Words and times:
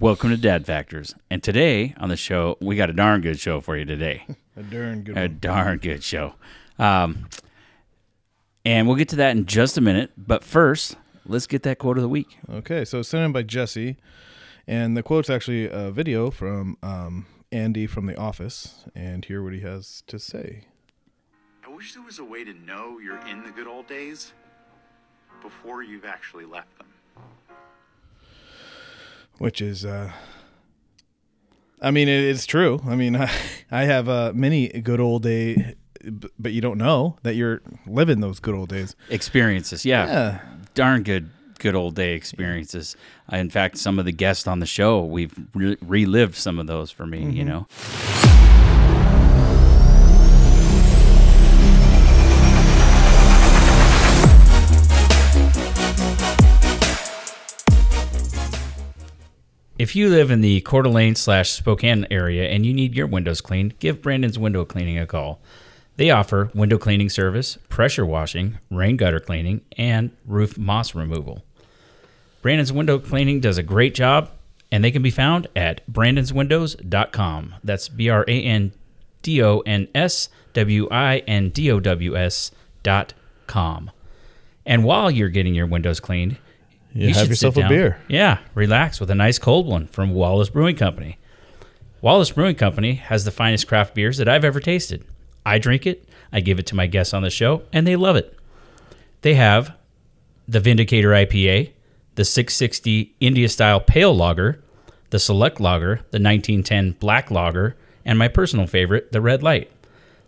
Welcome 0.00 0.30
to 0.30 0.36
Dad 0.36 0.64
Factors. 0.64 1.14
And 1.28 1.42
today 1.42 1.94
on 1.98 2.08
the 2.08 2.16
show, 2.16 2.56
we 2.60 2.76
got 2.76 2.88
a 2.88 2.92
darn 2.92 3.20
good 3.20 3.38
show 3.40 3.60
for 3.60 3.76
you 3.76 3.84
today. 3.84 4.24
A 4.56 4.62
darn 4.62 5.02
good 5.04 5.16
a 5.16 5.20
one. 5.22 5.38
darn 5.40 5.78
good 5.78 6.02
show. 6.02 6.34
Um, 6.80 7.28
and 8.64 8.88
we'll 8.88 8.96
get 8.96 9.08
to 9.10 9.16
that 9.16 9.36
in 9.36 9.46
just 9.46 9.78
a 9.78 9.80
minute. 9.80 10.10
But 10.16 10.42
first, 10.42 10.96
let's 11.26 11.46
get 11.46 11.62
that 11.62 11.78
quote 11.78 11.96
of 11.96 12.02
the 12.02 12.08
week. 12.08 12.38
Okay, 12.50 12.84
so 12.84 12.98
it's 12.98 13.08
sent 13.08 13.24
in 13.24 13.30
by 13.30 13.42
Jesse, 13.44 13.96
and 14.66 14.96
the 14.96 15.04
quote's 15.04 15.30
actually 15.30 15.68
a 15.70 15.92
video 15.92 16.32
from 16.32 16.76
um, 16.82 17.26
Andy 17.52 17.86
from 17.86 18.06
The 18.06 18.16
Office, 18.16 18.84
and 18.96 19.24
hear 19.24 19.44
what 19.44 19.52
he 19.52 19.60
has 19.60 20.02
to 20.08 20.18
say. 20.18 20.64
I 21.64 21.68
wish 21.68 21.94
there 21.94 22.02
was 22.02 22.18
a 22.18 22.24
way 22.24 22.42
to 22.42 22.52
know 22.52 22.98
you're 22.98 23.24
in 23.28 23.44
the 23.44 23.52
good 23.52 23.68
old 23.68 23.86
days 23.86 24.32
before 25.40 25.84
you've 25.84 26.04
actually 26.04 26.46
left 26.46 26.76
them. 26.78 26.88
Which 29.38 29.60
is, 29.60 29.84
uh, 29.84 30.12
I 31.80 31.90
mean, 31.90 32.08
it, 32.08 32.24
it's 32.24 32.46
true. 32.46 32.80
I 32.86 32.96
mean, 32.96 33.16
I, 33.16 33.30
I 33.70 33.84
have 33.84 34.08
uh, 34.08 34.32
many 34.34 34.68
good 34.68 35.00
old 35.00 35.22
day, 35.22 35.74
but 36.38 36.52
you 36.52 36.60
don't 36.60 36.78
know 36.78 37.16
that 37.22 37.34
you're 37.34 37.60
living 37.86 38.20
those 38.20 38.40
good 38.40 38.54
old 38.54 38.68
days. 38.68 38.94
Experiences. 39.10 39.84
Yeah. 39.84 40.06
Yeah. 40.06 40.40
Darn 40.74 41.02
good, 41.02 41.30
good 41.58 41.74
old 41.74 41.94
day 41.94 42.14
experiences. 42.14 42.96
In 43.32 43.50
fact, 43.50 43.78
some 43.78 43.98
of 43.98 44.04
the 44.04 44.12
guests 44.12 44.46
on 44.46 44.60
the 44.60 44.66
show, 44.66 45.02
we've 45.04 45.34
re- 45.54 45.76
relived 45.82 46.34
some 46.34 46.58
of 46.58 46.66
those 46.66 46.90
for 46.90 47.06
me, 47.06 47.30
you 47.30 47.44
know. 47.44 47.66
If 59.78 59.94
you 59.94 60.08
live 60.08 60.32
in 60.32 60.40
the 60.40 60.60
Coeur 60.62 60.82
d'Alene 60.82 61.14
slash 61.14 61.50
Spokane 61.50 62.04
area 62.10 62.48
and 62.48 62.66
you 62.66 62.74
need 62.74 62.96
your 62.96 63.06
windows 63.06 63.40
cleaned, 63.40 63.78
give 63.78 64.02
Brandon's 64.02 64.36
Window 64.36 64.64
Cleaning 64.64 64.98
a 64.98 65.06
call. 65.06 65.40
They 65.94 66.10
offer 66.10 66.50
window 66.52 66.78
cleaning 66.78 67.08
service, 67.08 67.58
pressure 67.68 68.04
washing, 68.04 68.58
rain 68.72 68.96
gutter 68.96 69.20
cleaning, 69.20 69.60
and 69.76 70.10
roof 70.26 70.58
moss 70.58 70.96
removal. 70.96 71.44
Brandon's 72.42 72.72
Window 72.72 72.98
Cleaning 72.98 73.38
does 73.38 73.56
a 73.56 73.62
great 73.62 73.94
job, 73.94 74.32
and 74.72 74.82
they 74.82 74.90
can 74.90 75.02
be 75.02 75.12
found 75.12 75.46
at 75.54 75.86
brandonswindows.com. 75.88 77.54
That's 77.62 77.88
B 77.88 78.08
R 78.08 78.24
A 78.26 78.42
N 78.42 78.72
D 79.22 79.40
O 79.44 79.60
N 79.60 79.86
S 79.94 80.28
W 80.54 80.88
I 80.90 81.18
N 81.18 81.50
D 81.50 81.70
O 81.70 81.78
W 81.78 82.16
S 82.16 82.50
dot 82.82 83.14
com. 83.46 83.92
And 84.66 84.82
while 84.82 85.08
you're 85.08 85.28
getting 85.28 85.54
your 85.54 85.66
windows 85.66 86.00
cleaned, 86.00 86.36
You 86.92 87.08
have 87.08 87.16
should 87.16 87.22
sit 87.24 87.30
yourself 87.30 87.56
a 87.56 87.68
beer. 87.68 88.00
Yeah, 88.08 88.38
relax 88.54 89.00
with 89.00 89.10
a 89.10 89.14
nice 89.14 89.38
cold 89.38 89.66
one 89.66 89.86
from 89.88 90.14
Wallace 90.14 90.48
Brewing 90.48 90.76
Company. 90.76 91.18
Wallace 92.00 92.30
Brewing 92.30 92.56
Company 92.56 92.94
has 92.94 93.24
the 93.24 93.30
finest 93.30 93.66
craft 93.66 93.94
beers 93.94 94.18
that 94.18 94.28
I've 94.28 94.44
ever 94.44 94.60
tasted. 94.60 95.04
I 95.44 95.58
drink 95.58 95.86
it, 95.86 96.08
I 96.32 96.40
give 96.40 96.58
it 96.58 96.66
to 96.66 96.74
my 96.74 96.86
guests 96.86 97.14
on 97.14 97.22
the 97.22 97.30
show, 97.30 97.62
and 97.72 97.86
they 97.86 97.96
love 97.96 98.16
it. 98.16 98.36
They 99.22 99.34
have 99.34 99.74
the 100.46 100.60
Vindicator 100.60 101.10
IPA, 101.10 101.72
the 102.14 102.24
660 102.24 103.14
India 103.20 103.48
Style 103.48 103.80
Pale 103.80 104.16
Lager, 104.16 104.62
the 105.10 105.18
Select 105.18 105.60
Lager, 105.60 105.96
the 106.10 106.20
1910 106.20 106.92
Black 106.92 107.30
Lager, 107.30 107.76
and 108.04 108.18
my 108.18 108.28
personal 108.28 108.66
favorite, 108.66 109.12
the 109.12 109.20
Red 109.20 109.42
Light. 109.42 109.70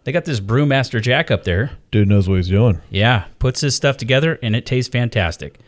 They 0.04 0.12
got 0.12 0.24
this 0.24 0.40
Brewmaster 0.40 1.00
Jack 1.00 1.30
up 1.30 1.44
there 1.44 1.72
Dude 1.90 2.08
knows 2.08 2.28
what 2.28 2.36
he's 2.36 2.48
doing. 2.48 2.80
yeah, 2.90 3.26
puts 3.38 3.60
his 3.60 3.74
stuff 3.74 3.96
together 3.96 4.38
and 4.42 4.56
it 4.56 4.66
tastes 4.66 4.90
fantastic. 4.90 5.58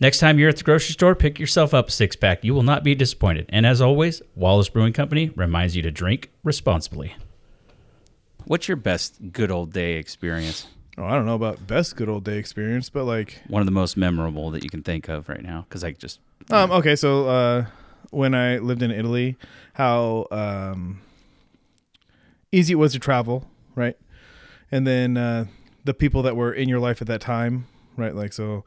Next 0.00 0.20
time 0.20 0.38
you're 0.38 0.48
at 0.48 0.56
the 0.56 0.62
grocery 0.62 0.92
store, 0.92 1.16
pick 1.16 1.40
yourself 1.40 1.74
up 1.74 1.88
a 1.88 1.90
six 1.90 2.14
pack. 2.14 2.44
You 2.44 2.54
will 2.54 2.62
not 2.62 2.84
be 2.84 2.94
disappointed. 2.94 3.46
And 3.48 3.66
as 3.66 3.80
always, 3.80 4.22
Wallace 4.36 4.68
Brewing 4.68 4.92
Company 4.92 5.30
reminds 5.30 5.74
you 5.74 5.82
to 5.82 5.90
drink 5.90 6.30
responsibly. 6.44 7.16
What's 8.44 8.68
your 8.68 8.76
best 8.76 9.32
good 9.32 9.50
old 9.50 9.72
day 9.72 9.94
experience? 9.94 10.68
Oh, 10.96 11.04
I 11.04 11.14
don't 11.14 11.26
know 11.26 11.34
about 11.34 11.66
best 11.66 11.96
good 11.96 12.08
old 12.08 12.24
day 12.24 12.38
experience, 12.38 12.88
but 12.90 13.04
like, 13.04 13.40
One 13.48 13.60
of 13.60 13.66
the 13.66 13.72
most 13.72 13.96
memorable 13.96 14.50
that 14.50 14.62
you 14.62 14.70
can 14.70 14.82
think 14.82 15.08
of 15.08 15.28
right 15.28 15.42
now? 15.42 15.66
Because 15.68 15.82
I 15.82 15.92
just, 15.92 16.20
um, 16.50 16.70
okay, 16.70 16.96
so 16.96 17.26
uh, 17.28 17.66
when 18.10 18.34
I 18.34 18.58
lived 18.58 18.82
in 18.82 18.90
Italy, 18.90 19.36
how 19.74 20.26
um, 20.30 21.00
easy 22.52 22.72
it 22.72 22.76
was 22.76 22.92
to 22.92 22.98
travel, 22.98 23.50
right? 23.74 23.96
And 24.70 24.86
then 24.86 25.16
uh, 25.16 25.46
the 25.84 25.94
people 25.94 26.22
that 26.22 26.36
were 26.36 26.52
in 26.52 26.68
your 26.68 26.80
life 26.80 27.00
at 27.00 27.08
that 27.08 27.20
time, 27.20 27.66
right? 27.96 28.14
Like, 28.14 28.32
so 28.32 28.64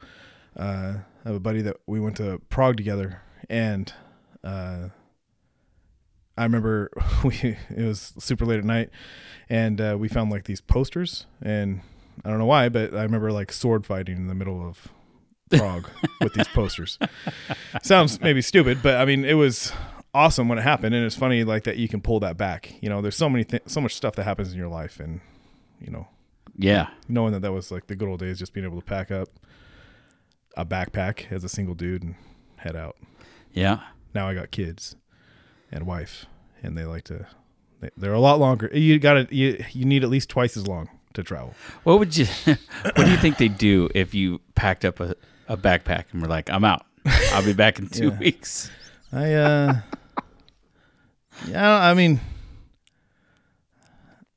uh, 0.56 0.94
I 1.24 1.28
have 1.28 1.36
a 1.36 1.40
buddy 1.40 1.62
that 1.62 1.76
we 1.86 2.00
went 2.00 2.16
to 2.16 2.40
Prague 2.48 2.76
together, 2.76 3.22
and 3.48 3.92
uh, 4.42 4.88
I 6.36 6.42
remember 6.42 6.90
we 7.24 7.56
it 7.70 7.86
was 7.86 8.12
super 8.18 8.44
late 8.44 8.58
at 8.58 8.64
night, 8.64 8.90
and 9.48 9.80
uh, 9.80 9.96
we 9.98 10.08
found 10.08 10.30
like 10.30 10.44
these 10.44 10.60
posters, 10.60 11.26
and 11.40 11.80
I 12.24 12.30
don't 12.30 12.38
know 12.38 12.46
why, 12.46 12.68
but 12.68 12.94
I 12.94 13.02
remember 13.02 13.30
like 13.30 13.52
sword 13.52 13.86
fighting 13.86 14.16
in 14.16 14.26
the 14.26 14.34
middle 14.34 14.66
of 14.66 14.88
Prague 15.50 15.88
with 16.20 16.34
these 16.34 16.48
posters. 16.48 16.98
Sounds 17.82 18.20
maybe 18.20 18.42
stupid, 18.42 18.82
but 18.82 18.96
I 18.96 19.04
mean 19.04 19.24
it 19.24 19.34
was 19.34 19.72
awesome 20.12 20.48
when 20.48 20.58
it 20.58 20.62
happened, 20.62 20.94
and 20.94 21.04
it's 21.04 21.16
funny 21.16 21.44
like 21.44 21.62
that 21.64 21.76
you 21.76 21.88
can 21.88 22.00
pull 22.00 22.18
that 22.20 22.36
back. 22.36 22.74
You 22.80 22.88
know, 22.88 23.00
there's 23.00 23.16
so 23.16 23.28
many 23.28 23.44
th- 23.44 23.62
so 23.66 23.80
much 23.80 23.94
stuff 23.94 24.16
that 24.16 24.24
happens 24.24 24.50
in 24.50 24.58
your 24.58 24.68
life, 24.68 24.98
and 24.98 25.20
you 25.80 25.92
know, 25.92 26.08
yeah. 26.56 26.88
knowing 27.08 27.32
that 27.32 27.42
that 27.42 27.52
was 27.52 27.70
like 27.70 27.86
the 27.86 27.94
good 27.94 28.08
old 28.08 28.18
days, 28.18 28.40
just 28.40 28.52
being 28.52 28.66
able 28.66 28.80
to 28.80 28.84
pack 28.84 29.12
up 29.12 29.28
a 30.56 30.64
backpack 30.64 31.30
as 31.32 31.44
a 31.44 31.48
single 31.48 31.74
dude 31.74 32.02
and 32.02 32.14
head 32.56 32.76
out. 32.76 32.96
Yeah. 33.52 33.80
Now 34.14 34.28
I 34.28 34.34
got 34.34 34.50
kids 34.50 34.96
and 35.70 35.86
wife, 35.86 36.26
and 36.62 36.76
they 36.76 36.84
like 36.84 37.04
to. 37.04 37.26
They, 37.80 37.90
they're 37.96 38.12
a 38.12 38.20
lot 38.20 38.38
longer. 38.38 38.70
You 38.72 38.98
got 38.98 39.14
to 39.28 39.34
you 39.34 39.64
you 39.72 39.84
need 39.84 40.04
at 40.04 40.10
least 40.10 40.28
twice 40.28 40.56
as 40.56 40.66
long 40.68 40.88
to 41.14 41.22
travel. 41.22 41.54
What 41.84 41.98
would 41.98 42.16
you, 42.16 42.26
what 42.44 42.96
do 42.96 43.10
you 43.10 43.16
think 43.18 43.38
they'd 43.38 43.58
do 43.58 43.88
if 43.94 44.14
you 44.14 44.40
packed 44.54 44.84
up 44.84 45.00
a, 45.00 45.14
a 45.48 45.56
backpack 45.56 46.04
and 46.12 46.22
were 46.22 46.28
like, 46.28 46.48
I'm 46.50 46.64
out. 46.64 46.86
I'll 47.32 47.44
be 47.44 47.52
back 47.52 47.78
in 47.78 47.88
two 47.88 48.08
Yeah. 48.12 48.18
weeks. 48.18 48.70
I 49.12 49.32
uh 49.34 49.74
Yeah, 51.48 51.70
I 51.80 51.94
mean 51.94 52.20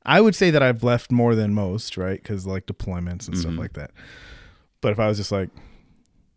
I 0.06 0.22
would 0.22 0.36
say 0.36 0.52
that 0.52 0.62
I've 0.62 0.84
left 0.84 1.12
more 1.12 1.34
than 1.36 1.54
most, 1.54 1.98
right? 1.98 2.24
Cuz 2.24 2.46
like 2.46 2.66
deployments 2.66 3.28
and 3.28 3.38
stuff 3.38 3.54
Mhm. 3.54 3.60
like 3.60 3.74
that. 3.74 3.92
But 4.82 4.92
if 4.92 5.00
I 5.00 5.08
was 5.08 5.18
just 5.18 5.32
like, 5.32 5.50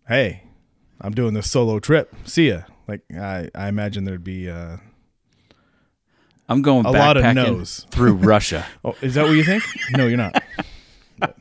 "Hey, 0.09 0.43
I'm 1.01 1.13
doing 1.13 1.35
this 1.35 1.51
solo 1.51 1.79
trip. 1.79 2.15
See 2.25 2.49
ya." 2.49 2.63
Like 2.87 3.03
I 3.15 3.51
I 3.55 3.69
imagine 3.69 4.05
there'd 4.05 4.25
be 4.25 4.49
uh 4.49 4.79
I'm 6.49 6.63
going 6.63 6.87
A 6.87 6.91
lot 6.91 7.17
of 7.19 7.35
no's. 7.35 7.87
through 7.91 8.15
Russia. 8.35 8.67
Oh, 8.85 8.97
is 9.03 9.15
that 9.15 9.25
what 9.27 9.33
you 9.33 9.45
think? 9.45 9.63
no, 9.93 10.07
you're 10.07 10.17
not. 10.17 10.43
But 11.19 11.37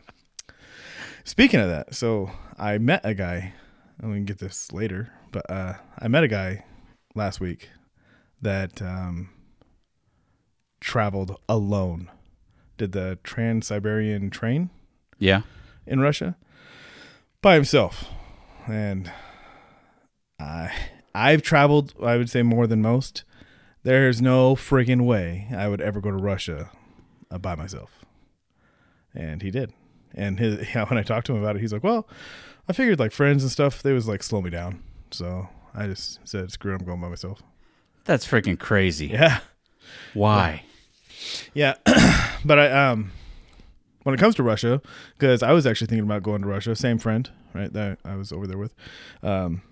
speaking 1.24 1.62
of 1.62 1.70
that, 1.70 1.96
so 1.96 2.32
I 2.58 2.78
met 2.78 3.02
a 3.06 3.14
guy. 3.14 3.54
and 4.00 4.12
We 4.12 4.18
can 4.18 4.26
get 4.26 4.40
this 4.40 4.72
later, 4.74 5.14
but 5.32 5.50
uh, 5.50 5.76
I 5.98 6.10
met 6.10 6.24
a 6.26 6.28
guy 6.28 6.66
last 7.16 7.40
week 7.40 7.70
that 8.42 8.82
um, 8.82 9.30
traveled 10.82 11.38
alone. 11.48 12.12
Did 12.78 12.92
the 12.92 13.18
Trans 13.24 13.68
Siberian 13.68 14.30
train 14.30 14.70
Yeah. 15.18 15.42
in 15.86 16.00
Russia 16.02 16.36
by 17.42 17.56
himself, 17.56 18.06
and 18.68 19.12
I 20.40 20.72
I've 21.16 21.42
traveled. 21.42 21.94
I 22.02 22.18
would 22.18 22.30
say 22.30 22.44
more 22.44 22.68
than 22.68 22.82
most. 22.82 23.24
There's 23.84 24.22
no 24.22 24.56
friggin' 24.56 25.06
way 25.06 25.48
I 25.56 25.68
would 25.68 25.82
ever 25.82 26.02
go 26.02 26.12
to 26.12 26.18
Russia 26.18 26.72
uh, 27.32 27.38
by 27.38 27.56
myself, 27.56 28.06
and 29.16 29.42
he 29.42 29.50
did. 29.50 29.74
And 30.14 30.40
his, 30.40 30.68
yeah, 30.76 30.86
when 30.86 30.98
I 30.98 31.04
talked 31.04 31.28
to 31.28 31.34
him 31.34 31.42
about 31.42 31.56
it, 31.56 31.62
he's 31.62 31.74
like, 31.74 31.84
"Well, 31.84 32.08
I 32.68 32.74
figured 32.74 33.00
like 33.00 33.12
friends 33.12 33.44
and 33.44 33.52
stuff, 33.52 33.82
they 33.82 33.94
was 33.94 34.08
like 34.08 34.24
slow 34.24 34.42
me 34.42 34.50
down, 34.50 34.84
so 35.12 35.48
I 35.74 35.88
just 35.88 36.20
said, 36.28 36.52
screw 36.52 36.74
it, 36.74 36.82
I'm 36.82 36.86
going 36.86 37.02
by 37.02 37.10
myself." 37.10 37.42
That's 38.06 38.28
freaking 38.28 38.58
crazy. 38.60 39.08
Yeah, 39.08 39.40
Why? 40.14 40.64
Yeah, 41.54 41.76
but 42.46 42.60
I 42.60 42.72
um 42.90 43.12
when 44.08 44.14
it 44.14 44.20
comes 44.20 44.36
to 44.36 44.42
Russia, 44.42 44.82
because 45.18 45.44
I 45.44 45.52
was 45.52 45.68
actually 45.68 45.88
thinking 45.88 46.06
about 46.06 46.24
going 46.24 46.42
to 46.42 46.48
Russia. 46.48 46.74
Same 46.78 46.98
friend, 46.98 47.30
right? 47.54 47.74
That 47.74 48.00
I 48.06 48.16
was 48.16 48.32
over 48.32 48.48
there 48.48 48.58
with. 48.58 48.74
Um, 49.22 49.64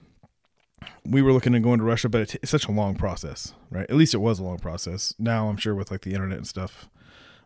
we 1.06 1.22
were 1.22 1.32
looking 1.32 1.56
at 1.56 1.62
going 1.62 1.80
to 1.80 1.86
Russia, 1.86 2.10
but 2.10 2.20
it, 2.20 2.36
it's 2.44 2.52
such 2.52 2.68
a 2.68 2.72
long 2.72 2.96
process, 2.98 3.54
right? 3.72 3.90
At 3.90 3.96
least 3.96 4.14
it 4.14 4.18
was 4.18 4.40
a 4.40 4.44
long 4.44 4.60
process. 4.60 5.14
Now 5.18 5.48
I'm 5.48 5.56
sure 5.56 5.74
with 5.74 5.90
like 5.90 6.02
the 6.02 6.14
internet 6.14 6.38
and 6.38 6.46
stuff, 6.46 6.90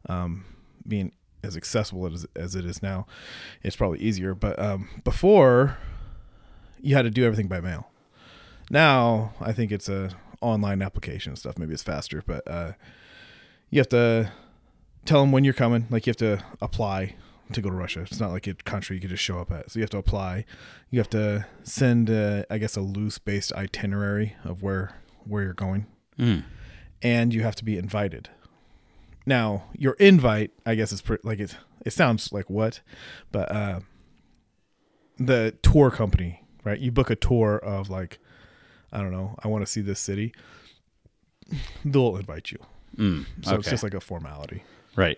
um, 0.07 0.45
being 0.88 1.12
as 1.44 1.56
accessible 1.56 2.07
as 2.12 2.25
as 2.36 2.56
it 2.56 2.65
is 2.65 2.81
now, 2.81 3.06
it's 3.62 3.75
probably 3.75 4.00
easier. 4.00 4.33
But 4.33 4.57
um, 4.57 4.89
before, 5.03 5.77
you 6.81 6.95
had 6.95 7.03
to 7.03 7.12
do 7.12 7.24
everything 7.24 7.47
by 7.47 7.62
mail. 7.62 7.91
Now 8.71 9.36
I 9.39 9.51
think 9.51 9.71
it's 9.71 9.89
a 9.89 10.09
online 10.41 10.81
application 10.81 11.33
and 11.33 11.38
stuff. 11.38 11.59
Maybe 11.59 11.71
it's 11.71 11.83
faster, 11.83 12.24
but 12.25 12.47
uh, 12.47 12.71
you 13.69 13.80
have 13.80 13.89
to 13.89 14.31
tell 15.09 15.21
them 15.21 15.31
when 15.31 15.44
you're 15.44 15.53
coming. 15.53 15.88
Like 15.89 16.06
you 16.06 16.11
have 16.11 16.17
to 16.17 16.44
apply 16.61 17.15
to 17.51 17.61
go 17.61 17.69
to 17.69 17.75
Russia. 17.75 18.01
It's 18.01 18.19
not 18.19 18.29
like 18.31 18.45
a 18.47 18.53
country 18.53 18.95
you 18.95 19.01
could 19.01 19.09
just 19.09 19.23
show 19.23 19.39
up 19.39 19.51
at. 19.51 19.71
So 19.71 19.79
you 19.79 19.83
have 19.83 19.89
to 19.89 19.97
apply. 19.97 20.45
You 20.91 21.00
have 21.00 21.09
to 21.09 21.45
send, 21.63 22.09
uh, 22.09 22.44
I 22.50 22.57
guess, 22.59 22.77
a 22.77 22.81
loose 22.81 23.17
based 23.17 23.51
itinerary 23.53 24.35
of 24.45 24.61
where 24.61 24.95
where 25.25 25.44
you're 25.44 25.53
going, 25.53 25.85
Mm. 26.17 26.44
and 27.01 27.33
you 27.33 27.41
have 27.44 27.56
to 27.56 27.65
be 27.65 27.77
invited. 27.77 28.29
Now, 29.25 29.65
your 29.77 29.94
invite, 30.00 30.51
I 30.65 30.75
guess, 30.75 30.91
is 30.91 31.01
pretty, 31.01 31.27
like 31.27 31.39
it. 31.39 31.55
It 31.85 31.91
sounds 31.94 32.31
like 32.33 32.50
what, 32.50 32.81
but 33.31 33.51
uh, 33.51 33.79
the 35.17 35.55
tour 35.62 35.91
company, 35.91 36.41
right? 36.63 36.79
You 36.79 36.91
book 36.91 37.09
a 37.09 37.15
tour 37.15 37.57
of 37.57 37.89
like, 37.89 38.19
I 38.91 39.01
don't 39.01 39.12
know, 39.12 39.35
I 39.44 39.47
want 39.47 39.65
to 39.65 39.71
see 39.71 39.81
this 39.81 40.00
city. 40.00 40.33
They'll 41.85 42.17
invite 42.17 42.51
you, 42.51 42.59
Mm. 42.97 43.25
so 43.44 43.51
okay. 43.51 43.59
it's 43.59 43.69
just 43.69 43.83
like 43.83 43.94
a 43.94 44.01
formality. 44.01 44.63
Right. 45.00 45.18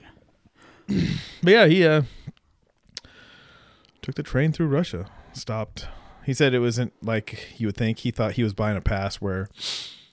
But 0.87 1.51
yeah, 1.51 1.65
he 1.65 1.85
uh, 1.85 2.03
took 4.01 4.15
the 4.15 4.23
train 4.23 4.51
through 4.51 4.67
Russia. 4.67 5.07
Stopped. 5.33 5.87
He 6.25 6.33
said 6.33 6.53
it 6.53 6.59
wasn't 6.59 6.93
like 7.01 7.55
you 7.57 7.67
would 7.67 7.77
think. 7.77 7.99
He 7.99 8.11
thought 8.11 8.33
he 8.33 8.43
was 8.43 8.53
buying 8.53 8.77
a 8.77 8.81
pass 8.81 9.15
where 9.15 9.49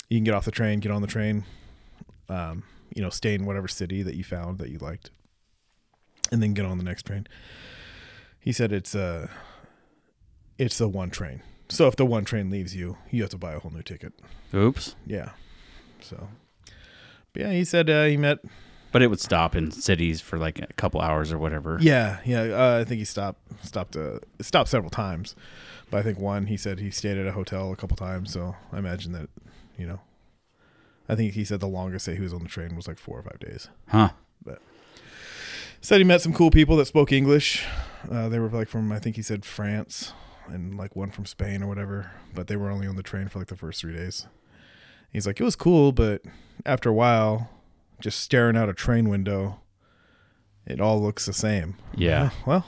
you 0.08 0.16
can 0.16 0.24
get 0.24 0.34
off 0.34 0.44
the 0.44 0.50
train, 0.50 0.80
get 0.80 0.90
on 0.90 1.02
the 1.02 1.08
train, 1.08 1.44
um, 2.28 2.62
you 2.94 3.02
know, 3.02 3.10
stay 3.10 3.34
in 3.34 3.44
whatever 3.44 3.68
city 3.68 4.02
that 4.02 4.14
you 4.14 4.24
found 4.24 4.58
that 4.58 4.70
you 4.70 4.78
liked, 4.78 5.10
and 6.32 6.42
then 6.42 6.54
get 6.54 6.64
on 6.64 6.78
the 6.78 6.84
next 6.84 7.04
train. 7.04 7.26
He 8.40 8.52
said 8.52 8.72
it's 8.72 8.94
a, 8.94 9.28
it's 10.56 10.78
the 10.78 10.88
one 10.88 11.10
train. 11.10 11.42
So 11.68 11.86
if 11.86 11.96
the 11.96 12.06
one 12.06 12.24
train 12.24 12.48
leaves 12.48 12.74
you, 12.74 12.96
you 13.10 13.20
have 13.22 13.30
to 13.30 13.38
buy 13.38 13.52
a 13.52 13.58
whole 13.58 13.70
new 13.70 13.82
ticket. 13.82 14.14
Oops. 14.54 14.94
Yeah. 15.06 15.32
So, 16.00 16.28
but 17.32 17.42
yeah, 17.42 17.52
he 17.52 17.64
said 17.64 17.90
uh, 17.90 18.06
he 18.06 18.16
met 18.16 18.38
But 18.90 19.02
it 19.02 19.08
would 19.08 19.20
stop 19.20 19.54
in 19.54 19.70
cities 19.70 20.20
for 20.20 20.38
like 20.38 20.58
a 20.60 20.72
couple 20.74 21.00
hours 21.00 21.30
or 21.32 21.38
whatever. 21.38 21.78
Yeah, 21.80 22.20
yeah. 22.24 22.42
Uh, 22.42 22.78
I 22.80 22.84
think 22.84 22.98
he 23.00 23.04
stopped 23.04 23.40
stopped 23.64 23.96
uh, 23.96 24.20
stopped 24.40 24.70
several 24.70 24.90
times, 24.90 25.36
but 25.90 25.98
I 25.98 26.02
think 26.02 26.18
one 26.18 26.46
he 26.46 26.56
said 26.56 26.78
he 26.78 26.90
stayed 26.90 27.18
at 27.18 27.26
a 27.26 27.32
hotel 27.32 27.72
a 27.72 27.76
couple 27.76 27.96
times. 27.96 28.32
So 28.32 28.56
I 28.72 28.78
imagine 28.78 29.12
that, 29.12 29.28
you 29.76 29.86
know, 29.86 30.00
I 31.08 31.14
think 31.16 31.34
he 31.34 31.44
said 31.44 31.60
the 31.60 31.68
longest 31.68 32.06
that 32.06 32.16
he 32.16 32.22
was 32.22 32.32
on 32.32 32.42
the 32.42 32.48
train 32.48 32.76
was 32.76 32.88
like 32.88 32.98
four 32.98 33.18
or 33.18 33.22
five 33.22 33.38
days. 33.40 33.68
Huh. 33.88 34.10
But 34.44 34.60
said 35.80 35.98
he 35.98 36.04
met 36.04 36.22
some 36.22 36.32
cool 36.32 36.50
people 36.50 36.76
that 36.76 36.86
spoke 36.86 37.12
English. 37.12 37.64
Uh, 38.10 38.28
they 38.28 38.38
were 38.38 38.48
like 38.48 38.68
from 38.68 38.90
I 38.90 38.98
think 38.98 39.16
he 39.16 39.22
said 39.22 39.44
France 39.44 40.12
and 40.46 40.76
like 40.76 40.96
one 40.96 41.10
from 41.10 41.26
Spain 41.26 41.62
or 41.62 41.66
whatever, 41.66 42.12
but 42.34 42.46
they 42.46 42.56
were 42.56 42.70
only 42.70 42.86
on 42.86 42.96
the 42.96 43.02
train 43.02 43.28
for 43.28 43.38
like 43.38 43.48
the 43.48 43.56
first 43.56 43.80
three 43.80 43.94
days. 43.94 44.26
He's 45.10 45.26
like, 45.26 45.40
it 45.40 45.44
was 45.44 45.56
cool, 45.56 45.92
but 45.92 46.22
after 46.66 46.90
a 46.90 46.92
while, 46.94 47.50
just 48.00 48.20
staring 48.20 48.56
out 48.56 48.68
a 48.68 48.74
train 48.74 49.08
window, 49.08 49.60
it 50.66 50.80
all 50.80 51.00
looks 51.00 51.26
the 51.26 51.32
same. 51.32 51.76
Yeah. 51.94 52.30
Oh, 52.32 52.42
well, 52.46 52.66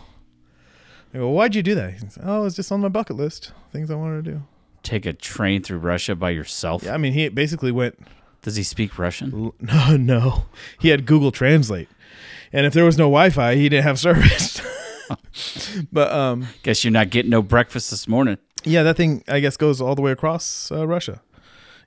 I 1.15 1.19
go, 1.19 1.29
why'd 1.31 1.55
you 1.55 1.63
do 1.63 1.75
that? 1.75 1.93
He 1.93 1.99
says, 1.99 2.19
oh, 2.23 2.45
it's 2.47 2.57
just 2.57 2.71
on 2.73 2.81
my 2.81 2.89
bucket 2.89 3.17
list. 3.17 3.53
Things 3.73 3.91
I 3.91 3.95
wanted 3.95 4.25
to 4.25 4.31
do. 4.33 4.43
Take 4.83 5.05
a 5.07 5.13
train 5.13 5.63
through 5.63 5.79
Russia 5.79 6.15
by 6.15 6.31
yourself. 6.31 6.83
Yeah, 6.85 6.95
I 6.95 6.97
mean, 6.97 7.13
he 7.13 7.29
basically 7.29 7.71
went, 7.73 7.99
Does 8.43 8.57
he 8.57 8.63
speak 8.63 8.99
Russian? 8.99 9.53
no, 9.61 9.97
no. 9.97 10.45
He 10.79 10.89
had 10.89 11.05
Google 11.07 11.31
Translate. 11.33 11.89
And 12.53 12.65
if 12.67 12.73
there 12.73 12.85
was 12.85 12.97
no 12.97 13.05
Wi 13.05 13.31
Fi, 13.31 13.57
he 13.57 13.69
didn't 13.69 13.85
have 13.85 13.99
service. 13.99 14.61
but 15.93 16.11
um, 16.13 16.49
Guess 16.63 16.83
you're 16.85 16.93
not 16.93 17.11
getting 17.11 17.31
no 17.31 17.43
breakfast 17.43 17.91
this 17.91 18.09
morning. 18.09 18.39
yeah, 18.65 18.83
that 18.83 18.97
thing, 18.97 19.23
I 19.29 19.41
guess, 19.41 19.57
goes 19.57 19.81
all 19.81 19.95
the 19.95 20.03
way 20.03 20.13
across 20.13 20.71
uh, 20.73 20.87
Russia, 20.87 21.21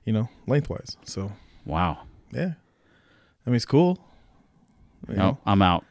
you 0.04 0.12
know, 0.12 0.28
lengthwise. 0.46 0.96
So, 1.04 1.32
Wow. 1.64 1.98
yeah. 2.32 2.52
I 3.46 3.50
mean, 3.50 3.56
it's 3.56 3.64
cool. 3.66 3.98
You 5.08 5.16
No, 5.16 5.22
know? 5.22 5.38
I'm 5.44 5.60
out. 5.62 5.84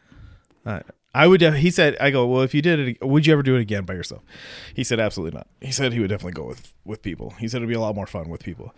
I, 0.66 0.82
I 1.14 1.28
would. 1.28 1.40
def- 1.40 1.56
He 1.56 1.70
said, 1.70 1.96
"I 2.00 2.10
go. 2.10 2.26
Well, 2.26 2.42
if 2.42 2.54
you 2.56 2.62
did 2.62 2.80
it, 2.80 3.06
would 3.06 3.28
you 3.28 3.34
ever 3.34 3.44
do 3.44 3.56
it 3.56 3.62
again 3.62 3.84
by 3.86 3.94
yourself?" 3.94 4.24
He 4.74 4.84
said, 4.84 5.00
"Absolutely 5.00 5.38
not." 5.38 5.48
He 5.62 5.72
said 5.72 5.94
he 5.94 6.00
would 6.00 6.10
definitely 6.10 6.32
go 6.34 6.46
with 6.48 6.74
with 6.86 7.02
people. 7.04 7.32
He 7.40 7.48
said 7.48 7.58
it'd 7.58 7.70
be 7.70 7.76
a 7.76 7.80
lot 7.80 7.96
more 7.96 8.08
fun 8.08 8.30
with 8.30 8.44
people. 8.44 8.74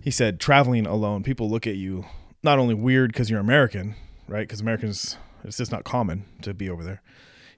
He 0.00 0.10
said 0.12 0.38
traveling 0.38 0.86
alone, 0.86 1.22
people 1.24 1.50
look 1.50 1.66
at 1.66 1.74
you 1.76 2.04
not 2.42 2.58
only 2.60 2.74
weird 2.74 3.12
because 3.12 3.28
you're 3.30 3.40
American, 3.40 3.96
right? 4.28 4.46
Because 4.46 4.60
Americans, 4.60 5.16
it's 5.42 5.56
just 5.56 5.72
not 5.72 5.82
common 5.84 6.24
to 6.42 6.54
be 6.54 6.70
over 6.70 6.84
there. 6.84 7.02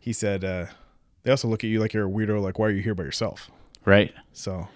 He 0.01 0.13
said 0.15 0.43
uh, 0.45 0.67
they 1.25 1.31
also 1.31 1.49
look 1.49 1.63
at 1.63 1.69
you 1.69 1.79
like 1.81 1.93
you're 1.93 2.07
a 2.07 2.11
weirdo. 2.11 2.41
Like, 2.41 2.59
why 2.59 2.69
are 2.69 2.71
you 2.71 2.83
here 2.83 2.95
by 2.95 3.05
yourself? 3.05 3.51
Right. 3.85 4.15
So 4.33 4.69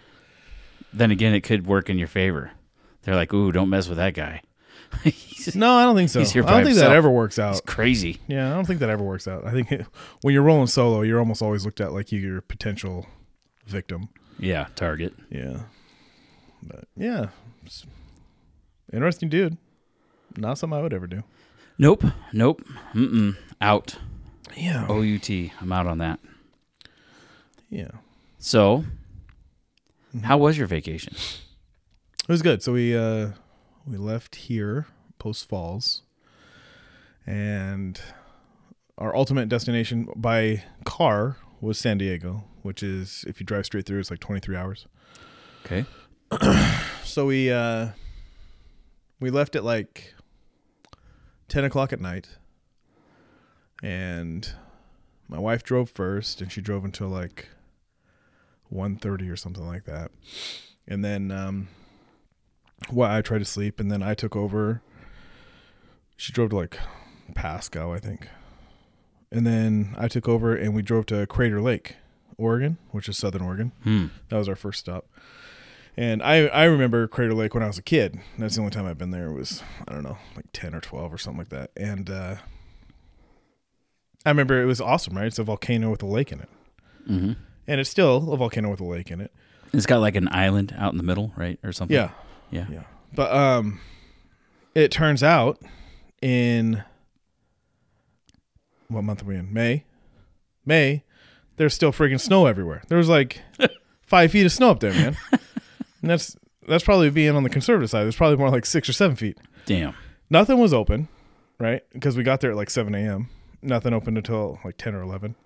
Then 0.93 1.11
again, 1.11 1.33
it 1.35 1.41
could 1.41 1.67
work 1.67 1.89
in 1.89 1.97
your 1.97 2.09
favor. 2.09 2.51
They're 3.03 3.15
like, 3.17 3.33
ooh, 3.33 3.53
don't 3.53 3.71
mess 3.71 3.89
with 3.89 3.99
that 3.99 4.15
guy. 4.15 4.43
No, 5.55 5.75
I 5.77 5.85
don't 5.85 5.95
think 5.95 6.11
so. 6.11 6.21
I 6.21 6.25
don't 6.25 6.65
think 6.65 6.77
that 6.79 6.91
ever 6.91 7.09
works 7.09 7.39
out. 7.39 7.65
crazy. 7.67 8.21
Yeah, 8.27 8.51
I 8.51 8.55
don't 8.55 8.65
think 8.67 8.81
that 8.81 8.91
ever 8.91 9.05
works 9.05 9.29
out. 9.29 9.47
I 9.47 9.53
think 9.53 9.71
it, 9.71 9.87
when 10.23 10.35
you're 10.35 10.43
rolling 10.43 10.67
solo, 10.67 11.03
you're 11.03 11.21
almost 11.21 11.41
always 11.41 11.65
looked 11.65 11.81
at 11.81 11.93
like 11.93 12.11
you're 12.11 12.39
a 12.39 12.43
potential 12.43 13.07
victim. 13.67 14.09
Yeah, 14.41 14.67
target. 14.75 15.15
Yeah. 15.31 15.61
But 16.65 16.87
yeah. 16.97 17.29
Interesting 18.93 19.29
dude. 19.29 19.57
Not 20.37 20.59
something 20.59 20.79
I 20.79 20.83
would 20.83 20.93
ever 20.93 21.07
do. 21.07 21.23
Nope. 21.79 22.05
Nope. 22.33 22.63
Mm-mm. 22.95 23.37
Out. 23.61 23.97
Yeah. 24.57 24.87
OUT. 24.91 25.31
I'm 25.61 25.73
out 25.73 25.87
on 25.87 25.99
that. 25.99 26.19
Yeah. 27.71 27.91
So, 28.39 28.85
Mm-hmm. 30.15 30.25
how 30.27 30.39
was 30.39 30.57
your 30.57 30.67
vacation? 30.67 31.13
It 31.15 32.29
was 32.29 32.41
good. 32.43 32.63
So 32.63 32.73
we 32.73 32.97
uh 32.97 33.31
we 33.87 33.97
left 33.97 34.37
here 34.37 34.87
post 35.19 35.49
falls 35.49 36.03
and 37.27 38.01
our 38.99 39.15
ultimate 39.15 39.49
destination 39.49 40.09
by 40.17 40.63
car 40.85 41.37
was 41.61 41.79
San 41.79 41.99
Diego, 41.99 42.45
which 42.63 42.83
is 42.83 43.25
if 43.27 43.41
you 43.41 43.47
drive 43.47 43.67
straight 43.67 43.87
through 43.87 43.99
it's 43.99 44.11
like 44.11 44.21
23 44.21 44.57
hours. 44.57 44.87
Okay. 45.65 45.85
So 47.17 47.25
we 47.25 47.51
uh 47.51 47.93
we 49.21 49.31
left 49.31 49.57
at 49.57 49.65
like 49.65 50.13
ten 51.49 51.65
o'clock 51.65 51.95
at 51.95 52.01
night. 52.01 52.29
And 53.83 54.47
my 55.29 55.39
wife 55.39 55.63
drove 55.63 55.89
first 55.89 56.43
and 56.43 56.53
she 56.53 56.61
drove 56.61 56.85
until 56.85 57.09
like 57.09 57.49
1.30 58.71 59.33
or 59.33 59.37
something 59.37 59.67
like 59.67 59.85
that. 59.85 60.11
And 60.87 61.03
then 61.03 61.31
um 61.31 61.69
well 62.93 63.11
I 63.11 63.23
tried 63.23 63.39
to 63.39 63.45
sleep 63.45 63.81
and 63.81 63.91
then 63.91 64.03
I 64.03 64.15
took 64.15 64.37
over. 64.37 64.83
She 66.17 66.33
drove 66.33 66.51
to 66.51 66.57
like 66.57 66.79
Pasco, 67.35 67.93
I 67.93 67.99
think. 67.99 68.29
And 69.33 69.47
then 69.47 69.95
I 69.99 70.09
took 70.09 70.29
over 70.29 70.55
and 70.55 70.75
we 70.75 70.83
drove 70.83 71.07
to 71.07 71.27
Crater 71.27 71.61
Lake, 71.61 71.97
Oregon, 72.39 72.79
which 72.93 73.09
is 73.09 73.19
southern 73.19 73.43
Oregon. 73.43 73.73
Hmm. 73.83 74.07
That 74.29 74.39
was 74.39 74.49
our 74.49 74.57
first 74.57 74.81
stop. 74.81 75.07
And 75.97 76.23
I 76.23 76.47
I 76.49 76.65
remember 76.65 77.09
Crater 77.09 77.35
Lake 77.35 77.55
when 77.55 77.63
I 77.63 77.67
was 77.67 77.79
a 77.79 77.83
kid. 77.83 78.21
That's 78.39 78.55
the 78.57 78.61
only 78.61 78.71
time 78.71 78.87
I've 78.87 78.99
been 78.99 79.11
there. 79.11 79.27
It 79.29 79.35
was 79.35 79.63
I 79.89 79.93
don't 79.93 80.03
know, 80.03 80.19
like 80.37 80.47
ten 80.53 80.75
or 80.75 80.81
twelve 80.81 81.13
or 81.13 81.19
something 81.19 81.39
like 81.39 81.49
that. 81.49 81.71
And 81.77 82.09
uh, 82.11 82.37
I 84.25 84.29
remember 84.31 84.61
it 84.61 84.67
was 84.67 84.81
awesome, 84.81 85.17
right? 85.17 85.27
It's 85.27 85.39
a 85.39 85.45
volcano 85.45 85.91
with 85.91 86.03
a 86.03 86.07
lake 86.07 86.33
in 86.33 86.41
it, 86.41 86.49
Mm-hmm. 87.09 87.33
and 87.69 87.81
it's 87.81 87.89
still 87.91 88.33
a 88.33 88.37
volcano 88.37 88.71
with 88.71 88.81
a 88.81 88.85
lake 88.85 89.11
in 89.11 89.21
it. 89.21 89.33
It's 89.73 89.87
got 89.87 90.01
like 90.01 90.17
an 90.17 90.29
island 90.33 90.75
out 90.77 90.93
in 90.93 90.97
the 90.99 91.05
middle, 91.05 91.33
right, 91.37 91.59
or 91.63 91.73
something. 91.73 91.95
Yeah, 91.95 92.11
Yeah. 92.57 92.67
yeah. 92.71 92.83
But 93.15 93.33
um, 93.33 93.81
it 94.75 94.91
turns 94.91 95.23
out 95.23 95.61
in 96.23 96.83
what 98.89 99.03
month 99.03 99.23
are 99.23 99.27
we 99.27 99.37
in? 99.37 99.53
May. 99.53 99.85
May. 100.65 101.05
There's 101.57 101.75
still 101.75 101.93
freaking 101.93 102.21
snow 102.21 102.47
everywhere. 102.47 102.83
There 102.89 102.99
was 102.99 103.09
like 103.09 103.41
five 104.03 104.31
feet 104.31 104.47
of 104.47 104.53
snow 104.53 104.71
up 104.71 104.81
there, 104.81 104.93
man. 104.93 105.17
and 106.03 106.11
that's 106.11 106.37
that's 106.69 106.85
probably 106.85 107.11
being 107.11 107.35
on 107.35 107.43
the 107.43 107.51
conservative 107.51 107.91
side. 107.91 108.03
There's 108.05 108.17
probably 108.17 108.37
more 108.37 108.51
like 108.51 108.67
six 108.67 108.89
or 108.89 108.93
seven 108.93 109.17
feet. 109.17 109.39
Damn. 109.65 109.95
Nothing 110.29 110.59
was 110.59 110.73
open, 110.75 111.09
right? 111.59 111.83
Because 111.93 112.17
we 112.17 112.23
got 112.23 112.41
there 112.41 112.51
at 112.51 112.57
like 112.57 112.71
7 112.71 112.95
a.m. 112.95 113.29
Nothing 113.63 113.93
opened 113.95 114.19
until 114.19 114.59
like 114.65 114.77
10 114.77 114.95
or 114.95 115.03
11. 115.03 115.37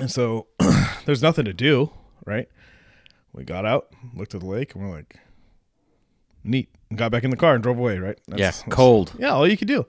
And 0.00 0.10
so 0.10 0.46
there's 1.04 1.22
nothing 1.22 1.44
to 1.44 1.52
do, 1.52 1.90
right? 2.26 2.48
We 3.32 3.44
got 3.44 3.64
out, 3.66 3.88
looked 4.14 4.34
at 4.34 4.40
the 4.40 4.46
lake, 4.46 4.74
and 4.74 4.82
we're 4.82 4.94
like, 4.94 5.16
neat. 6.44 6.68
And 6.90 6.98
got 6.98 7.10
back 7.10 7.24
in 7.24 7.30
the 7.30 7.36
car 7.36 7.54
and 7.54 7.62
drove 7.62 7.78
away, 7.78 7.98
right? 7.98 8.18
yeah. 8.36 8.52
Cold. 8.68 9.12
Yeah, 9.18 9.30
all 9.30 9.48
you 9.48 9.56
could 9.56 9.68
do. 9.68 9.86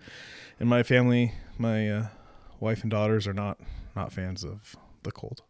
And 0.59 0.69
my 0.69 0.83
family, 0.83 1.33
my 1.57 1.89
uh, 1.89 2.07
wife 2.59 2.81
and 2.81 2.89
daughters 2.89 3.27
are 3.27 3.33
not 3.33 3.59
not 3.95 4.11
fans 4.11 4.43
of 4.43 4.75
the 5.03 5.11
cold. 5.11 5.41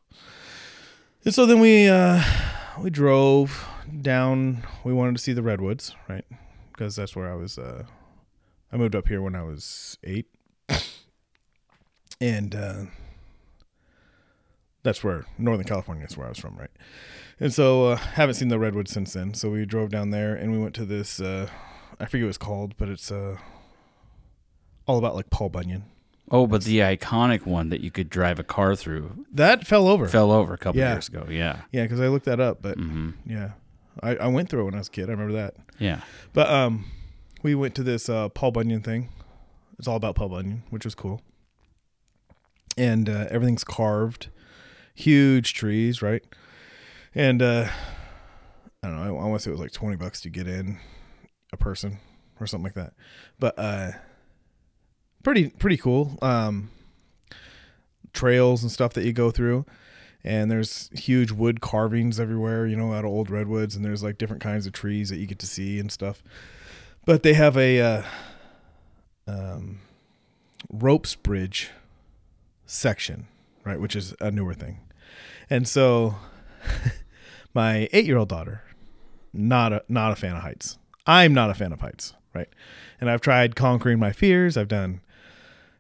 And 1.23 1.33
so 1.33 1.45
then 1.45 1.59
we 1.59 1.87
uh, 1.87 2.21
we 2.79 2.89
drove 2.89 3.65
down. 4.01 4.63
We 4.83 4.93
wanted 4.93 5.15
to 5.17 5.21
see 5.21 5.33
the 5.33 5.43
redwoods, 5.43 5.95
right? 6.07 6.25
Because 6.71 6.95
that's 6.95 7.15
where 7.15 7.31
I 7.31 7.35
was. 7.35 7.57
Uh, 7.57 7.83
I 8.71 8.77
moved 8.77 8.95
up 8.95 9.07
here 9.07 9.21
when 9.21 9.35
I 9.35 9.43
was 9.43 9.97
eight, 10.03 10.27
and 12.19 12.53
uh, 12.55 12.83
that's 14.85 15.03
where 15.03 15.25
Northern 15.37 15.65
California 15.65 16.05
is 16.05 16.15
where 16.15 16.27
I 16.27 16.29
was 16.29 16.37
from, 16.39 16.55
right? 16.55 16.69
And 17.39 17.53
so 17.53 17.87
uh, 17.87 17.95
haven't 17.97 18.35
seen 18.35 18.47
the 18.47 18.57
redwoods 18.59 18.91
since 18.91 19.11
then. 19.11 19.33
So 19.33 19.49
we 19.49 19.65
drove 19.65 19.89
down 19.89 20.11
there 20.11 20.33
and 20.35 20.51
we 20.53 20.57
went 20.57 20.73
to 20.75 20.85
this. 20.85 21.19
Uh, 21.19 21.49
I 21.99 22.05
forget 22.05 22.23
what 22.25 22.29
it's 22.29 22.37
called, 22.37 22.77
but 22.77 22.87
it's 22.87 23.11
uh, 23.11 23.35
all 24.85 24.97
about 24.97 25.15
like 25.15 25.29
Paul 25.29 25.49
Bunyan. 25.49 25.83
Oh, 26.31 26.47
but 26.47 26.63
the 26.63 26.79
iconic 26.79 27.45
one 27.45 27.69
that 27.69 27.81
you 27.81 27.91
could 27.91 28.09
drive 28.09 28.39
a 28.39 28.43
car 28.43 28.75
through 28.75 29.25
That 29.31 29.67
fell 29.67 29.87
over. 29.87 30.07
fell 30.07 30.31
over 30.31 30.53
a 30.53 30.57
couple 30.57 30.79
Yeah. 30.79 30.93
years 30.93 31.07
ago. 31.09 31.27
Yeah. 31.29 31.61
Yeah, 31.71 31.83
because 31.83 31.99
I 31.99 32.07
looked 32.07 32.25
that 32.25 32.39
up, 32.39 32.61
but 32.61 32.77
hmm 32.77 33.11
yeah, 33.25 33.51
I, 34.01 34.15
I 34.15 34.27
went 34.27 34.49
through 34.49 34.61
it 34.61 34.65
when 34.65 34.75
I 34.75 34.79
was 34.79 34.87
a 34.87 34.91
kid. 34.91 35.09
I 35.09 35.11
remember 35.11 35.33
that. 35.33 35.55
Yeah. 35.77 36.01
But 36.33 36.49
um, 36.49 36.85
we 37.43 37.53
went 37.53 37.75
to 37.75 37.83
this 37.83 38.07
uh, 38.09 38.29
Paul 38.29 38.51
Bunyan 38.51 38.81
thing. 38.81 39.09
It's 39.77 39.87
all 39.87 39.97
about 39.97 40.15
Paul 40.15 40.29
Bunyan, 40.29 40.63
which 40.69 40.85
was 40.85 40.95
cool. 40.95 41.21
And 42.77 43.07
uh, 43.09 43.27
everything's 43.29 43.63
carved, 43.63 44.29
huge 44.95 45.53
trees, 45.53 46.01
right? 46.01 46.23
And 47.13 47.41
uh, 47.41 47.69
I 48.81 48.87
don't 48.87 48.95
know. 48.95 49.03
I, 49.03 49.07
I 49.07 49.27
want 49.27 49.35
to 49.35 49.39
say 49.39 49.51
it 49.51 49.53
was 49.53 49.61
like 49.61 49.71
twenty 49.71 49.97
bucks 49.97 50.21
to 50.21 50.29
get 50.29 50.47
in, 50.47 50.79
a 51.53 51.57
person 51.57 51.99
or 52.39 52.47
something 52.47 52.63
like 52.63 52.73
that. 52.73 52.93
But 53.39 53.53
uh, 53.57 53.91
pretty 55.23 55.49
pretty 55.49 55.77
cool. 55.77 56.17
Um, 56.21 56.71
trails 58.13 58.63
and 58.63 58.71
stuff 58.71 58.93
that 58.93 59.05
you 59.05 59.13
go 59.13 59.29
through 59.29 59.65
and 60.25 60.49
there's 60.49 60.89
huge 60.91 61.31
wood 61.31 61.61
carvings 61.61 62.19
everywhere, 62.19 62.65
you 62.65 62.75
know, 62.75 62.91
out 62.91 63.05
of 63.05 63.11
old 63.11 63.29
redwoods, 63.29 63.75
and 63.75 63.85
there's 63.85 64.01
like 64.01 64.17
different 64.17 64.41
kinds 64.41 64.65
of 64.65 64.73
trees 64.73 65.09
that 65.09 65.17
you 65.17 65.27
get 65.27 65.37
to 65.37 65.45
see 65.45 65.79
and 65.79 65.91
stuff. 65.91 66.23
But 67.05 67.21
they 67.21 67.35
have 67.35 67.55
a 67.55 67.79
uh, 67.79 68.03
um, 69.27 69.81
ropes 70.71 71.13
bridge 71.13 71.69
section, 72.65 73.27
right, 73.63 73.79
which 73.79 73.95
is 73.95 74.15
a 74.19 74.31
newer 74.31 74.55
thing, 74.55 74.79
and 75.49 75.67
so 75.67 76.15
my 77.53 77.87
eight-year-old 77.91 78.29
daughter, 78.29 78.63
not 79.33 79.73
a 79.73 79.83
not 79.87 80.11
a 80.11 80.15
fan 80.15 80.35
of 80.35 80.41
heights. 80.41 80.77
I'm 81.05 81.33
not 81.33 81.49
a 81.49 81.53
fan 81.53 81.71
of 81.71 81.81
heights, 81.81 82.13
right, 82.33 82.49
and 82.99 83.09
I've 83.09 83.21
tried 83.21 83.55
conquering 83.55 83.99
my 83.99 84.11
fears. 84.11 84.57
I've 84.57 84.67
done 84.67 85.01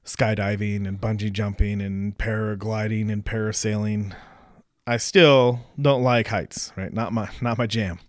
skydiving 0.05 0.87
and 0.87 1.01
bungee 1.01 1.33
jumping 1.33 1.81
and 1.81 2.15
paragliding 2.17 3.11
and 3.11 3.25
parasailing 3.25 4.13
I 4.87 4.97
still 4.97 5.61
don't 5.81 6.03
like 6.03 6.27
heights, 6.27 6.71
right? 6.75 6.93
Not 6.93 7.11
my 7.11 7.29
not 7.41 7.57
my 7.57 7.67
jam. 7.67 7.99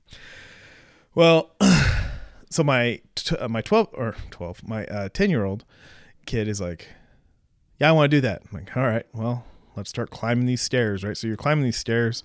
Well, 1.15 1.51
so 2.51 2.63
my 2.63 3.01
t- 3.15 3.37
uh, 3.37 3.49
my 3.49 3.63
12 3.63 3.89
or 3.95 4.15
12, 4.31 4.69
my 4.69 4.85
uh, 4.87 5.09
10 5.09 5.31
year 5.31 5.45
old 5.45 5.65
kid 6.27 6.49
is 6.49 6.61
like, 6.61 6.89
yeah, 7.79 7.89
I 7.89 7.93
want 7.93 8.11
to 8.11 8.17
do 8.17 8.21
that. 8.23 8.43
I'm 8.45 8.59
like, 8.59 8.77
all 8.77 8.83
right, 8.83 9.07
well, 9.15 9.45
let's 9.77 9.91
start 9.91 10.11
climbing 10.11 10.47
these 10.47 10.63
stairs, 10.63 11.05
right? 11.05 11.17
So 11.17 11.27
you're 11.27 11.37
climbing 11.37 11.65
these 11.65 11.77
stairs, 11.77 12.23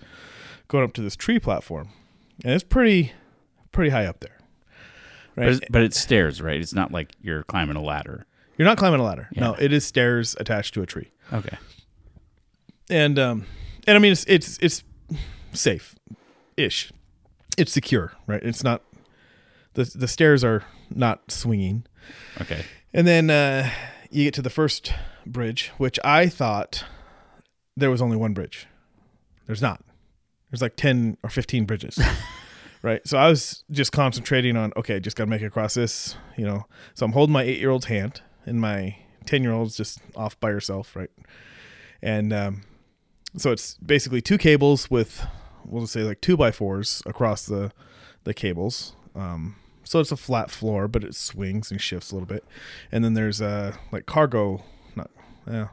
going 0.68 0.84
up 0.84 0.92
to 0.94 1.02
this 1.02 1.16
tree 1.16 1.38
platform, 1.38 1.88
and 2.44 2.52
it's 2.54 2.64
pretty 2.64 3.12
pretty 3.72 3.90
high 3.90 4.06
up 4.06 4.20
there, 4.20 4.38
But 5.34 5.40
right? 5.42 5.48
it's, 5.50 5.60
but 5.70 5.82
it's 5.82 5.98
stairs, 6.00 6.40
right? 6.42 6.60
It's 6.60 6.74
not 6.74 6.92
like 6.92 7.12
you're 7.20 7.42
climbing 7.44 7.76
a 7.76 7.82
ladder. 7.82 8.26
You're 8.58 8.66
not 8.68 8.76
climbing 8.78 9.00
a 9.00 9.04
ladder. 9.04 9.28
No, 9.34 9.54
it 9.54 9.72
is 9.72 9.84
stairs 9.84 10.36
attached 10.38 10.74
to 10.74 10.82
a 10.82 10.86
tree. 10.86 11.10
Okay. 11.32 11.56
and 12.90 13.18
um 13.18 13.46
and 13.86 13.96
i 13.96 13.98
mean 13.98 14.12
it's 14.12 14.24
it's 14.28 14.58
it's 14.60 14.82
safe 15.52 15.94
ish 16.56 16.92
it's 17.56 17.72
secure 17.72 18.12
right 18.26 18.42
it's 18.42 18.62
not 18.64 18.82
the 19.74 19.84
the 19.94 20.08
stairs 20.08 20.42
are 20.44 20.64
not 20.94 21.30
swinging 21.30 21.84
Okay. 22.40 22.64
and 22.92 23.06
then 23.06 23.30
uh 23.30 23.70
you 24.10 24.24
get 24.24 24.34
to 24.34 24.42
the 24.42 24.50
first 24.50 24.92
bridge 25.24 25.70
which 25.78 25.98
i 26.04 26.26
thought 26.28 26.84
there 27.76 27.90
was 27.90 28.02
only 28.02 28.16
one 28.16 28.34
bridge. 28.34 28.66
There's 29.46 29.62
not. 29.62 29.82
There's 30.50 30.62
like 30.62 30.76
10 30.76 31.16
or 31.22 31.30
15 31.30 31.64
bridges 31.64 31.98
right? 32.82 33.06
So 33.06 33.16
i 33.16 33.28
was 33.28 33.64
just 33.70 33.92
concentrating 33.92 34.56
on 34.56 34.72
okay 34.76 35.00
just 35.00 35.16
gotta 35.16 35.30
make 35.30 35.40
it 35.40 35.46
across 35.46 35.74
this 35.74 36.16
you 36.36 36.44
know. 36.44 36.66
So 36.94 37.06
i'm 37.06 37.12
holding 37.12 37.32
my 37.32 37.42
eight 37.42 37.58
year 37.58 37.70
old's 37.70 37.86
hand 37.86 38.20
and 38.44 38.60
my 38.60 38.96
10 39.24 39.42
year 39.42 39.52
old's 39.52 39.76
just 39.76 40.00
off 40.14 40.38
by 40.40 40.50
herself 40.50 40.94
right? 40.94 41.10
And 42.02 42.32
um 42.32 42.62
so 43.36 43.50
it's 43.50 43.74
basically 43.78 44.20
two 44.20 44.36
cables 44.36 44.90
with 44.90 45.26
we'll 45.64 45.82
just 45.82 45.94
say 45.94 46.02
like 46.02 46.20
two 46.20 46.36
by 46.36 46.50
fours 46.50 47.02
across 47.06 47.46
the 47.46 47.72
the 48.24 48.34
cables. 48.34 48.94
Um 49.14 49.56
so 49.84 50.00
it's 50.00 50.12
a 50.12 50.16
flat 50.16 50.50
floor 50.50 50.86
but 50.86 51.02
it 51.02 51.14
swings 51.14 51.70
and 51.70 51.80
shifts 51.80 52.10
a 52.10 52.14
little 52.14 52.26
bit. 52.26 52.44
And 52.90 53.02
then 53.02 53.14
there's 53.14 53.40
uh 53.40 53.74
like 53.90 54.04
cargo 54.04 54.62
not 54.94 55.10
yeah 55.50 55.68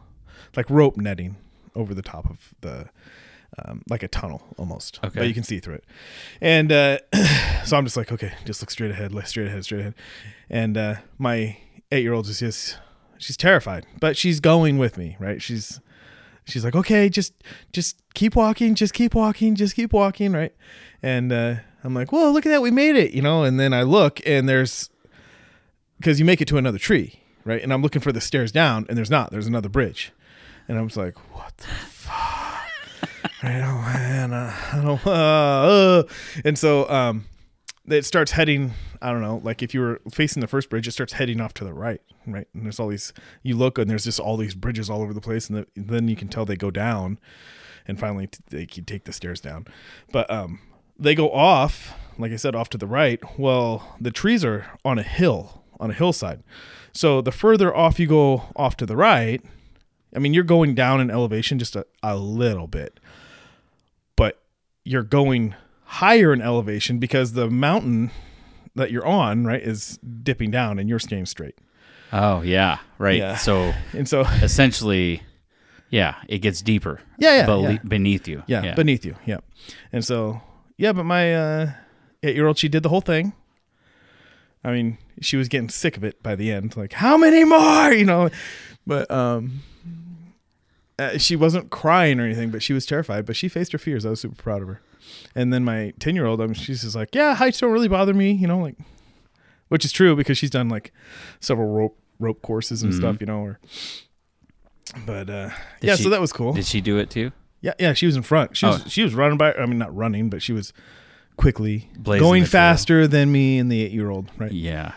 like 0.55 0.69
rope 0.69 0.95
netting 0.95 1.35
over 1.75 1.93
the 1.93 2.01
top 2.01 2.29
of 2.29 2.53
the 2.61 2.89
um, 3.65 3.81
like 3.89 4.03
a 4.03 4.07
tunnel 4.07 4.43
almost. 4.57 4.99
Okay. 5.03 5.19
but 5.19 5.27
you 5.27 5.33
can 5.33 5.43
see 5.43 5.59
through 5.59 5.75
it. 5.75 5.83
And 6.41 6.71
uh 6.71 6.99
so 7.65 7.77
i'm 7.77 7.85
just 7.85 7.97
like 7.97 8.11
okay 8.11 8.33
just 8.45 8.61
look 8.61 8.71
straight 8.71 8.91
ahead 8.91 9.11
look 9.11 9.25
straight 9.27 9.47
ahead 9.47 9.63
straight 9.63 9.81
ahead. 9.81 9.95
And 10.49 10.77
uh 10.77 10.95
my 11.17 11.57
eight 11.91 12.03
year 12.03 12.13
old 12.13 12.27
is 12.27 12.39
just 12.39 12.77
she's 13.17 13.37
terrified 13.37 13.85
but 13.99 14.15
she's 14.17 14.39
going 14.39 14.77
with 14.77 14.97
me 14.97 15.17
right? 15.19 15.41
She's 15.41 15.79
she's 16.45 16.63
like 16.63 16.75
okay 16.75 17.09
just 17.09 17.33
just 17.73 17.97
keep 18.13 18.35
walking 18.35 18.75
just 18.75 18.93
keep 18.93 19.13
walking 19.13 19.55
just 19.55 19.75
keep 19.75 19.93
walking 19.93 20.31
right? 20.31 20.53
And 21.01 21.31
uh 21.31 21.55
i'm 21.83 21.93
like 21.93 22.11
whoa 22.11 22.31
look 22.31 22.45
at 22.45 22.49
that 22.49 22.61
we 22.61 22.71
made 22.71 22.95
it 22.95 23.13
you 23.13 23.21
know? 23.21 23.43
And 23.43 23.59
then 23.59 23.73
i 23.73 23.83
look 23.83 24.21
and 24.25 24.47
there's 24.47 24.89
because 25.97 26.19
you 26.19 26.25
make 26.25 26.39
it 26.41 26.47
to 26.49 26.57
another 26.57 26.77
tree 26.79 27.19
right? 27.45 27.61
And 27.63 27.73
i'm 27.73 27.81
looking 27.81 28.01
for 28.01 28.11
the 28.11 28.21
stairs 28.21 28.51
down 28.51 28.85
and 28.89 28.97
there's 28.97 29.09
not 29.11 29.31
there's 29.31 29.47
another 29.47 29.69
bridge 29.69 30.11
and 30.69 30.77
I 30.77 30.81
was 30.81 30.95
like 30.95 31.17
what 31.35 31.57
the 31.57 31.67
fuck? 31.67 32.15
Oh 33.43 33.47
man 33.47 34.33
uh, 34.33 34.55
i 34.73 34.81
don't 34.81 35.05
uh, 35.05 35.11
uh. 35.11 36.03
and 36.45 36.57
so 36.57 36.89
um 36.89 37.25
it 37.87 38.05
starts 38.05 38.31
heading 38.31 38.73
i 39.01 39.11
don't 39.11 39.21
know 39.21 39.41
like 39.43 39.61
if 39.61 39.73
you 39.73 39.81
were 39.81 40.01
facing 40.09 40.39
the 40.41 40.47
first 40.47 40.69
bridge 40.69 40.87
it 40.87 40.91
starts 40.91 41.13
heading 41.13 41.41
off 41.41 41.53
to 41.55 41.63
the 41.65 41.73
right 41.73 42.01
right? 42.31 42.47
And 42.53 42.65
there's 42.65 42.79
all 42.79 42.87
these 42.87 43.13
you 43.43 43.55
look 43.55 43.77
and 43.77 43.89
there's 43.89 44.03
just 44.03 44.19
all 44.19 44.37
these 44.37 44.55
bridges 44.55 44.89
all 44.89 45.01
over 45.01 45.13
the 45.13 45.21
place 45.21 45.49
and 45.49 45.59
the, 45.59 45.67
then 45.75 46.07
you 46.07 46.15
can 46.15 46.27
tell 46.27 46.45
they 46.45 46.55
go 46.55 46.71
down 46.71 47.19
and 47.87 47.99
finally 47.99 48.27
t- 48.27 48.39
they 48.49 48.65
can 48.65 48.85
take 48.85 49.05
the 49.05 49.13
stairs 49.13 49.41
down. 49.41 49.65
But 50.11 50.29
um 50.29 50.59
they 50.97 51.15
go 51.15 51.31
off 51.31 51.93
like 52.17 52.31
i 52.31 52.35
said 52.35 52.55
off 52.55 52.69
to 52.69 52.77
the 52.77 52.87
right 52.87 53.21
well 53.39 53.95
the 54.01 54.11
trees 54.11 54.43
are 54.43 54.65
on 54.83 54.99
a 54.99 55.03
hill 55.03 55.63
on 55.79 55.91
a 55.91 55.93
hillside. 55.93 56.43
So 56.91 57.21
the 57.21 57.31
further 57.31 57.75
off 57.75 57.99
you 57.99 58.07
go 58.07 58.43
off 58.55 58.75
to 58.77 58.85
the 58.85 58.97
right 58.97 59.43
i 60.15 60.19
mean 60.19 60.33
you're 60.33 60.43
going 60.43 60.73
down 60.75 60.99
in 61.01 61.09
elevation 61.11 61.59
just 61.59 61.75
a, 61.75 61.85
a 62.03 62.15
little 62.17 62.67
bit 62.67 62.99
but 64.15 64.41
you're 64.83 65.03
going 65.03 65.55
higher 65.83 66.31
in 66.33 66.41
elevation 66.41 66.99
because 66.99 67.33
the 67.33 67.49
mountain 67.49 68.11
that 68.75 68.91
you're 68.91 69.05
on 69.05 69.45
right 69.45 69.61
is 69.61 69.97
dipping 70.23 70.51
down 70.51 70.79
and 70.79 70.89
you're 70.89 70.99
staying 70.99 71.25
straight 71.25 71.55
Oh 72.11 72.41
yeah. 72.41 72.79
Right. 72.97 73.17
Yeah. 73.19 73.35
So 73.35 73.71
and 73.93 74.09
so 74.09 74.21
essentially, 74.41 75.21
yeah, 75.91 76.15
it 76.27 76.39
gets 76.39 76.59
deeper. 76.63 76.99
Yeah, 77.19 77.35
yeah, 77.35 77.45
bele- 77.45 77.71
yeah. 77.73 77.77
Beneath 77.87 78.27
you. 78.27 78.41
yeah, 78.47 78.73
beneath 78.73 79.05
you 79.05 79.15
yeah 79.27 79.37
and 79.93 80.03
so 80.03 80.41
yeah 80.77 80.91
but 80.91 81.03
my 81.03 81.35
uh 81.35 81.71
eight 82.23 82.35
year 82.35 82.47
old 82.47 82.57
she 82.57 82.67
did 82.67 82.81
the 82.81 82.89
whole 82.89 83.01
thing 83.01 83.33
i 84.63 84.71
mean 84.71 84.97
she 85.21 85.37
was 85.37 85.47
getting 85.47 85.69
sick 85.69 85.95
of 85.97 86.03
it 86.03 86.21
by 86.23 86.35
the 86.35 86.51
end 86.51 86.75
like 86.77 86.93
how 86.93 87.17
many 87.17 87.43
more 87.43 87.91
you 88.01 88.05
know 88.05 88.29
but 88.87 89.09
um 89.11 89.61
uh, 90.97 91.17
she 91.17 91.35
wasn't 91.35 91.69
crying 91.69 92.19
or 92.19 92.23
anything 92.25 92.49
but 92.49 92.61
she 92.61 92.73
was 92.73 92.85
terrified 92.85 93.25
but 93.25 93.35
she 93.35 93.47
faced 93.47 93.71
her 93.71 93.77
fears 93.77 94.05
i 94.05 94.09
was 94.09 94.19
super 94.21 94.35
proud 94.35 94.61
of 94.61 94.67
her 94.67 94.81
and 95.33 95.53
then 95.53 95.63
my 95.63 95.93
10 95.99 96.13
year 96.15 96.25
old 96.25 96.41
I 96.41 96.45
mean, 96.45 96.53
she's 96.55 96.81
just 96.83 96.95
like 96.95 97.15
yeah 97.15 97.35
heights 97.35 97.59
don't 97.59 97.71
really 97.71 97.87
bother 97.87 98.13
me 98.13 98.31
you 98.31 98.47
know 98.47 98.59
like 98.59 98.75
which 99.69 99.85
is 99.85 99.91
true 99.91 100.15
because 100.15 100.37
she's 100.37 100.49
done 100.49 100.67
like 100.69 100.91
several 101.39 101.67
rope 101.69 101.97
rope 102.19 102.41
courses 102.41 102.83
and 102.83 102.91
Mhm. 102.91 102.97
stuff 102.97 103.21
you 103.21 103.27
know 103.27 103.39
or 103.39 103.59
but 105.05 105.29
uh 105.29 105.49
Did 105.79 105.87
yeah 105.87 105.95
she- 105.95 106.03
so 106.03 106.09
that 106.09 106.19
was 106.21 106.33
cool 106.33 106.53
Did 106.53 106.65
she 106.65 106.81
do 106.81 106.97
it 106.97 107.09
too? 107.09 107.31
yeah, 107.61 107.73
yeah, 107.77 107.91
she 107.93 108.05
was 108.05 108.15
in 108.15 108.21
front. 108.23 108.55
She 108.55 108.65
was 108.65 108.81
Oh. 108.85 108.87
she 108.87 109.03
was 109.03 109.13
running 109.13 109.37
by. 109.37 109.53
I 109.53 109.65
mean, 109.65 109.77
not 109.77 109.93
running, 109.95 110.29
but 110.29 110.41
she 110.41 110.53
was 110.53 110.71
quickly 111.39 111.89
Blazing 111.97 112.21
going 112.21 112.43
faster 112.45 113.07
than 113.07 113.31
me 113.31 113.59
and 113.59 113.71
the 113.71 113.81
eight 113.81 113.93
year 113.93 114.09
old. 114.09 114.29
Right. 114.37 114.51
Yeah. 114.51 114.93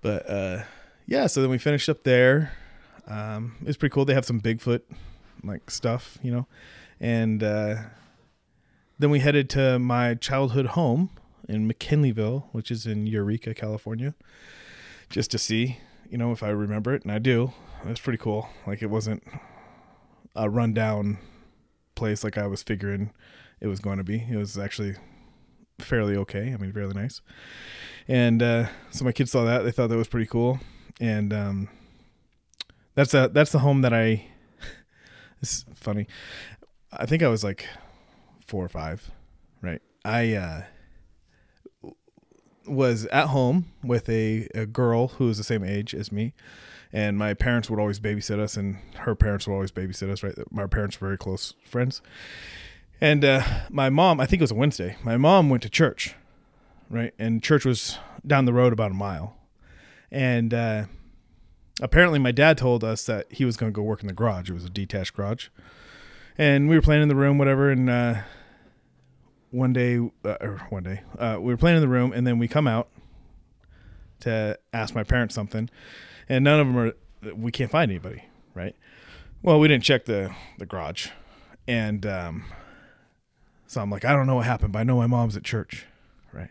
But 0.00 0.30
uh, 0.30 0.62
yeah. 1.06 1.26
So 1.26 1.40
then 1.40 1.50
we 1.50 1.58
finished 1.58 1.88
up 1.88 2.04
there. 2.04 2.52
Um, 3.08 3.56
it 3.62 3.66
was 3.66 3.76
pretty 3.76 3.92
cool. 3.92 4.04
They 4.04 4.14
have 4.14 4.24
some 4.24 4.40
Bigfoot 4.40 4.82
like 5.42 5.70
stuff, 5.70 6.18
you 6.22 6.30
know, 6.30 6.46
and 7.00 7.42
uh, 7.42 7.74
then 9.00 9.10
we 9.10 9.18
headed 9.18 9.50
to 9.50 9.80
my 9.80 10.14
childhood 10.14 10.66
home 10.66 11.10
in 11.48 11.68
McKinleyville, 11.68 12.44
which 12.52 12.70
is 12.70 12.86
in 12.86 13.08
Eureka, 13.08 13.52
California, 13.52 14.14
just 15.10 15.32
to 15.32 15.38
see, 15.38 15.78
you 16.08 16.16
know, 16.16 16.30
if 16.30 16.44
I 16.44 16.50
remember 16.50 16.94
it, 16.94 17.02
and 17.02 17.10
I 17.10 17.18
do. 17.18 17.52
It 17.84 17.88
was 17.88 17.98
pretty 17.98 18.18
cool. 18.18 18.48
Like 18.68 18.82
it 18.82 18.90
wasn't 18.90 19.24
a 20.36 20.48
rundown 20.48 21.18
place 21.96 22.22
like 22.22 22.38
I 22.38 22.46
was 22.46 22.62
figuring 22.62 23.10
it 23.60 23.66
was 23.66 23.80
going 23.80 23.98
to 23.98 24.04
be. 24.04 24.24
It 24.30 24.36
was 24.36 24.56
actually 24.56 24.94
fairly 25.82 26.16
okay. 26.16 26.52
I 26.52 26.56
mean, 26.56 26.72
fairly 26.72 26.94
nice. 26.94 27.20
And 28.08 28.42
uh, 28.42 28.66
so 28.90 29.04
my 29.04 29.12
kids 29.12 29.30
saw 29.30 29.44
that; 29.44 29.62
they 29.62 29.70
thought 29.70 29.88
that 29.88 29.96
was 29.96 30.08
pretty 30.08 30.26
cool. 30.26 30.60
And 31.00 31.32
um, 31.32 31.68
that's 32.94 33.14
a 33.14 33.30
that's 33.32 33.52
the 33.52 33.60
home 33.60 33.82
that 33.82 33.92
I. 33.92 34.26
it's 35.42 35.64
funny. 35.74 36.06
I 36.92 37.06
think 37.06 37.22
I 37.22 37.28
was 37.28 37.42
like 37.42 37.66
four 38.46 38.64
or 38.64 38.68
five, 38.68 39.10
right? 39.62 39.80
I 40.04 40.34
uh, 40.34 40.62
was 42.66 43.06
at 43.06 43.28
home 43.28 43.66
with 43.82 44.08
a, 44.08 44.48
a 44.54 44.66
girl 44.66 45.08
who 45.08 45.26
was 45.26 45.38
the 45.38 45.44
same 45.44 45.64
age 45.64 45.94
as 45.94 46.12
me, 46.12 46.34
and 46.92 47.16
my 47.16 47.34
parents 47.34 47.70
would 47.70 47.80
always 47.80 48.00
babysit 48.00 48.38
us, 48.38 48.56
and 48.56 48.78
her 48.96 49.14
parents 49.14 49.46
would 49.46 49.54
always 49.54 49.72
babysit 49.72 50.10
us. 50.10 50.22
Right, 50.22 50.34
my 50.50 50.66
parents 50.66 51.00
were 51.00 51.08
very 51.08 51.18
close 51.18 51.54
friends, 51.64 52.02
and 53.02 53.24
uh, 53.24 53.42
my 53.68 53.90
mom, 53.90 54.20
I 54.20 54.26
think 54.26 54.40
it 54.40 54.44
was 54.44 54.52
a 54.52 54.54
Wednesday. 54.54 54.96
My 55.02 55.16
mom 55.16 55.50
went 55.50 55.64
to 55.64 55.68
church, 55.68 56.14
right? 56.88 57.12
And 57.18 57.42
church 57.42 57.64
was 57.64 57.98
down 58.24 58.44
the 58.44 58.52
road 58.52 58.72
about 58.72 58.92
a 58.92 58.94
mile. 58.94 59.36
And 60.12 60.54
uh, 60.54 60.84
apparently, 61.80 62.20
my 62.20 62.30
dad 62.30 62.56
told 62.56 62.84
us 62.84 63.04
that 63.06 63.26
he 63.32 63.44
was 63.44 63.56
going 63.56 63.72
to 63.72 63.74
go 63.74 63.82
work 63.82 64.02
in 64.02 64.06
the 64.06 64.12
garage. 64.12 64.48
It 64.48 64.52
was 64.52 64.64
a 64.64 64.70
detached 64.70 65.14
garage. 65.14 65.48
And 66.38 66.68
we 66.68 66.76
were 66.76 66.82
playing 66.82 67.02
in 67.02 67.08
the 67.08 67.16
room, 67.16 67.38
whatever. 67.38 67.72
And 67.72 67.90
uh, 67.90 68.14
one 69.50 69.72
day, 69.72 69.96
uh, 70.24 70.36
or 70.40 70.58
one 70.70 70.84
day, 70.84 71.00
uh, 71.18 71.38
we 71.40 71.52
were 71.52 71.58
playing 71.58 71.78
in 71.78 71.82
the 71.82 71.88
room, 71.88 72.12
and 72.12 72.24
then 72.24 72.38
we 72.38 72.46
come 72.46 72.68
out 72.68 72.88
to 74.20 74.56
ask 74.72 74.94
my 74.94 75.02
parents 75.02 75.34
something, 75.34 75.68
and 76.28 76.44
none 76.44 76.60
of 76.60 76.68
them 76.68 76.78
are. 76.78 76.92
We 77.34 77.50
can't 77.50 77.70
find 77.70 77.90
anybody, 77.90 78.26
right? 78.54 78.76
Well, 79.42 79.58
we 79.58 79.66
didn't 79.66 79.82
check 79.82 80.04
the 80.04 80.32
the 80.58 80.66
garage, 80.66 81.08
and 81.66 82.06
um, 82.06 82.44
so 83.66 83.80
I'm 83.80 83.90
like, 83.90 84.04
I 84.04 84.12
don't 84.12 84.26
know 84.26 84.36
what 84.36 84.46
happened, 84.46 84.72
but 84.72 84.80
I 84.80 84.82
know 84.84 84.96
my 84.96 85.06
mom's 85.06 85.36
at 85.36 85.44
church, 85.44 85.86
right? 86.32 86.50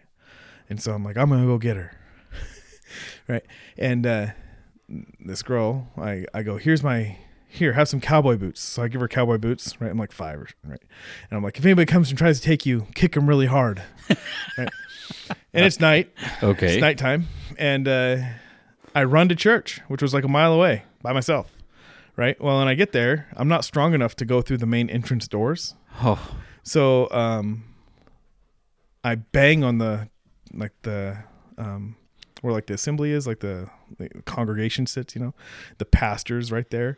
And 0.70 0.82
so 0.82 0.94
I'm 0.94 1.04
like, 1.04 1.18
I'm 1.18 1.30
gonna 1.30 1.46
go 1.46 1.58
get 1.58 1.78
her, 1.78 1.92
right? 3.28 3.44
And 3.78 4.06
uh, 4.06 4.28
this 5.20 5.42
girl, 5.44 5.88
I 5.98 6.26
I 6.34 6.44
go, 6.44 6.58
here's 6.58 6.84
my 6.84 7.18
here, 7.48 7.74
have 7.74 7.90
some 7.90 8.00
cowboy 8.00 8.38
boots. 8.38 8.62
So 8.62 8.82
I 8.82 8.88
give 8.88 9.02
her 9.02 9.10
cowboy 9.10 9.38
boots, 9.38 9.80
right? 9.82 9.92
I'm 9.92 9.98
like 9.98 10.14
five, 10.14 10.40
right? 10.64 10.80
And 11.30 11.38
I'm 11.38 11.44
like, 11.44 11.58
if 11.58 11.66
anybody 11.66 11.86
comes 11.86 12.10
and 12.10 12.18
tries 12.18 12.40
to 12.40 12.46
take 12.46 12.66
you, 12.66 12.88
kick 12.96 13.12
them 13.14 13.28
really 13.28 13.46
hard, 13.48 13.82
right? 14.58 14.70
And 15.54 15.66
it's 15.66 15.80
night, 15.82 16.10
Okay. 16.42 16.76
it's 16.76 16.82
nighttime, 16.82 17.28
and 17.58 17.88
uh, 17.90 18.18
I 18.96 19.04
run 19.04 19.28
to 19.30 19.36
church, 19.36 19.82
which 19.90 20.02
was 20.02 20.14
like 20.14 20.24
a 20.24 20.30
mile 20.30 20.54
away 20.54 20.84
by 21.02 21.12
myself, 21.12 21.54
right? 22.16 22.40
Well, 22.42 22.58
when 22.60 22.70
I 22.70 22.74
get 22.74 22.94
there, 22.94 23.28
I'm 23.36 23.50
not 23.50 23.66
strong 23.66 23.94
enough 23.94 24.16
to 24.18 24.26
go 24.26 24.42
through 24.42 24.58
the 24.60 24.66
main 24.66 24.90
entrance 24.90 25.28
doors, 25.28 25.76
Oh, 26.02 26.36
so 26.64 27.10
um, 27.12 27.64
I 29.04 29.16
bang 29.16 29.64
on 29.64 29.78
the 29.78 30.10
like 30.54 30.74
the 30.84 31.18
um, 31.58 31.96
where 32.42 32.54
like 32.54 32.68
the 32.68 32.74
assembly 32.74 33.12
is, 33.12 33.28
like 33.28 33.40
the, 33.40 33.70
the 33.98 34.10
congregation 34.26 34.86
sits, 34.86 35.16
you 35.16 35.22
know, 35.22 35.34
the 35.78 35.86
pastor's 35.86 36.52
right 36.52 36.70
there, 36.70 36.98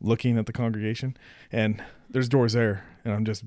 looking 0.00 0.38
at 0.38 0.46
the 0.46 0.52
congregation, 0.52 1.16
and 1.52 1.82
there's 2.08 2.28
doors 2.28 2.54
there, 2.54 2.84
and 3.04 3.12
I'm 3.14 3.24
just 3.24 3.44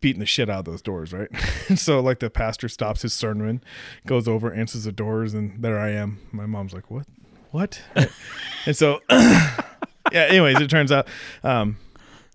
beating 0.00 0.20
the 0.20 0.26
shit 0.26 0.48
out 0.48 0.60
of 0.60 0.64
those 0.66 0.82
doors, 0.82 1.12
right? 1.12 1.28
so 1.76 2.00
like 2.00 2.20
the 2.20 2.30
pastor 2.30 2.68
stops 2.68 3.02
his 3.02 3.12
sermon, 3.12 3.62
goes 4.06 4.28
over, 4.28 4.52
answers 4.52 4.84
the 4.84 4.92
doors, 4.92 5.34
and 5.34 5.62
there 5.62 5.78
I 5.78 5.90
am. 5.90 6.20
My 6.32 6.46
mom's 6.46 6.72
like, 6.72 6.90
"What? 6.90 7.06
What?" 7.50 7.82
and 8.66 8.76
so, 8.76 9.00
yeah. 9.10 9.64
Anyways, 10.12 10.60
it 10.60 10.68
turns 10.68 10.92
out 10.92 11.08
um, 11.42 11.78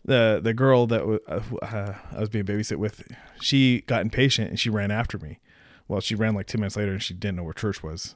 the 0.06 0.40
the 0.44 0.54
girl 0.54 0.88
that 0.88 1.00
w- 1.00 1.20
uh, 1.28 1.42
uh, 1.62 1.94
I 2.12 2.20
was 2.20 2.30
being 2.30 2.46
babysit 2.46 2.78
with, 2.78 3.08
she 3.42 3.82
got 3.82 4.02
impatient 4.02 4.50
and 4.50 4.60
she 4.60 4.70
ran 4.70 4.92
after 4.92 5.18
me. 5.18 5.40
Well, 5.88 6.02
she 6.02 6.16
ran 6.16 6.34
like 6.36 6.48
ten 6.48 6.62
minutes 6.62 6.76
later 6.76 6.94
and 6.94 7.04
she 7.04 7.14
didn't 7.14 7.38
know 7.38 7.44
where 7.44 7.54
church 7.54 7.84
was. 7.84 8.16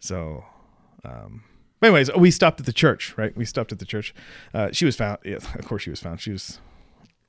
So, 0.00 0.44
um, 1.04 1.44
anyways, 1.82 2.12
we 2.14 2.30
stopped 2.30 2.60
at 2.60 2.66
the 2.66 2.72
church. 2.72 3.14
Right, 3.16 3.36
we 3.36 3.44
stopped 3.44 3.72
at 3.72 3.78
the 3.78 3.84
church. 3.84 4.14
Uh, 4.52 4.70
she 4.72 4.84
was 4.84 4.96
found. 4.96 5.18
Yeah, 5.24 5.36
of 5.36 5.66
course 5.66 5.82
she 5.82 5.90
was 5.90 6.00
found. 6.00 6.20
She 6.20 6.32
was 6.32 6.58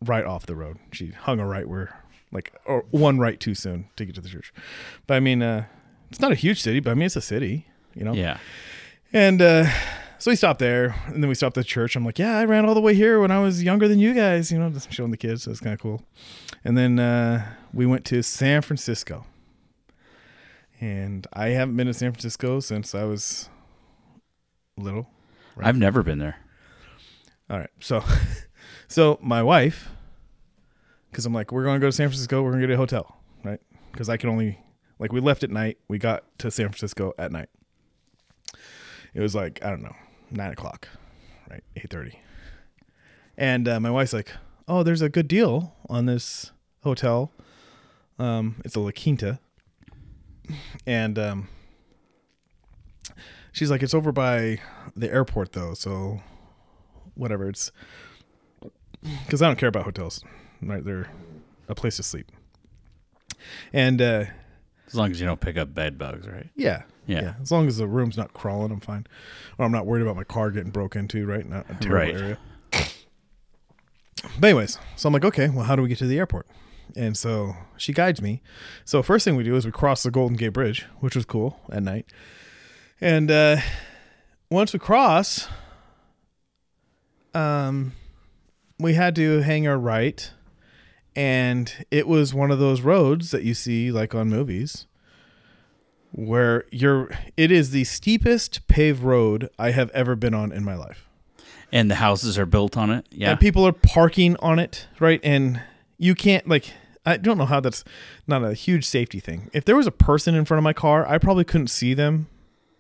right 0.01 0.25
off 0.25 0.45
the 0.45 0.55
road. 0.55 0.77
She 0.91 1.09
hung 1.11 1.39
a 1.39 1.45
right 1.45 1.67
where, 1.67 2.03
like, 2.31 2.53
or 2.65 2.85
one 2.91 3.19
right 3.19 3.39
too 3.39 3.55
soon 3.55 3.89
to 3.95 4.05
get 4.05 4.15
to 4.15 4.21
the 4.21 4.29
church. 4.29 4.53
But 5.07 5.15
I 5.15 5.19
mean, 5.19 5.41
uh, 5.41 5.65
it's 6.09 6.19
not 6.19 6.31
a 6.31 6.35
huge 6.35 6.61
city, 6.61 6.79
but 6.79 6.91
I 6.91 6.93
mean, 6.95 7.05
it's 7.05 7.15
a 7.15 7.21
city. 7.21 7.67
You 7.95 8.05
know. 8.05 8.13
yeah. 8.13 8.39
And 9.11 9.39
uh, 9.41 9.65
so 10.23 10.31
we 10.31 10.37
stopped 10.37 10.59
there, 10.59 10.95
and 11.07 11.21
then 11.21 11.27
we 11.27 11.35
stopped 11.35 11.57
at 11.57 11.65
the 11.65 11.67
church. 11.67 11.97
I'm 11.97 12.05
like, 12.05 12.17
yeah, 12.17 12.37
I 12.37 12.45
ran 12.45 12.63
all 12.63 12.73
the 12.73 12.79
way 12.79 12.95
here 12.95 13.19
when 13.19 13.29
I 13.29 13.39
was 13.39 13.61
younger 13.61 13.89
than 13.89 13.99
you 13.99 14.13
guys, 14.13 14.53
you 14.53 14.57
know, 14.57 14.69
just 14.69 14.89
showing 14.89 15.11
the 15.11 15.17
kids. 15.17 15.43
So 15.43 15.51
it's 15.51 15.59
kind 15.59 15.73
of 15.73 15.81
cool. 15.81 16.01
And 16.63 16.77
then 16.77 16.97
uh, 16.97 17.45
we 17.73 17.85
went 17.85 18.05
to 18.05 18.23
San 18.23 18.61
Francisco. 18.61 19.25
And 20.79 21.27
I 21.33 21.47
haven't 21.47 21.75
been 21.75 21.87
to 21.87 21.93
San 21.93 22.13
Francisco 22.13 22.61
since 22.61 22.95
I 22.95 23.03
was 23.03 23.49
little. 24.77 25.09
Right. 25.57 25.67
I've 25.67 25.75
never 25.75 26.03
been 26.03 26.19
there. 26.19 26.37
All 27.49 27.59
right. 27.59 27.69
So, 27.81 28.01
so 28.87 29.19
my 29.21 29.43
wife, 29.43 29.89
because 31.11 31.25
I'm 31.25 31.33
like, 31.33 31.51
we're 31.51 31.65
going 31.65 31.81
to 31.81 31.81
go 31.81 31.89
to 31.89 31.91
San 31.91 32.07
Francisco. 32.07 32.41
We're 32.41 32.51
going 32.51 32.61
to 32.61 32.67
get 32.67 32.73
a 32.75 32.77
hotel, 32.77 33.17
right? 33.43 33.59
Because 33.91 34.07
I 34.07 34.15
can 34.15 34.29
only, 34.29 34.57
like, 34.99 35.11
we 35.11 35.19
left 35.19 35.43
at 35.43 35.49
night. 35.51 35.79
We 35.89 35.97
got 35.97 36.23
to 36.39 36.49
San 36.49 36.69
Francisco 36.69 37.11
at 37.17 37.33
night. 37.33 37.49
It 39.13 39.19
was 39.19 39.35
like 39.35 39.63
I 39.63 39.69
don't 39.69 39.83
know, 39.83 39.95
nine 40.33 40.51
o'clock, 40.51 40.87
right? 41.49 41.63
Eight 41.75 41.89
thirty. 41.89 42.19
And 43.37 43.67
uh, 43.67 43.79
my 43.79 43.89
wife's 43.89 44.13
like, 44.13 44.31
"Oh, 44.67 44.83
there's 44.83 45.01
a 45.01 45.09
good 45.09 45.27
deal 45.27 45.75
on 45.89 46.05
this 46.05 46.51
hotel. 46.83 47.31
Um, 48.19 48.61
it's 48.65 48.75
a 48.75 48.79
La 48.79 48.91
Quinta." 48.91 49.39
And 50.85 51.17
um, 51.17 51.47
she's 53.51 53.71
like, 53.71 53.81
"It's 53.81 53.93
over 53.93 54.11
by 54.11 54.59
the 54.95 55.11
airport, 55.11 55.53
though, 55.53 55.73
so 55.73 56.21
whatever. 57.15 57.49
It's 57.49 57.71
because 59.25 59.41
I 59.41 59.47
don't 59.47 59.57
care 59.57 59.69
about 59.69 59.83
hotels. 59.83 60.23
Right? 60.61 60.83
They're 60.83 61.09
a 61.67 61.75
place 61.75 61.97
to 61.97 62.03
sleep. 62.03 62.31
And 63.73 64.01
uh, 64.01 64.25
As 64.93 64.97
long 64.97 65.11
as 65.11 65.19
you 65.19 65.25
don't 65.25 65.39
pick 65.41 65.57
up 65.57 65.73
bed 65.73 65.97
bugs, 65.97 66.27
right? 66.27 66.49
yeah, 66.55 66.83
Yeah. 67.07 67.33
As 67.41 67.51
long 67.51 67.67
as 67.67 67.77
the 67.77 67.87
room's 67.87 68.15
not 68.15 68.33
crawling, 68.33 68.71
I'm 68.71 68.79
fine. 68.79 69.07
Or 69.57 69.65
I'm 69.65 69.71
not 69.71 69.85
worried 69.87 70.03
about 70.03 70.15
my 70.15 70.23
car 70.23 70.51
getting 70.51 70.71
broke 70.71 70.95
into. 70.95 71.25
Right? 71.25 71.47
Not 71.47 71.65
a 71.69 71.73
terrible 71.75 71.95
Right. 72.13 72.15
area. 72.21 72.37
But 74.39 74.47
anyways, 74.49 74.77
so 74.95 75.07
I'm 75.07 75.13
like, 75.13 75.25
okay, 75.25 75.49
well, 75.49 75.65
how 75.65 75.75
do 75.75 75.81
we 75.81 75.89
get 75.89 75.97
to 75.97 76.07
the 76.07 76.17
airport? 76.17 76.47
And 76.95 77.17
so 77.17 77.55
she 77.75 77.91
guides 77.91 78.21
me. 78.21 78.41
So 78.85 79.01
first 79.03 79.25
thing 79.25 79.35
we 79.35 79.43
do 79.43 79.55
is 79.55 79.65
we 79.65 79.71
cross 79.71 80.03
the 80.03 80.11
Golden 80.11 80.37
Gate 80.37 80.49
Bridge, 80.49 80.85
which 80.99 81.15
was 81.15 81.25
cool 81.25 81.59
at 81.71 81.81
night. 81.83 82.05
And 83.01 83.29
uh, 83.31 83.57
once 84.49 84.71
we 84.73 84.79
cross, 84.79 85.47
um, 87.33 87.93
we 88.79 88.93
had 88.93 89.15
to 89.15 89.39
hang 89.41 89.67
our 89.67 89.77
right, 89.77 90.31
and 91.15 91.85
it 91.91 92.07
was 92.07 92.33
one 92.33 92.51
of 92.51 92.59
those 92.59 92.81
roads 92.81 93.31
that 93.31 93.43
you 93.43 93.53
see 93.53 93.91
like 93.91 94.15
on 94.15 94.29
movies, 94.29 94.87
where 96.11 96.65
you're. 96.71 97.09
It 97.37 97.51
is 97.51 97.71
the 97.71 97.83
steepest 97.83 98.67
paved 98.67 99.03
road 99.03 99.49
I 99.57 99.71
have 99.71 99.89
ever 99.91 100.15
been 100.15 100.33
on 100.33 100.51
in 100.51 100.63
my 100.63 100.75
life 100.75 101.07
And 101.71 101.89
the 101.89 101.95
houses 101.95 102.37
are 102.37 102.45
built 102.45 102.77
on 102.77 102.89
it. 102.91 103.05
Yeah. 103.11 103.31
and 103.31 103.39
people 103.39 103.65
are 103.65 103.73
parking 103.73 104.35
on 104.37 104.59
it, 104.59 104.87
right? 104.99 105.19
And 105.23 105.61
you 105.97 106.15
can't 106.15 106.47
like 106.47 106.71
I 107.05 107.17
don't 107.17 107.37
know 107.37 107.45
how 107.45 107.59
that's 107.59 107.83
not 108.27 108.43
a 108.43 108.53
huge 108.53 108.85
safety 108.85 109.19
thing. 109.19 109.49
If 109.53 109.65
there 109.65 109.75
was 109.75 109.87
a 109.87 109.91
person 109.91 110.35
in 110.35 110.45
front 110.45 110.59
of 110.59 110.63
my 110.63 110.73
car, 110.73 111.05
I 111.07 111.17
probably 111.17 111.43
couldn't 111.43 111.67
see 111.67 111.93
them 111.93 112.27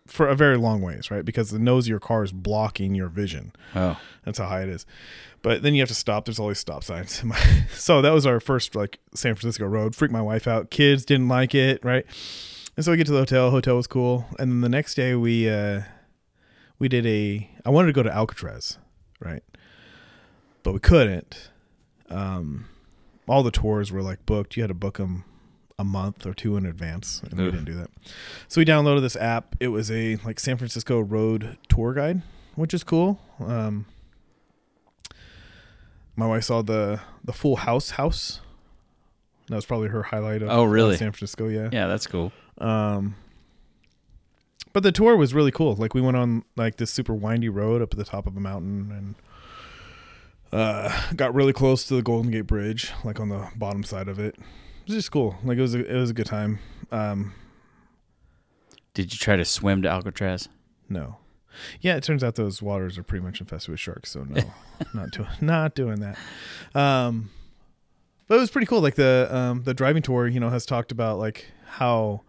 for 0.07 0.27
a 0.27 0.35
very 0.35 0.57
long 0.57 0.81
ways, 0.81 1.09
right? 1.09 1.23
Because 1.23 1.49
the 1.49 1.59
nose 1.59 1.85
of 1.85 1.89
your 1.89 1.99
car 1.99 2.23
is 2.23 2.31
blocking 2.31 2.93
your 2.95 3.07
vision. 3.07 3.53
oh. 3.75 3.99
That's 4.25 4.37
how 4.37 4.47
high 4.47 4.63
it 4.63 4.69
is. 4.69 4.85
But 5.41 5.63
then 5.63 5.73
you 5.73 5.81
have 5.81 5.89
to 5.89 5.95
stop. 5.95 6.25
There's 6.25 6.39
always 6.39 6.59
stop 6.59 6.83
signs. 6.83 7.21
so 7.73 8.01
that 8.01 8.11
was 8.11 8.25
our 8.25 8.39
first 8.39 8.75
like 8.75 8.99
San 9.13 9.35
Francisco 9.35 9.65
road. 9.65 9.95
Freaked 9.95 10.13
my 10.13 10.21
wife 10.21 10.47
out. 10.47 10.69
Kids 10.69 11.03
didn't 11.03 11.27
like 11.27 11.53
it, 11.53 11.83
right? 11.83 12.05
And 12.75 12.85
so 12.85 12.91
we 12.91 12.97
get 12.97 13.05
to 13.07 13.11
the 13.11 13.19
hotel. 13.19 13.51
Hotel 13.51 13.75
was 13.75 13.87
cool. 13.87 14.25
And 14.39 14.51
then 14.51 14.61
the 14.61 14.69
next 14.69 14.95
day 14.95 15.15
we 15.15 15.49
uh 15.49 15.81
we 16.79 16.87
did 16.87 17.05
a 17.05 17.49
I 17.65 17.69
wanted 17.69 17.87
to 17.87 17.93
go 17.93 18.03
to 18.03 18.13
Alcatraz, 18.13 18.77
right? 19.19 19.43
But 20.63 20.73
we 20.73 20.79
couldn't. 20.79 21.49
Um 22.09 22.67
all 23.27 23.43
the 23.43 23.51
tours 23.51 23.91
were 23.91 24.01
like 24.01 24.25
booked. 24.25 24.55
You 24.55 24.63
had 24.63 24.69
to 24.69 24.73
book 24.73 24.97
them 24.97 25.25
a 25.79 25.83
month 25.83 26.25
or 26.25 26.33
two 26.33 26.55
in 26.57 26.65
advance, 26.65 27.21
and 27.23 27.33
we 27.39 27.45
didn't 27.45 27.65
do 27.65 27.73
that. 27.75 27.89
So 28.47 28.61
we 28.61 28.65
downloaded 28.65 29.01
this 29.01 29.15
app. 29.15 29.55
It 29.59 29.69
was 29.69 29.89
a 29.91 30.17
like 30.17 30.39
San 30.39 30.57
Francisco 30.57 30.99
road 30.99 31.57
tour 31.67 31.93
guide, 31.93 32.21
which 32.55 32.73
is 32.73 32.83
cool. 32.83 33.19
Um, 33.39 33.85
my 36.15 36.27
wife 36.27 36.43
saw 36.43 36.61
the 36.61 36.99
the 37.23 37.33
Full 37.33 37.57
House 37.57 37.91
house. 37.91 38.39
That 39.47 39.55
was 39.55 39.65
probably 39.65 39.89
her 39.89 40.03
highlight 40.03 40.41
of 40.41 40.49
Oh, 40.49 40.63
really? 40.63 40.95
San 40.95 41.11
Francisco. 41.11 41.47
Yeah. 41.47 41.69
Yeah, 41.71 41.87
that's 41.87 42.07
cool. 42.07 42.31
Um, 42.59 43.15
but 44.71 44.83
the 44.83 44.91
tour 44.91 45.17
was 45.17 45.33
really 45.33 45.51
cool. 45.51 45.75
Like 45.75 45.93
we 45.93 46.01
went 46.01 46.15
on 46.17 46.43
like 46.55 46.77
this 46.77 46.91
super 46.91 47.13
windy 47.13 47.49
road 47.49 47.81
up 47.81 47.91
at 47.91 47.97
the 47.97 48.05
top 48.05 48.25
of 48.25 48.37
a 48.37 48.39
mountain 48.39 48.91
and 48.91 49.15
uh, 50.51 51.11
got 51.15 51.33
really 51.33 51.51
close 51.53 51.83
to 51.85 51.95
the 51.95 52.01
Golden 52.01 52.31
Gate 52.31 52.47
Bridge, 52.47 52.91
like 53.03 53.19
on 53.19 53.29
the 53.29 53.49
bottom 53.55 53.83
side 53.83 54.07
of 54.07 54.17
it. 54.19 54.35
It 54.83 54.87
was 54.87 54.95
just 54.95 55.11
cool. 55.11 55.35
Like 55.43 55.57
it 55.57 55.61
was 55.61 55.75
a, 55.75 55.85
it 55.85 55.97
was 55.97 56.09
a 56.09 56.13
good 56.13 56.25
time. 56.25 56.59
Um, 56.91 57.33
Did 58.93 59.13
you 59.13 59.17
try 59.17 59.35
to 59.35 59.45
swim 59.45 59.81
to 59.83 59.89
Alcatraz? 59.89 60.49
no, 60.89 61.17
yeah, 61.81 61.95
it 61.95 62.03
turns 62.03 62.23
out 62.23 62.35
those 62.35 62.61
waters 62.61 62.97
are 62.97 63.03
pretty 63.03 63.23
much 63.23 63.39
infested 63.39 63.71
with 63.71 63.79
sharks. 63.79 64.11
So 64.11 64.23
no, 64.23 64.43
not 64.93 65.11
doing 65.11 65.29
not 65.41 65.75
doing 65.75 65.99
that. 66.01 66.17
Um, 66.75 67.29
but 68.27 68.35
it 68.35 68.39
was 68.39 68.51
pretty 68.51 68.67
cool. 68.67 68.81
Like 68.81 68.95
the 68.95 69.27
um, 69.31 69.63
the 69.63 69.73
driving 69.73 70.01
tour, 70.01 70.27
you 70.27 70.39
know, 70.39 70.49
has 70.49 70.65
talked 70.65 70.91
about 70.91 71.19
like 71.19 71.45
how 71.65 72.21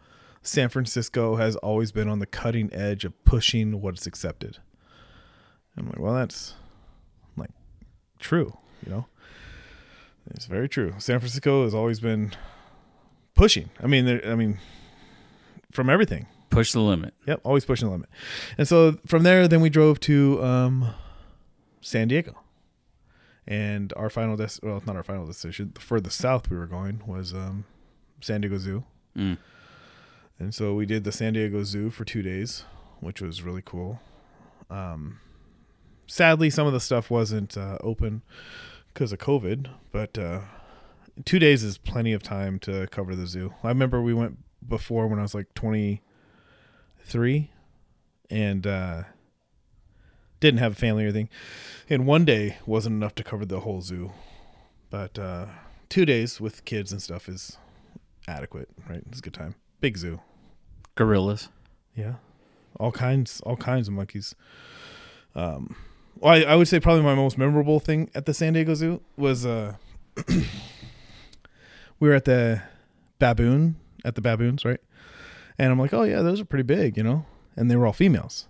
San 0.42 0.68
Francisco 0.68 1.36
has 1.36 1.56
always 1.56 1.92
been 1.92 2.08
on 2.08 2.18
the 2.18 2.26
cutting 2.26 2.72
edge 2.72 3.04
of 3.04 3.24
pushing 3.24 3.80
what's 3.80 4.06
accepted. 4.06 4.58
I'm 5.76 5.86
like, 5.86 5.98
well, 5.98 6.14
that's 6.14 6.54
like 7.36 7.50
true, 8.18 8.56
you 8.84 8.92
know. 8.92 9.06
It's 10.30 10.46
very 10.46 10.68
true. 10.68 10.94
San 10.98 11.20
Francisco 11.20 11.64
has 11.64 11.74
always 11.74 12.00
been 12.00 12.32
pushing. 13.34 13.70
I 13.82 13.86
mean, 13.86 14.20
I 14.24 14.34
mean, 14.34 14.58
from 15.70 15.90
everything. 15.90 16.26
Push 16.50 16.72
the 16.72 16.80
limit. 16.80 17.14
Yep, 17.26 17.40
always 17.44 17.64
pushing 17.64 17.88
the 17.88 17.92
limit. 17.92 18.08
And 18.56 18.66
so 18.66 18.98
from 19.06 19.24
there, 19.24 19.48
then 19.48 19.60
we 19.60 19.70
drove 19.70 19.98
to 20.00 20.42
um, 20.42 20.94
San 21.80 22.08
Diego. 22.08 22.38
And 23.46 23.92
our 23.96 24.08
final 24.08 24.36
des 24.36 24.58
well, 24.62 24.82
not 24.86 24.96
our 24.96 25.02
final 25.02 25.26
decision. 25.26 25.72
for 25.74 25.74
The 25.74 25.80
furthest 25.80 26.18
south 26.18 26.48
we 26.48 26.56
were 26.56 26.66
going 26.66 27.02
was 27.06 27.34
um, 27.34 27.64
San 28.20 28.40
Diego 28.40 28.56
Zoo. 28.56 28.84
Mm. 29.16 29.36
And 30.38 30.54
so 30.54 30.74
we 30.74 30.86
did 30.86 31.04
the 31.04 31.12
San 31.12 31.34
Diego 31.34 31.62
Zoo 31.64 31.90
for 31.90 32.04
two 32.04 32.22
days, 32.22 32.64
which 33.00 33.20
was 33.20 33.42
really 33.42 33.62
cool. 33.62 34.00
Um, 34.70 35.20
sadly, 36.06 36.50
some 36.50 36.66
of 36.66 36.72
the 36.72 36.80
stuff 36.80 37.10
wasn't 37.10 37.56
uh, 37.56 37.78
open 37.80 38.22
because 38.94 39.12
of 39.12 39.18
COVID, 39.18 39.66
but 39.90 40.16
uh, 40.16 40.40
two 41.24 41.40
days 41.40 41.64
is 41.64 41.76
plenty 41.78 42.12
of 42.12 42.22
time 42.22 42.60
to 42.60 42.86
cover 42.86 43.16
the 43.16 43.26
zoo. 43.26 43.52
I 43.64 43.68
remember 43.68 44.00
we 44.00 44.14
went 44.14 44.38
before 44.66 45.08
when 45.08 45.18
I 45.18 45.22
was 45.22 45.34
like 45.34 45.52
23 45.54 47.50
and 48.30 48.66
uh, 48.66 49.02
didn't 50.38 50.60
have 50.60 50.72
a 50.72 50.76
family 50.76 51.02
or 51.04 51.08
anything. 51.08 51.28
And 51.90 52.06
one 52.06 52.24
day 52.24 52.58
wasn't 52.66 52.94
enough 52.94 53.16
to 53.16 53.24
cover 53.24 53.44
the 53.44 53.60
whole 53.60 53.80
zoo. 53.80 54.12
But 54.90 55.18
uh, 55.18 55.46
two 55.88 56.06
days 56.06 56.40
with 56.40 56.64
kids 56.64 56.92
and 56.92 57.02
stuff 57.02 57.28
is 57.28 57.58
adequate, 58.28 58.68
right? 58.88 59.02
It's 59.08 59.18
a 59.18 59.22
good 59.22 59.34
time. 59.34 59.56
Big 59.80 59.98
zoo. 59.98 60.20
Gorillas. 60.94 61.48
Yeah, 61.96 62.14
all 62.78 62.92
kinds, 62.92 63.40
all 63.40 63.56
kinds 63.56 63.88
of 63.88 63.94
monkeys. 63.94 64.34
Um, 65.34 65.76
well, 66.20 66.32
I, 66.34 66.52
I 66.52 66.56
would 66.56 66.68
say 66.68 66.80
probably 66.80 67.02
my 67.02 67.14
most 67.14 67.36
memorable 67.38 67.80
thing 67.80 68.10
at 68.14 68.26
the 68.26 68.34
San 68.34 68.52
Diego 68.54 68.74
Zoo 68.74 69.00
was 69.16 69.44
uh, 69.46 69.74
we 72.00 72.08
were 72.08 72.14
at 72.14 72.24
the 72.24 72.62
baboon 73.18 73.76
at 74.04 74.14
the 74.14 74.20
baboons, 74.20 74.64
right? 74.64 74.80
And 75.58 75.70
I'm 75.72 75.78
like, 75.78 75.92
oh 75.94 76.02
yeah, 76.02 76.22
those 76.22 76.40
are 76.40 76.44
pretty 76.44 76.64
big, 76.64 76.96
you 76.96 77.02
know, 77.02 77.24
and 77.56 77.70
they 77.70 77.76
were 77.76 77.86
all 77.86 77.92
females. 77.92 78.48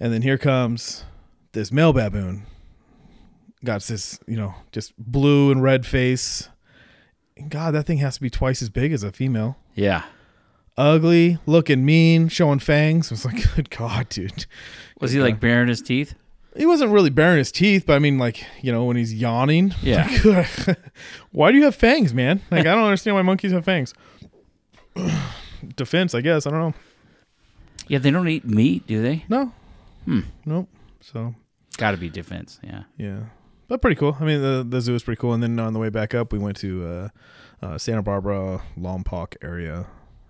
And 0.00 0.12
then 0.12 0.22
here 0.22 0.38
comes 0.38 1.04
this 1.52 1.70
male 1.70 1.92
baboon, 1.92 2.44
got 3.64 3.82
this, 3.82 4.18
you 4.26 4.36
know, 4.36 4.54
just 4.72 4.96
blue 4.98 5.50
and 5.50 5.62
red 5.62 5.84
face. 5.86 6.48
And 7.36 7.50
God, 7.50 7.74
that 7.74 7.84
thing 7.86 7.98
has 7.98 8.14
to 8.16 8.20
be 8.20 8.30
twice 8.30 8.62
as 8.62 8.70
big 8.70 8.92
as 8.92 9.02
a 9.02 9.12
female 9.12 9.56
Yeah. 9.74 10.04
ugly, 10.76 11.38
looking 11.46 11.84
mean, 11.84 12.28
showing 12.28 12.58
fangs. 12.60 13.10
I 13.10 13.14
was 13.14 13.24
like, 13.24 13.54
good 13.56 13.70
God, 13.70 14.08
dude. 14.08 14.46
Was 15.00 15.12
he 15.12 15.20
like 15.20 15.40
baring 15.40 15.68
his 15.68 15.82
teeth? 15.82 16.14
He 16.56 16.66
wasn't 16.66 16.92
really 16.92 17.10
baring 17.10 17.38
his 17.38 17.50
teeth, 17.50 17.84
but 17.86 17.94
I 17.94 17.98
mean, 17.98 18.18
like, 18.18 18.44
you 18.60 18.72
know, 18.72 18.84
when 18.84 18.96
he's 18.96 19.14
yawning. 19.14 19.74
Yeah. 19.80 20.08
like, 20.24 20.78
why 21.32 21.50
do 21.50 21.58
you 21.58 21.64
have 21.64 21.74
fangs, 21.74 22.12
man? 22.12 22.42
Like, 22.50 22.66
I 22.66 22.74
don't 22.74 22.84
understand 22.84 23.16
why 23.16 23.22
monkeys 23.22 23.52
have 23.52 23.64
fangs. 23.64 23.94
Defense, 25.76 26.14
I 26.14 26.20
guess. 26.20 26.46
I 26.46 26.50
don't 26.50 26.60
know. 26.60 26.74
Yeah, 27.88 27.98
they 27.98 28.10
don't 28.10 28.28
eat 28.28 28.44
meat, 28.44 28.86
do 28.86 29.02
they? 29.02 29.24
No. 29.28 29.52
Hmm. 30.04 30.20
Nope. 30.44 30.68
So, 31.00 31.34
Got 31.78 31.92
to 31.92 31.96
be 31.96 32.08
defense. 32.08 32.60
Yeah. 32.62 32.82
yeah. 32.96 33.20
But 33.68 33.80
pretty 33.80 33.96
cool. 33.96 34.16
I 34.20 34.24
mean, 34.24 34.42
the, 34.42 34.64
the 34.68 34.80
zoo 34.80 34.94
is 34.94 35.02
pretty 35.02 35.20
cool. 35.20 35.32
And 35.32 35.42
then 35.42 35.58
on 35.58 35.72
the 35.72 35.78
way 35.78 35.88
back 35.88 36.14
up, 36.14 36.32
we 36.32 36.38
went 36.38 36.56
to 36.58 36.86
uh, 36.86 37.08
uh, 37.62 37.78
Santa 37.78 38.02
Barbara, 38.02 38.62
Lompoc 38.78 39.36
area 39.42 39.86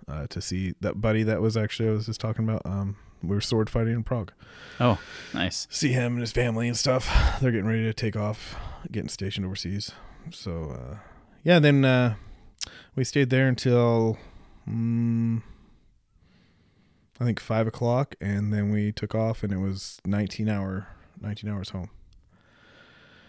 uh, 0.07 0.27
to 0.29 0.41
see 0.41 0.75
that 0.81 1.01
buddy 1.01 1.23
that 1.25 1.41
was 1.41 1.57
actually, 1.57 1.89
I 1.89 1.93
was 1.93 2.07
just 2.07 2.21
talking 2.21 2.45
about. 2.45 2.63
Um, 2.65 2.97
we 3.23 3.35
were 3.35 3.41
sword 3.41 3.71
fighting 3.71 3.95
in 3.95 4.03
Prague. 4.03 4.33
Oh, 4.81 4.99
nice. 5.33 5.67
see 5.71 5.93
him 5.93 6.13
and 6.13 6.21
his 6.21 6.33
family 6.33 6.67
and 6.69 6.77
stuff. 6.77 7.09
They're 7.41 7.53
getting 7.53 7.67
ready 7.67 7.85
to 7.85 7.95
take 7.95 8.17
off, 8.17 8.57
getting 8.91 9.09
stationed 9.09 9.47
overseas. 9.47 9.93
So 10.31 10.77
uh, 10.79 10.97
yeah, 11.45 11.59
then 11.59 11.85
uh, 11.85 12.15
we 12.95 13.05
stayed 13.05 13.31
there 13.31 13.49
until 13.49 14.19
mm, 14.69 15.43
I 17.21 17.25
think 17.25 17.41
five 17.41 17.67
o'clock, 17.67 18.15
and 18.21 18.53
then 18.53 18.71
we 18.71 18.93
took 18.93 19.15
off, 19.15 19.43
and 19.43 19.53
it 19.53 19.59
was 19.59 20.01
nineteen 20.05 20.49
hour, 20.49 20.89
nineteen 21.21 21.51
hours 21.51 21.71
home. 21.71 21.91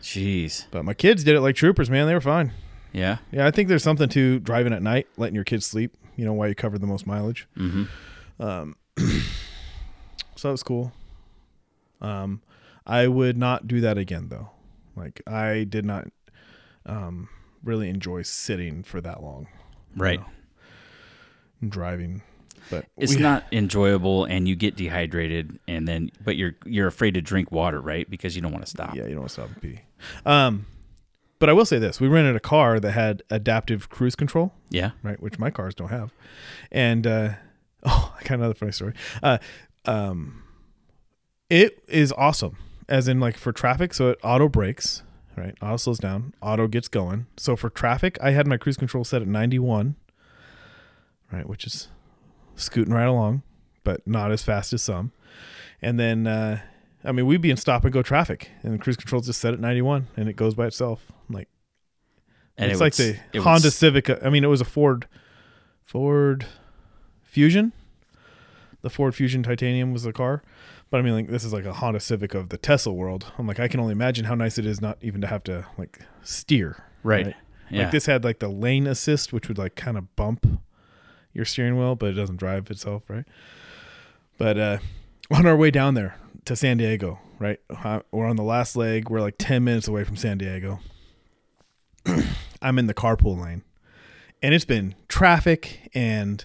Jeez. 0.01 0.65
But 0.69 0.83
my 0.83 0.93
kids 0.93 1.23
did 1.23 1.35
it 1.35 1.41
like 1.41 1.55
troopers, 1.55 1.89
man. 1.89 2.07
They 2.07 2.13
were 2.13 2.21
fine. 2.21 2.51
Yeah. 2.91 3.17
Yeah, 3.31 3.47
I 3.47 3.51
think 3.51 3.69
there's 3.69 3.83
something 3.83 4.09
to 4.09 4.39
driving 4.39 4.73
at 4.73 4.83
night, 4.83 5.07
letting 5.17 5.35
your 5.35 5.45
kids 5.45 5.65
sleep. 5.65 5.95
You 6.15 6.25
know, 6.25 6.33
while 6.33 6.47
you 6.47 6.55
cover 6.55 6.77
the 6.77 6.85
most 6.85 7.07
mileage. 7.07 7.47
Mm-hmm. 7.57 8.43
Um, 8.43 8.75
so 10.35 10.47
that 10.47 10.51
was 10.53 10.63
cool. 10.63 10.91
Um, 12.01 12.41
I 12.85 13.07
would 13.07 13.37
not 13.37 13.67
do 13.67 13.79
that 13.81 13.97
again 13.97 14.27
though. 14.29 14.49
Like 14.95 15.21
I 15.27 15.63
did 15.63 15.85
not 15.85 16.07
um, 16.85 17.29
really 17.63 17.89
enjoy 17.89 18.23
sitting 18.23 18.83
for 18.83 18.99
that 19.01 19.23
long 19.23 19.47
Right. 19.95 20.19
know. 20.19 20.25
driving. 21.69 22.21
But 22.69 22.85
It's 22.97 23.15
we- 23.15 23.21
not 23.21 23.43
enjoyable, 23.51 24.23
and 24.25 24.47
you 24.47 24.55
get 24.55 24.75
dehydrated, 24.75 25.59
and 25.67 25.87
then 25.87 26.11
but 26.23 26.37
you're 26.37 26.55
you're 26.65 26.87
afraid 26.87 27.13
to 27.15 27.21
drink 27.21 27.51
water, 27.51 27.79
right? 27.81 28.09
Because 28.09 28.35
you 28.35 28.41
don't 28.41 28.51
want 28.53 28.63
to 28.63 28.69
stop. 28.69 28.95
Yeah, 28.95 29.03
you 29.03 29.09
don't 29.11 29.19
want 29.19 29.29
to 29.29 29.33
stop 29.33 29.49
and 29.49 29.61
pee. 29.61 29.79
Um, 30.25 30.65
but 31.39 31.49
I 31.49 31.53
will 31.53 31.65
say 31.65 31.77
this: 31.77 31.99
we 31.99 32.07
rented 32.07 32.37
a 32.37 32.39
car 32.39 32.79
that 32.79 32.91
had 32.91 33.21
adaptive 33.29 33.89
cruise 33.89 34.15
control. 34.15 34.53
Yeah. 34.69 34.91
right? 35.03 35.21
Which 35.21 35.37
my 35.39 35.51
cars 35.51 35.75
don't 35.75 35.89
have. 35.89 36.13
And 36.71 37.05
uh, 37.05 37.29
oh, 37.83 38.15
I 38.17 38.23
got 38.23 38.35
another 38.35 38.53
funny 38.53 38.71
story. 38.71 38.93
Uh, 39.21 39.39
um, 39.85 40.43
it 41.49 41.83
is 41.87 42.11
awesome, 42.13 42.57
as 42.89 43.07
in 43.07 43.19
like 43.19 43.37
for 43.37 43.51
traffic. 43.51 43.93
So 43.93 44.09
it 44.09 44.19
auto 44.23 44.47
brakes, 44.49 45.03
right? 45.37 45.55
Auto 45.61 45.77
slows 45.77 45.99
down, 45.99 46.33
auto 46.41 46.67
gets 46.67 46.87
going. 46.87 47.27
So 47.37 47.55
for 47.55 47.69
traffic, 47.69 48.17
I 48.21 48.31
had 48.31 48.47
my 48.47 48.57
cruise 48.57 48.77
control 48.77 49.03
set 49.03 49.21
at 49.21 49.27
91, 49.27 49.95
right, 51.31 51.47
which 51.47 51.65
is 51.65 51.87
scooting 52.55 52.93
right 52.93 53.07
along, 53.07 53.43
but 53.83 54.07
not 54.07 54.31
as 54.31 54.43
fast 54.43 54.73
as 54.73 54.81
some. 54.81 55.11
And 55.81 55.99
then, 55.99 56.27
uh, 56.27 56.61
I 57.03 57.11
mean, 57.11 57.25
we'd 57.25 57.41
be 57.41 57.51
in 57.51 57.57
stop 57.57 57.83
and 57.83 57.91
go 57.91 58.01
traffic, 58.01 58.49
and 58.63 58.73
the 58.73 58.77
cruise 58.77 58.95
control's 58.95 59.25
just 59.25 59.41
set 59.41 59.53
at 59.53 59.59
91, 59.59 60.07
and 60.15 60.29
it 60.29 60.35
goes 60.37 60.55
by 60.55 60.67
itself. 60.67 61.11
I'm 61.29 61.35
like, 61.35 61.49
And 62.57 62.71
it's 62.71 62.79
it 62.79 62.83
like 62.83 62.97
would- 62.97 63.19
the 63.33 63.39
would 63.39 63.43
Honda 63.43 63.67
s- 63.67 63.75
Civic. 63.75 64.09
I 64.09 64.29
mean, 64.29 64.43
it 64.43 64.47
was 64.47 64.61
a 64.61 64.65
Ford, 64.65 65.07
Ford 65.83 66.45
Fusion. 67.23 67.73
The 68.83 68.89
Ford 68.89 69.15
Fusion 69.15 69.41
Titanium 69.43 69.91
was 69.93 70.03
the 70.03 70.13
car, 70.13 70.43
but 70.91 70.99
I 70.99 71.01
mean, 71.01 71.13
like 71.13 71.27
this 71.27 71.43
is 71.43 71.53
like 71.53 71.65
a 71.65 71.73
Honda 71.73 71.99
Civic 71.99 72.35
of 72.35 72.49
the 72.49 72.57
Tesla 72.57 72.93
world. 72.93 73.31
I'm 73.37 73.47
like, 73.47 73.59
I 73.59 73.67
can 73.67 73.79
only 73.79 73.93
imagine 73.93 74.25
how 74.25 74.35
nice 74.35 74.57
it 74.59 74.65
is 74.65 74.79
not 74.81 74.97
even 75.01 75.21
to 75.21 75.27
have 75.27 75.43
to 75.45 75.65
like 75.77 75.99
steer. 76.21 76.83
Right. 77.01 77.33
Yeah. 77.69 77.83
Like 77.83 77.91
this 77.91 78.05
had 78.05 78.23
like 78.23 78.39
the 78.39 78.49
lane 78.49 78.85
assist, 78.85 79.33
which 79.33 79.47
would 79.47 79.57
like 79.57 79.75
kind 79.75 79.97
of 79.97 80.15
bump 80.15 80.45
your 81.33 81.45
steering 81.45 81.77
wheel, 81.77 81.95
but 81.95 82.09
it 82.09 82.13
doesn't 82.13 82.35
drive 82.37 82.69
itself, 82.69 83.09
right? 83.09 83.25
But 84.37 84.57
uh, 84.59 84.77
on 85.31 85.45
our 85.45 85.55
way 85.55 85.71
down 85.71 85.93
there 85.93 86.17
to 86.45 86.55
San 86.55 86.77
Diego, 86.77 87.19
right? 87.39 87.59
Uh, 87.69 88.01
We're 88.11 88.27
on 88.27 88.35
the 88.35 88.43
last 88.43 88.75
leg. 88.75 89.09
We're 89.09 89.21
like 89.21 89.35
10 89.37 89.63
minutes 89.63 89.87
away 89.87 90.03
from 90.03 90.17
San 90.17 90.37
Diego. 90.37 90.79
I'm 92.61 92.77
in 92.77 92.87
the 92.87 92.93
carpool 92.93 93.41
lane, 93.41 93.63
and 94.41 94.53
it's 94.53 94.65
been 94.65 94.95
traffic. 95.07 95.89
And 95.93 96.43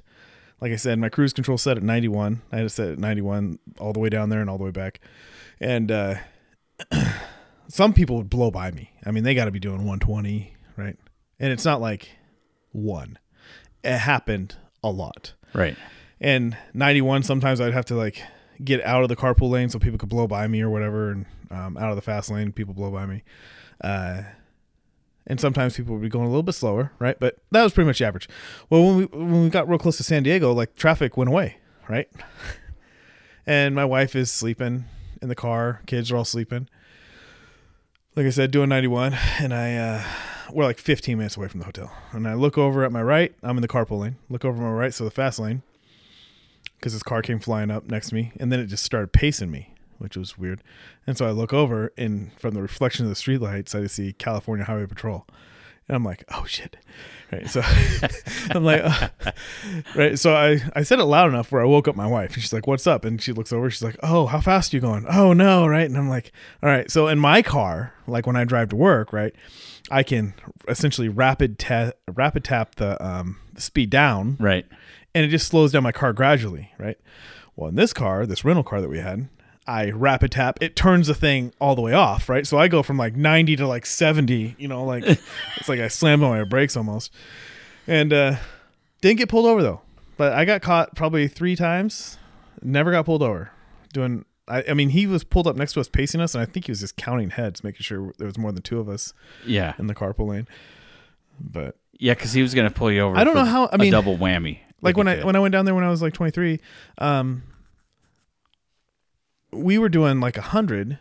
like 0.60 0.72
I 0.72 0.76
said, 0.76 0.98
my 0.98 1.08
cruise 1.08 1.32
control 1.32 1.58
set 1.58 1.76
at 1.76 1.82
91. 1.82 2.42
I 2.52 2.56
had 2.56 2.66
it 2.66 2.70
set 2.70 2.88
at 2.88 2.98
91 2.98 3.58
all 3.78 3.92
the 3.92 4.00
way 4.00 4.08
down 4.08 4.28
there 4.28 4.40
and 4.40 4.50
all 4.50 4.58
the 4.58 4.64
way 4.64 4.70
back. 4.70 5.00
And 5.60 5.90
uh, 5.90 6.16
some 7.68 7.92
people 7.92 8.16
would 8.16 8.30
blow 8.30 8.50
by 8.50 8.70
me. 8.70 8.92
I 9.04 9.10
mean, 9.10 9.24
they 9.24 9.34
got 9.34 9.44
to 9.44 9.50
be 9.50 9.60
doing 9.60 9.78
120, 9.78 10.54
right? 10.76 10.96
And 11.38 11.52
it's 11.52 11.64
not 11.64 11.80
like 11.80 12.10
one. 12.72 13.18
It 13.84 13.98
happened 13.98 14.56
a 14.82 14.90
lot. 14.90 15.34
right. 15.54 15.76
And 16.20 16.56
91, 16.74 17.22
sometimes 17.22 17.60
I'd 17.60 17.72
have 17.72 17.84
to 17.86 17.94
like 17.94 18.20
get 18.64 18.84
out 18.84 19.04
of 19.04 19.08
the 19.08 19.14
carpool 19.14 19.50
lane 19.50 19.68
so 19.68 19.78
people 19.78 19.98
could 19.98 20.08
blow 20.08 20.26
by 20.26 20.48
me 20.48 20.60
or 20.60 20.68
whatever, 20.68 21.12
and 21.12 21.26
um, 21.52 21.76
out 21.76 21.90
of 21.90 21.96
the 21.96 22.02
fast 22.02 22.28
lane, 22.28 22.50
people 22.50 22.74
blow 22.74 22.90
by 22.90 23.06
me. 23.06 23.22
Uh, 23.80 24.22
and 25.28 25.38
sometimes 25.38 25.76
people 25.76 25.94
would 25.94 26.02
be 26.02 26.08
going 26.08 26.24
a 26.24 26.28
little 26.28 26.42
bit 26.42 26.54
slower, 26.54 26.90
right? 26.98 27.20
But 27.20 27.36
that 27.52 27.62
was 27.62 27.72
pretty 27.72 27.86
much 27.86 27.98
the 27.98 28.06
average. 28.06 28.28
Well, 28.70 28.82
when 28.82 28.96
we 28.96 29.04
when 29.04 29.44
we 29.44 29.50
got 29.50 29.68
real 29.68 29.78
close 29.78 29.98
to 29.98 30.02
San 30.02 30.22
Diego, 30.24 30.52
like 30.52 30.74
traffic 30.74 31.16
went 31.16 31.28
away, 31.28 31.58
right? 31.88 32.08
and 33.46 33.74
my 33.74 33.84
wife 33.84 34.16
is 34.16 34.32
sleeping 34.32 34.86
in 35.20 35.28
the 35.28 35.34
car, 35.34 35.82
kids 35.86 36.10
are 36.10 36.16
all 36.16 36.24
sleeping. 36.24 36.68
Like 38.16 38.26
I 38.26 38.30
said, 38.30 38.50
doing 38.50 38.70
91, 38.70 39.16
and 39.38 39.54
I 39.54 39.76
uh, 39.76 40.04
we're 40.52 40.64
like 40.64 40.78
15 40.78 41.18
minutes 41.18 41.36
away 41.36 41.46
from 41.46 41.60
the 41.60 41.66
hotel. 41.66 41.92
And 42.12 42.26
I 42.26 42.34
look 42.34 42.56
over 42.58 42.82
at 42.82 42.90
my 42.90 43.02
right, 43.02 43.34
I'm 43.42 43.56
in 43.56 43.62
the 43.62 43.68
carpool 43.68 44.00
lane. 44.00 44.16
Look 44.28 44.44
over 44.44 44.60
my 44.60 44.70
right, 44.70 44.94
so 44.94 45.04
the 45.04 45.10
fast 45.10 45.38
lane, 45.38 45.62
because 46.78 46.94
this 46.94 47.02
car 47.02 47.22
came 47.22 47.38
flying 47.38 47.70
up 47.70 47.84
next 47.84 48.08
to 48.08 48.14
me, 48.14 48.32
and 48.40 48.50
then 48.50 48.60
it 48.60 48.66
just 48.66 48.82
started 48.82 49.12
pacing 49.12 49.50
me, 49.50 49.74
which 49.98 50.16
was 50.16 50.38
weird. 50.38 50.62
And 51.06 51.16
so 51.18 51.26
I 51.26 51.30
look 51.30 51.52
over, 51.52 51.92
and 51.98 52.32
from 52.40 52.54
the 52.54 52.62
reflection 52.62 53.04
of 53.04 53.10
the 53.10 53.16
streetlights, 53.16 53.74
I 53.74 53.86
see 53.86 54.12
California 54.12 54.64
Highway 54.64 54.86
Patrol, 54.86 55.26
and 55.88 55.96
I'm 55.96 56.04
like, 56.04 56.24
oh 56.34 56.44
shit, 56.44 56.76
right? 57.32 57.48
So 57.48 57.62
I'm 58.50 58.64
like, 58.64 58.82
uh, 58.84 59.08
right? 59.94 60.18
So 60.18 60.34
I 60.34 60.60
I 60.74 60.82
said 60.82 60.98
it 60.98 61.04
loud 61.04 61.28
enough 61.28 61.50
where 61.50 61.62
I 61.62 61.66
woke 61.66 61.88
up 61.88 61.96
my 61.96 62.06
wife, 62.06 62.34
and 62.34 62.42
she's 62.42 62.52
like, 62.52 62.66
what's 62.66 62.86
up? 62.86 63.04
And 63.04 63.20
she 63.22 63.32
looks 63.32 63.52
over, 63.52 63.70
she's 63.70 63.82
like, 63.82 63.96
oh, 64.02 64.26
how 64.26 64.40
fast 64.40 64.72
are 64.72 64.76
you 64.76 64.80
going? 64.80 65.06
Oh 65.08 65.32
no, 65.32 65.66
right? 65.66 65.86
And 65.86 65.96
I'm 65.96 66.08
like, 66.08 66.32
all 66.62 66.68
right. 66.68 66.90
So 66.90 67.08
in 67.08 67.18
my 67.18 67.42
car, 67.42 67.94
like 68.06 68.26
when 68.26 68.36
I 68.36 68.44
drive 68.44 68.68
to 68.70 68.76
work, 68.76 69.12
right, 69.12 69.34
I 69.90 70.02
can 70.02 70.34
essentially 70.68 71.08
rapid 71.08 71.58
ta- 71.58 71.92
rapid 72.12 72.44
tap 72.44 72.74
the 72.76 73.02
um 73.04 73.38
the 73.54 73.60
speed 73.62 73.90
down 73.90 74.36
Right. 74.38 74.66
and 75.14 75.24
it 75.24 75.28
just 75.28 75.48
slows 75.48 75.72
down 75.72 75.82
my 75.82 75.92
car 75.92 76.12
gradually, 76.12 76.70
right? 76.78 76.98
Well, 77.56 77.68
in 77.70 77.74
this 77.74 77.92
car, 77.92 78.24
this 78.26 78.44
rental 78.44 78.62
car 78.62 78.80
that 78.80 78.88
we 78.90 78.98
had, 79.00 79.28
I 79.68 79.90
rapid 79.90 80.32
tap, 80.32 80.58
it 80.62 80.74
turns 80.74 81.06
the 81.08 81.14
thing 81.14 81.52
all 81.60 81.76
the 81.76 81.82
way 81.82 81.92
off, 81.92 82.28
right? 82.28 82.46
So 82.46 82.56
I 82.58 82.68
go 82.68 82.82
from 82.82 82.96
like 82.96 83.14
90 83.14 83.56
to 83.56 83.66
like 83.66 83.84
70, 83.86 84.56
you 84.58 84.66
know, 84.66 84.82
like 84.84 85.04
it's 85.56 85.68
like 85.68 85.78
I 85.80 85.88
slammed 85.88 86.22
on 86.22 86.30
my 86.30 86.42
brakes 86.44 86.76
almost. 86.76 87.12
And 87.86 88.12
uh 88.12 88.36
didn't 89.02 89.18
get 89.18 89.28
pulled 89.28 89.46
over 89.46 89.62
though. 89.62 89.82
But 90.16 90.32
I 90.32 90.44
got 90.44 90.62
caught 90.62 90.96
probably 90.96 91.28
3 91.28 91.54
times. 91.54 92.16
Never 92.62 92.90
got 92.90 93.04
pulled 93.06 93.22
over. 93.22 93.50
Doing 93.92 94.24
I, 94.48 94.64
I 94.70 94.74
mean, 94.74 94.88
he 94.88 95.06
was 95.06 95.22
pulled 95.24 95.46
up 95.46 95.56
next 95.56 95.74
to 95.74 95.80
us 95.80 95.88
pacing 95.88 96.22
us 96.22 96.34
and 96.34 96.40
I 96.42 96.46
think 96.46 96.64
he 96.66 96.72
was 96.72 96.80
just 96.80 96.96
counting 96.96 97.28
heads, 97.30 97.62
making 97.62 97.82
sure 97.82 98.12
there 98.16 98.26
was 98.26 98.38
more 98.38 98.50
than 98.50 98.62
two 98.62 98.80
of 98.80 98.88
us 98.88 99.12
Yeah. 99.46 99.74
in 99.78 99.86
the 99.86 99.94
carpool 99.94 100.28
lane. 100.28 100.48
But 101.38 101.76
Yeah, 101.98 102.14
because 102.14 102.32
he 102.32 102.40
was 102.42 102.54
going 102.54 102.66
to 102.68 102.74
pull 102.74 102.90
you 102.90 103.00
over. 103.02 103.16
I 103.16 103.24
don't 103.24 103.34
for 103.34 103.40
know 103.40 103.44
how- 103.44 103.68
I 103.72 103.76
mean, 103.76 103.92
double 103.92 104.16
whammy. 104.16 104.60
like 104.80 104.96
when 104.96 105.06
I 105.08 105.22
when 105.24 105.36
I 105.36 105.40
went 105.40 105.52
down 105.52 105.66
there 105.66 105.74
when 105.74 105.84
I 105.84 105.90
was 105.90 106.00
like 106.00 106.14
23, 106.14 106.60
um, 106.98 107.42
we 109.52 109.78
were 109.78 109.88
doing 109.88 110.20
like 110.20 110.36
a 110.36 110.42
hundred, 110.42 110.98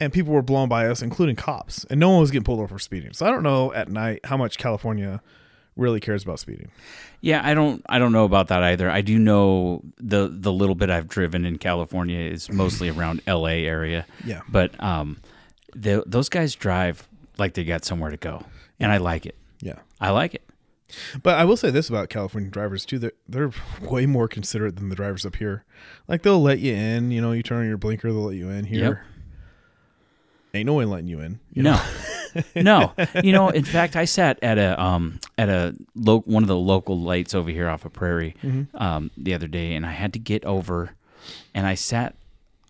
and 0.00 0.12
people 0.12 0.32
were 0.32 0.42
blown 0.42 0.68
by 0.68 0.86
us, 0.88 1.02
including 1.02 1.36
cops, 1.36 1.84
and 1.84 1.98
no 2.00 2.10
one 2.10 2.20
was 2.20 2.30
getting 2.30 2.44
pulled 2.44 2.58
over 2.60 2.68
for 2.68 2.78
speeding. 2.78 3.12
So 3.12 3.26
I 3.26 3.30
don't 3.30 3.42
know 3.42 3.72
at 3.72 3.88
night 3.88 4.20
how 4.24 4.36
much 4.36 4.58
California 4.58 5.22
really 5.76 6.00
cares 6.00 6.22
about 6.22 6.38
speeding. 6.38 6.70
Yeah, 7.20 7.40
I 7.44 7.54
don't 7.54 7.82
I 7.88 7.98
don't 7.98 8.12
know 8.12 8.24
about 8.24 8.48
that 8.48 8.62
either. 8.62 8.90
I 8.90 9.00
do 9.00 9.18
know 9.18 9.82
the 9.98 10.28
the 10.30 10.52
little 10.52 10.74
bit 10.74 10.90
I've 10.90 11.08
driven 11.08 11.44
in 11.44 11.58
California 11.58 12.18
is 12.18 12.50
mostly 12.50 12.88
around 12.90 13.22
LA 13.26 13.64
area. 13.64 14.06
Yeah. 14.24 14.42
But 14.48 14.80
um 14.82 15.18
the, 15.74 16.04
those 16.06 16.28
guys 16.28 16.54
drive 16.54 17.08
like 17.38 17.54
they 17.54 17.64
got 17.64 17.84
somewhere 17.84 18.10
to 18.10 18.18
go. 18.18 18.44
And 18.78 18.92
I 18.92 18.98
like 18.98 19.24
it. 19.24 19.36
Yeah, 19.60 19.78
I 20.00 20.10
like 20.10 20.34
it. 20.34 20.42
But 21.22 21.36
I 21.38 21.44
will 21.44 21.56
say 21.56 21.70
this 21.70 21.88
about 21.88 22.08
California 22.08 22.50
drivers 22.50 22.84
too: 22.84 22.98
they're 22.98 23.12
they're 23.28 23.50
way 23.82 24.06
more 24.06 24.28
considerate 24.28 24.76
than 24.76 24.88
the 24.88 24.94
drivers 24.96 25.24
up 25.26 25.36
here. 25.36 25.64
Like 26.08 26.22
they'll 26.22 26.42
let 26.42 26.58
you 26.60 26.74
in, 26.74 27.10
you 27.10 27.20
know, 27.20 27.32
you 27.32 27.42
turn 27.42 27.60
on 27.62 27.68
your 27.68 27.78
blinker, 27.78 28.12
they'll 28.12 28.22
let 28.24 28.36
you 28.36 28.48
in. 28.50 28.64
Here, 28.64 28.84
Yep. 28.84 28.98
ain't 30.54 30.66
no 30.66 30.74
one 30.74 30.90
letting 30.90 31.08
you 31.08 31.20
in. 31.20 31.40
You 31.52 31.62
No. 31.62 31.80
no. 32.56 32.92
You 33.22 33.32
know, 33.32 33.48
in 33.50 33.64
fact, 33.64 33.94
I 33.96 34.04
sat 34.04 34.38
at 34.42 34.58
a 34.58 34.80
um 34.82 35.20
at 35.38 35.48
a 35.48 35.74
lo- 35.94 36.22
one 36.24 36.42
of 36.42 36.48
the 36.48 36.56
local 36.56 36.98
lights 36.98 37.34
over 37.34 37.50
here 37.50 37.68
off 37.68 37.84
of 37.84 37.92
Prairie 37.92 38.34
Mm-hmm. 38.42 38.76
um 38.82 39.10
the 39.16 39.34
other 39.34 39.46
day 39.48 39.74
and 39.74 39.84
I 39.86 39.92
had 39.92 40.12
to 40.14 40.18
get 40.18 40.44
over 40.44 40.94
and 41.54 41.66
I 41.66 41.74
sat 41.74 42.14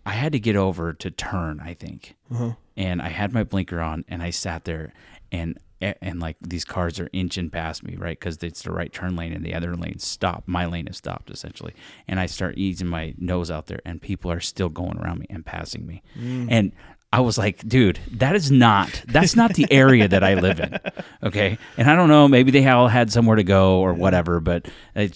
I 0.05 0.11
had 0.11 0.33
to 0.33 0.39
get 0.39 0.57
over 0.57 0.91
to 0.91 1.09
turn, 1.11 1.61
I 1.61 1.73
think. 1.75 2.15
Uh-huh. 2.29 2.53
And 2.75 3.01
I 3.01 3.07
had 3.07 3.31
my 3.33 3.43
blinker 3.45 3.79
on 3.79 4.03
and 4.09 4.21
I 4.21 4.31
sat 4.31 4.65
there 4.65 4.91
and 5.31 5.57
and 6.01 6.19
like 6.19 6.37
these 6.41 6.65
cars 6.65 6.99
are 6.99 7.09
inching 7.13 7.49
past 7.49 7.83
me, 7.83 7.95
right? 7.95 8.19
Because 8.19 8.37
it's 8.43 8.63
the 8.63 8.71
right 8.71 8.91
turn 8.91 9.15
lane 9.15 9.33
and 9.33 9.45
the 9.45 9.53
other 9.53 9.75
lane 9.75 9.99
stopped. 9.99 10.47
My 10.47 10.65
lane 10.65 10.87
is 10.87 10.97
stopped 10.97 11.29
essentially, 11.29 11.73
and 12.07 12.19
I 12.19 12.25
start 12.25 12.57
easing 12.57 12.87
my 12.87 13.13
nose 13.17 13.51
out 13.51 13.67
there, 13.67 13.79
and 13.85 14.01
people 14.01 14.31
are 14.31 14.39
still 14.39 14.69
going 14.69 14.97
around 14.97 15.19
me 15.19 15.27
and 15.29 15.45
passing 15.45 15.85
me, 15.85 16.01
mm. 16.17 16.47
and 16.49 16.71
I 17.11 17.19
was 17.19 17.37
like, 17.37 17.67
dude, 17.67 17.99
that 18.13 18.35
is 18.35 18.49
not 18.49 19.03
that's 19.07 19.35
not 19.35 19.53
the 19.53 19.67
area 19.71 20.07
that 20.07 20.23
I 20.23 20.33
live 20.33 20.59
in, 20.59 20.79
okay? 21.23 21.59
And 21.77 21.89
I 21.89 21.95
don't 21.95 22.09
know, 22.09 22.27
maybe 22.27 22.49
they 22.49 22.67
all 22.67 22.87
had 22.87 23.11
somewhere 23.11 23.35
to 23.35 23.43
go 23.43 23.79
or 23.79 23.93
whatever, 23.93 24.39
but 24.39 24.67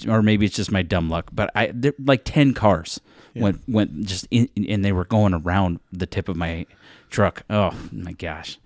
or 0.07 0.21
maybe 0.21 0.45
it's 0.45 0.55
just 0.55 0.71
my 0.71 0.83
dumb 0.83 1.09
luck. 1.09 1.29
But 1.33 1.49
I 1.55 1.71
there, 1.73 1.93
like 1.97 2.21
ten 2.23 2.53
cars 2.53 2.99
went 3.35 3.61
went 3.67 4.05
just 4.05 4.27
in, 4.29 4.47
and 4.55 4.85
they 4.85 4.91
were 4.91 5.05
going 5.05 5.33
around 5.33 5.79
the 5.91 6.05
tip 6.05 6.29
of 6.29 6.35
my 6.35 6.67
truck. 7.09 7.43
Oh 7.49 7.71
my 7.91 8.11
gosh 8.11 8.59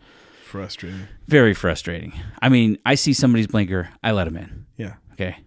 Frustrating. 0.51 1.07
very 1.27 1.53
frustrating. 1.53 2.11
I 2.41 2.49
mean, 2.49 2.77
I 2.85 2.95
see 2.95 3.13
somebody's 3.13 3.47
blinker, 3.47 3.89
I 4.03 4.11
let 4.11 4.25
them 4.25 4.35
in. 4.37 4.65
Yeah. 4.77 4.95
Okay, 5.13 5.37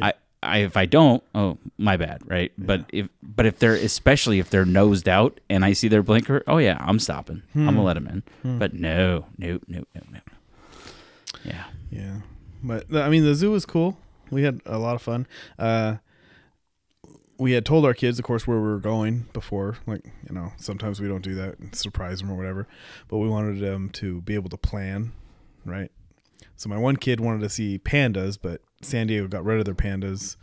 I, 0.00 0.14
I 0.42 0.58
if 0.58 0.76
I 0.76 0.86
don't, 0.86 1.22
oh 1.34 1.58
my 1.76 1.96
bad, 1.98 2.22
right? 2.26 2.50
But 2.56 2.86
if 2.88 3.08
but 3.22 3.44
if 3.44 3.58
they're 3.58 3.74
especially 3.74 4.38
if 4.38 4.48
they're 4.48 4.64
nosed 4.64 5.08
out 5.08 5.40
and 5.50 5.64
I 5.64 5.74
see 5.74 5.88
their 5.88 6.02
blinker, 6.02 6.42
oh 6.46 6.56
yeah, 6.58 6.78
I'm 6.80 6.98
stopping. 6.98 7.42
I'm 7.54 7.66
gonna 7.66 7.82
let 7.82 7.94
them 7.94 8.06
in. 8.06 8.58
But 8.58 8.72
no, 8.74 9.26
no, 9.36 9.60
no, 9.68 9.84
no, 9.94 10.02
no. 10.10 10.20
Yeah, 11.44 11.64
Yeah, 11.90 12.16
but 12.62 12.86
I 12.94 13.08
mean, 13.10 13.24
the 13.24 13.34
zoo 13.34 13.50
was 13.50 13.66
cool. 13.66 13.98
We 14.30 14.42
had 14.44 14.60
a 14.64 14.78
lot 14.78 14.94
of 14.94 15.02
fun. 15.02 15.26
Uh, 15.58 15.96
we 17.40 17.52
had 17.52 17.64
told 17.64 17.86
our 17.86 17.94
kids, 17.94 18.18
of 18.18 18.24
course, 18.24 18.46
where 18.46 18.58
we 18.58 18.68
were 18.68 18.78
going 18.78 19.26
before. 19.32 19.78
Like, 19.86 20.04
you 20.28 20.34
know, 20.34 20.52
sometimes 20.58 21.00
we 21.00 21.08
don't 21.08 21.24
do 21.24 21.34
that 21.36 21.58
and 21.58 21.74
surprise 21.74 22.20
them 22.20 22.30
or 22.30 22.36
whatever. 22.36 22.68
But 23.08 23.16
we 23.16 23.28
wanted 23.28 23.60
them 23.60 23.88
to 23.94 24.20
be 24.20 24.34
able 24.34 24.50
to 24.50 24.58
plan, 24.58 25.12
right? 25.64 25.90
So 26.56 26.68
my 26.68 26.76
one 26.76 26.96
kid 26.96 27.18
wanted 27.18 27.40
to 27.40 27.48
see 27.48 27.78
pandas, 27.78 28.38
but 28.40 28.60
San 28.82 29.06
Diego 29.06 29.26
got 29.26 29.42
rid 29.42 29.58
of 29.58 29.64
their 29.64 29.74
pandas, 29.74 30.36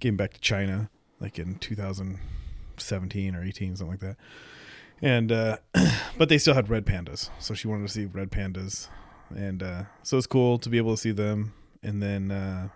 them 0.00 0.16
back 0.16 0.32
to 0.32 0.40
China, 0.40 0.88
like 1.20 1.38
in 1.38 1.56
2017 1.56 3.34
or 3.34 3.44
18, 3.44 3.76
something 3.76 3.90
like 3.90 4.00
that. 4.00 4.16
And 5.02 5.30
uh, 5.30 5.58
but 6.18 6.30
they 6.30 6.38
still 6.38 6.54
had 6.54 6.70
red 6.70 6.86
pandas, 6.86 7.28
so 7.38 7.52
she 7.52 7.68
wanted 7.68 7.86
to 7.86 7.92
see 7.92 8.06
red 8.06 8.30
pandas, 8.30 8.88
and 9.34 9.62
uh, 9.62 9.82
so 10.02 10.16
it's 10.18 10.26
cool 10.26 10.58
to 10.58 10.68
be 10.68 10.78
able 10.78 10.94
to 10.94 11.00
see 11.00 11.12
them. 11.12 11.54
And 11.82 12.02
then 12.02 12.30
uh, 12.30 12.68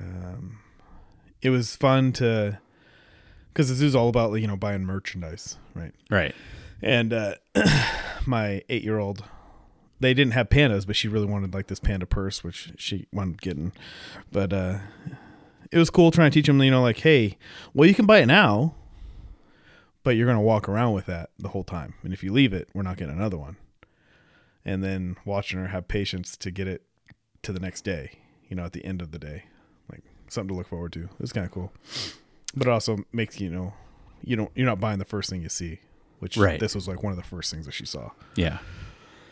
um, 0.00 0.58
it 1.42 1.50
was 1.50 1.76
fun 1.76 2.12
to 2.12 2.58
because 3.52 3.68
the 3.68 3.74
zoo's 3.74 3.94
all 3.94 4.08
about 4.08 4.32
you 4.34 4.46
know 4.46 4.56
buying 4.56 4.84
merchandise, 4.84 5.56
right? 5.74 5.92
right. 6.10 6.34
And 6.82 7.12
uh, 7.12 7.34
my 8.26 8.62
eight 8.68 8.82
year 8.82 8.98
old, 8.98 9.24
they 9.98 10.14
didn't 10.14 10.32
have 10.32 10.48
pandas, 10.48 10.86
but 10.86 10.96
she 10.96 11.08
really 11.08 11.26
wanted 11.26 11.52
like 11.52 11.66
this 11.66 11.80
panda 11.80 12.06
purse, 12.06 12.42
which 12.42 12.72
she 12.76 13.06
up 13.16 13.40
getting. 13.40 13.72
But 14.32 14.52
uh, 14.52 14.78
it 15.70 15.78
was 15.78 15.90
cool 15.90 16.10
trying 16.10 16.30
to 16.30 16.34
teach 16.34 16.46
them, 16.46 16.62
you 16.62 16.70
know, 16.70 16.82
like, 16.82 16.98
hey, 16.98 17.36
well, 17.74 17.88
you 17.88 17.94
can 17.94 18.06
buy 18.06 18.18
it 18.18 18.26
now, 18.26 18.74
but 20.02 20.16
you're 20.16 20.26
going 20.26 20.38
to 20.38 20.42
walk 20.42 20.68
around 20.68 20.94
with 20.94 21.06
that 21.06 21.30
the 21.38 21.48
whole 21.48 21.64
time. 21.64 21.94
And 22.02 22.12
if 22.12 22.22
you 22.22 22.32
leave 22.32 22.52
it, 22.52 22.68
we're 22.74 22.82
not 22.82 22.96
getting 22.96 23.14
another 23.14 23.38
one. 23.38 23.56
And 24.64 24.82
then 24.82 25.16
watching 25.24 25.58
her 25.58 25.68
have 25.68 25.88
patience 25.88 26.36
to 26.38 26.50
get 26.50 26.68
it 26.68 26.82
to 27.42 27.52
the 27.52 27.60
next 27.60 27.82
day, 27.82 28.18
you 28.48 28.56
know, 28.56 28.64
at 28.64 28.72
the 28.72 28.84
end 28.84 29.00
of 29.00 29.10
the 29.10 29.18
day, 29.18 29.44
something 30.32 30.48
to 30.48 30.54
look 30.54 30.68
forward 30.68 30.92
to. 30.94 31.08
It's 31.20 31.32
kind 31.32 31.46
of 31.46 31.52
cool. 31.52 31.72
But 32.56 32.66
it 32.66 32.70
also 32.70 32.98
makes 33.12 33.40
you 33.40 33.50
know, 33.50 33.72
you 34.24 34.36
don't 34.36 34.50
you're 34.54 34.66
not 34.66 34.80
buying 34.80 34.98
the 34.98 35.04
first 35.04 35.30
thing 35.30 35.42
you 35.42 35.48
see, 35.48 35.80
which 36.18 36.36
Right. 36.36 36.58
this 36.60 36.74
was 36.74 36.88
like 36.88 37.02
one 37.02 37.12
of 37.12 37.16
the 37.16 37.24
first 37.24 37.50
things 37.52 37.66
that 37.66 37.72
she 37.72 37.86
saw. 37.86 38.10
Yeah. 38.36 38.58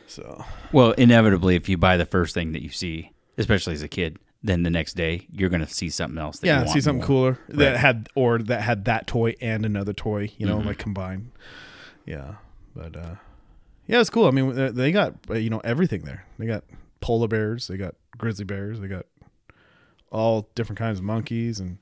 So 0.07 0.45
Well, 0.73 0.93
inevitably, 0.93 1.57
if 1.57 1.69
you 1.69 1.77
buy 1.77 1.97
the 1.97 2.07
first 2.07 2.35
thing 2.35 2.53
that 2.53 2.63
you 2.63 2.71
see, 2.71 3.13
especially 3.37 3.75
as 3.75 3.83
a 3.83 3.89
kid, 3.89 4.19
then 4.43 4.63
the 4.63 4.71
next 4.71 4.95
day 4.95 5.27
you're 5.33 5.51
gonna 5.51 5.67
see 5.69 5.91
something 5.91 6.19
else. 6.19 6.39
That 6.39 6.47
you 6.47 6.53
yeah, 6.53 6.65
see 6.67 6.81
something 6.81 6.99
more. 6.99 7.07
cooler 7.07 7.39
that 7.49 7.77
had 7.77 8.09
or 8.15 8.39
that 8.39 8.63
had 8.63 8.85
that 8.87 9.07
toy 9.07 9.35
and 9.41 9.67
another 9.67 9.93
toy, 9.93 10.31
you 10.39 10.47
know, 10.47 10.59
Mm-hmm. 10.59 10.69
like 10.69 10.79
combined. 10.79 11.33
Yeah, 12.07 12.35
but 12.75 12.97
uh 12.97 13.15
yeah, 13.87 14.01
it's 14.01 14.11
cool. 14.11 14.27
I 14.27 14.31
mean, 14.31 14.55
they- 14.55 14.71
they 14.71 14.93
got 14.93 15.15
uh, 15.31 15.35
you 15.35 15.51
know 15.51 15.61
everything 15.65 16.03
there. 16.03 16.25
They 16.39 16.47
got 16.47 16.63
polar 17.01 17.27
bears, 17.29 17.67
they 17.69 17.77
got 17.77 17.95
grizzly 18.17 18.45
bears, 18.45 18.81
they 18.81 18.89
got 18.89 19.07
all 20.11 20.49
different 20.55 20.79
kinds 20.79 20.99
of 20.99 21.05
monkeys 21.05 21.61
and 21.61 21.79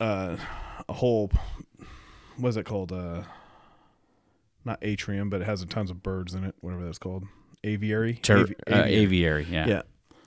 uh 0.00 0.36
a 0.88 0.92
whole 0.92 1.30
what 2.36 2.50
is 2.50 2.56
it 2.56 2.64
called? 2.66 2.92
Uh 2.92 3.22
not 4.64 4.78
atrium, 4.82 5.30
but 5.30 5.40
it 5.40 5.44
has 5.44 5.64
tons 5.66 5.90
of 5.90 6.02
birds 6.02 6.34
in 6.34 6.44
it, 6.44 6.54
whatever 6.60 6.84
that's 6.84 6.98
called. 6.98 7.24
Aviary. 7.64 8.14
Ter- 8.22 8.42
Avi- 8.42 8.54
uh, 8.70 8.84
aviary. 8.84 9.46
Yeah. 9.50 9.66
Yeah. 9.66 9.82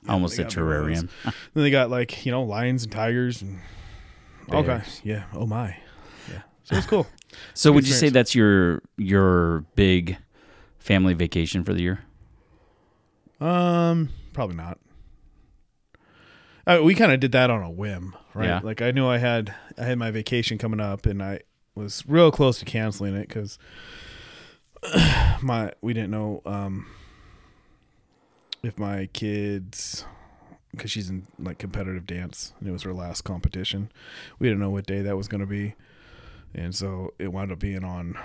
I 0.08 0.14
almost 0.14 0.36
they 0.36 0.44
said 0.44 0.56
got 0.56 0.64
one 0.64 0.74
of 0.74 0.86
those. 0.88 1.04
terrarium. 1.04 1.34
Then 1.54 1.64
they 1.64 1.72
got 1.72 1.90
like 1.90 2.26
you 2.26 2.32
know 2.32 2.44
lions 2.44 2.84
and 2.84 2.92
tigers 2.92 3.42
and 3.42 3.60
all 4.52 4.64
Bears. 4.64 4.82
kinds. 4.84 5.02
Yeah. 5.04 5.24
Oh 5.34 5.46
my. 5.46 5.78
Yeah. 6.30 6.42
So 6.64 6.76
it's 6.76 6.88
cool. 6.88 7.08
So 7.54 7.72
would 7.72 7.88
you 7.88 7.94
say 7.94 8.10
that's 8.10 8.36
your 8.36 8.82
your 8.98 9.62
big 9.76 10.18
family 10.80 11.14
vacation 11.14 11.64
for 11.64 11.74
the 11.74 11.82
year? 11.82 12.04
Um, 13.40 14.10
probably 14.34 14.58
not. 14.58 14.80
Uh, 16.78 16.84
we 16.84 16.96
kind 16.96 17.12
of 17.12 17.20
did 17.20 17.32
that 17.34 17.50
on 17.50 17.64
a 17.64 17.70
whim, 17.72 18.16
right? 18.34 18.48
Yeah. 18.48 18.60
Like 18.64 18.82
I 18.82 18.92
knew 18.92 19.08
I 19.08 19.18
had 19.18 19.54
I 19.78 19.84
had 19.84 19.98
my 19.98 20.12
vacation 20.12 20.58
coming 20.58 20.80
up, 20.80 21.06
and 21.06 21.22
I 21.22 21.42
was 21.76 22.04
real 22.08 22.32
close 22.32 22.60
to 22.60 22.66
canceling 22.66 23.16
it 23.16 23.28
because 23.28 23.58
my 25.42 25.74
we 25.82 25.94
didn't 25.94 26.12
know 26.12 26.42
um 26.46 26.88
if 28.64 28.78
my 28.78 29.08
kids 29.14 30.06
because 30.72 30.92
she's 30.92 31.10
in 31.10 31.28
like 31.38 31.58
competitive 31.58 32.06
dance 32.06 32.54
and 32.60 32.70
it 32.70 32.72
was 32.72 32.84
her 32.84 32.94
last 32.94 33.24
competition. 33.24 33.92
We 34.40 34.48
didn't 34.48 34.60
know 34.62 34.70
what 34.70 34.86
day 34.86 35.02
that 35.02 35.18
was 35.18 35.28
going 35.28 35.42
to 35.42 35.48
be, 35.48 35.76
and 36.54 36.74
so 36.74 37.14
it 37.20 37.34
wound 37.34 37.52
up 37.52 37.60
being 37.60 37.84
on 37.84 38.18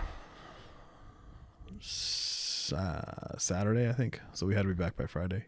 uh, 2.72 3.38
Saturday, 3.38 3.88
I 3.88 3.92
think. 3.92 4.20
So 4.32 4.46
we 4.46 4.54
had 4.54 4.62
to 4.62 4.68
be 4.68 4.74
back 4.74 4.96
by 4.96 5.06
Friday, 5.06 5.46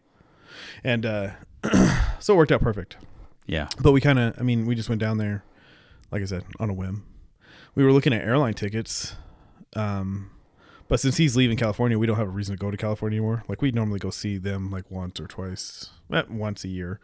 and 0.83 1.05
uh, 1.05 1.31
so 2.19 2.33
it 2.33 2.37
worked 2.37 2.51
out 2.51 2.61
perfect. 2.61 2.97
Yeah. 3.45 3.67
But 3.81 3.91
we 3.91 4.01
kind 4.01 4.19
of, 4.19 4.35
I 4.39 4.43
mean, 4.43 4.65
we 4.65 4.75
just 4.75 4.89
went 4.89 5.01
down 5.01 5.17
there, 5.17 5.43
like 6.11 6.21
I 6.21 6.25
said, 6.25 6.43
on 6.59 6.69
a 6.69 6.73
whim. 6.73 7.05
We 7.75 7.83
were 7.83 7.91
looking 7.91 8.13
at 8.13 8.23
airline 8.23 8.53
tickets, 8.53 9.15
um, 9.75 10.31
but 10.87 10.99
since 10.99 11.17
he's 11.17 11.35
leaving 11.35 11.57
California, 11.57 11.97
we 11.97 12.07
don't 12.07 12.17
have 12.17 12.27
a 12.27 12.31
reason 12.31 12.55
to 12.55 12.59
go 12.59 12.71
to 12.71 12.77
California 12.77 13.17
anymore. 13.17 13.43
Like 13.47 13.61
we 13.61 13.71
normally 13.71 13.99
go 13.99 14.09
see 14.09 14.37
them 14.37 14.71
like 14.71 14.89
once 14.89 15.19
or 15.19 15.27
twice, 15.27 15.91
eh, 16.11 16.23
once 16.29 16.63
a 16.63 16.67
year, 16.67 16.99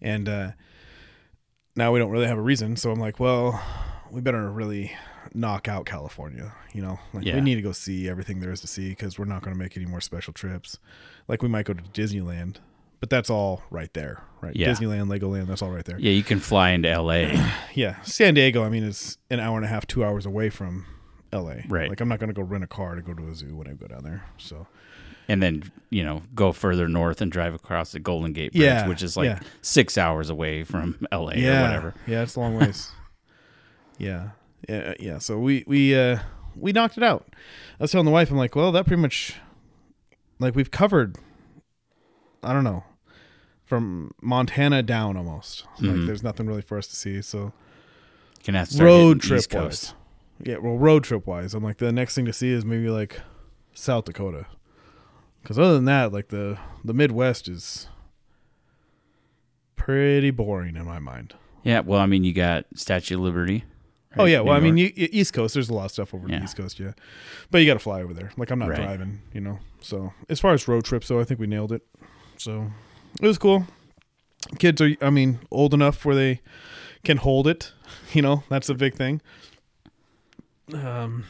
and 0.00 0.28
uh, 0.28 0.50
now 1.76 1.92
we 1.92 1.98
don't 1.98 2.10
really 2.10 2.26
have 2.26 2.38
a 2.38 2.42
reason. 2.42 2.76
So 2.76 2.92
I'm 2.92 3.00
like, 3.00 3.18
well, 3.18 3.60
we 4.10 4.20
better 4.20 4.50
really 4.50 4.92
knock 5.34 5.68
out 5.68 5.86
California. 5.86 6.52
You 6.72 6.82
know, 6.82 6.98
like 7.12 7.24
Yeah. 7.24 7.34
we 7.36 7.40
need 7.40 7.56
to 7.56 7.62
go 7.62 7.72
see 7.72 8.08
everything 8.08 8.40
there 8.40 8.52
is 8.52 8.60
to 8.62 8.66
see 8.66 8.90
because 8.90 9.18
we're 9.18 9.24
not 9.26 9.42
going 9.42 9.54
to 9.54 9.58
make 9.58 9.76
any 9.76 9.86
more 9.86 10.00
special 10.00 10.32
trips. 10.32 10.78
Like 11.28 11.42
we 11.42 11.48
might 11.48 11.64
go 11.66 11.72
to 11.74 11.82
Disneyland, 11.82 12.56
but 13.00 13.10
that's 13.10 13.30
all 13.30 13.62
right 13.70 13.92
there, 13.94 14.22
right? 14.40 14.54
Yeah. 14.56 14.70
Disneyland, 14.70 15.06
Legoland, 15.08 15.46
that's 15.46 15.62
all 15.62 15.70
right 15.70 15.84
there. 15.84 15.98
Yeah, 15.98 16.12
you 16.12 16.22
can 16.22 16.40
fly 16.40 16.70
into 16.70 16.88
LA. 16.90 17.30
Yeah, 17.74 18.00
San 18.02 18.34
Diego. 18.34 18.64
I 18.64 18.68
mean, 18.68 18.82
it's 18.82 19.16
an 19.30 19.38
hour 19.40 19.56
and 19.56 19.64
a 19.64 19.68
half, 19.68 19.86
two 19.86 20.04
hours 20.04 20.26
away 20.26 20.50
from 20.50 20.86
L.A. 21.32 21.64
Right. 21.68 21.88
Like 21.88 22.00
I'm 22.00 22.08
not 22.08 22.18
going 22.18 22.28
to 22.28 22.34
go 22.34 22.42
rent 22.42 22.64
a 22.64 22.66
car 22.66 22.96
to 22.96 23.02
go 23.02 23.14
to 23.14 23.28
a 23.28 23.34
zoo 23.34 23.54
when 23.56 23.68
I 23.68 23.74
go 23.74 23.86
down 23.86 24.02
there. 24.02 24.24
So 24.38 24.66
and 25.28 25.40
then, 25.40 25.70
you 25.90 26.02
know, 26.02 26.22
go 26.34 26.50
further 26.50 26.88
north 26.88 27.20
and 27.20 27.30
drive 27.30 27.54
across 27.54 27.92
the 27.92 28.00
Golden 28.00 28.32
Gate 28.32 28.50
Bridge, 28.50 28.62
Yeah, 28.62 28.88
which 28.88 29.04
is 29.04 29.16
like 29.16 29.26
yeah. 29.26 29.38
six 29.62 29.96
hours 29.96 30.28
away 30.28 30.64
from 30.64 30.98
LA 31.12 31.34
yeah, 31.34 31.60
or 31.60 31.62
whatever. 31.62 31.94
Yeah, 32.08 32.22
it's 32.22 32.34
a 32.34 32.40
long 32.40 32.56
ways. 32.58 32.90
yeah, 33.98 34.30
yeah, 34.68 34.94
yeah. 34.98 35.18
So 35.18 35.38
we 35.38 35.64
we 35.66 35.96
uh 35.96 36.18
we 36.56 36.72
knocked 36.72 36.96
it 36.96 37.02
out. 37.02 37.28
I 37.78 37.84
was 37.84 37.92
telling 37.92 38.04
the 38.04 38.10
wife, 38.10 38.30
I'm 38.30 38.36
like, 38.36 38.56
well, 38.56 38.72
that 38.72 38.86
pretty 38.86 39.00
much 39.00 39.36
like 40.38 40.54
we've 40.54 40.70
covered. 40.70 41.16
I 42.42 42.52
don't 42.52 42.64
know, 42.64 42.84
from 43.64 44.12
Montana 44.22 44.82
down 44.82 45.16
almost. 45.16 45.64
Mm-hmm. 45.76 45.86
Like 45.88 46.06
there's 46.06 46.22
nothing 46.22 46.46
really 46.46 46.62
for 46.62 46.78
us 46.78 46.86
to 46.88 46.96
see. 46.96 47.20
So 47.22 47.52
Can 48.42 48.54
have 48.54 48.74
road 48.80 49.20
trip 49.20 49.44
wise. 49.52 49.94
Yeah, 50.42 50.56
well, 50.56 50.78
road 50.78 51.04
trip 51.04 51.26
wise, 51.26 51.52
I'm 51.52 51.62
like 51.62 51.76
the 51.78 51.92
next 51.92 52.14
thing 52.14 52.24
to 52.24 52.32
see 52.32 52.50
is 52.50 52.64
maybe 52.64 52.88
like 52.88 53.20
South 53.74 54.06
Dakota, 54.06 54.46
because 55.42 55.58
other 55.58 55.74
than 55.74 55.84
that, 55.84 56.12
like 56.12 56.28
the 56.28 56.58
the 56.82 56.94
Midwest 56.94 57.46
is 57.46 57.88
pretty 59.76 60.30
boring 60.30 60.76
in 60.76 60.86
my 60.86 60.98
mind. 60.98 61.34
Yeah, 61.62 61.80
well, 61.80 62.00
I 62.00 62.06
mean, 62.06 62.24
you 62.24 62.32
got 62.32 62.64
Statue 62.74 63.16
of 63.16 63.20
Liberty. 63.20 63.64
Oh 64.16 64.24
right? 64.24 64.30
yeah, 64.30 64.40
well, 64.40 64.54
I 64.56 64.60
mean, 64.60 64.76
you, 64.76 64.90
East 64.96 65.32
Coast, 65.32 65.54
there's 65.54 65.68
a 65.70 65.74
lot 65.74 65.84
of 65.86 65.90
stuff 65.92 66.12
over 66.14 66.28
Yeah. 66.28 66.38
the 66.38 66.44
East 66.44 66.56
Coast, 66.56 66.78
yeah, 66.80 66.92
but 67.50 67.58
you 67.58 67.66
got 67.66 67.74
to 67.74 67.78
fly 67.80 68.02
over 68.02 68.12
there. 68.14 68.30
Like 68.36 68.50
I'm 68.50 68.58
not 68.58 68.68
Right. 68.70 68.76
driving, 68.76 69.20
you 69.32 69.40
know. 69.40 69.58
So 69.80 70.12
as 70.28 70.40
far 70.40 70.52
as 70.52 70.66
road 70.68 70.84
trips, 70.84 71.08
though, 71.08 71.20
I 71.20 71.24
think 71.24 71.38
we 71.40 71.46
nailed 71.46 71.72
it. 71.72 71.82
So 72.36 72.70
it 73.20 73.26
was 73.26 73.38
cool. 73.38 73.66
Kids 74.58 74.80
are, 74.80 74.90
I 75.02 75.10
mean, 75.10 75.38
old 75.50 75.74
enough 75.74 76.04
where 76.04 76.14
they 76.16 76.40
can 77.04 77.18
hold 77.18 77.46
it. 77.46 77.72
You 78.12 78.22
know, 78.22 78.42
that's 78.48 78.68
a 78.68 78.74
big 78.74 78.94
thing. 78.94 79.20
Um, 80.72 81.24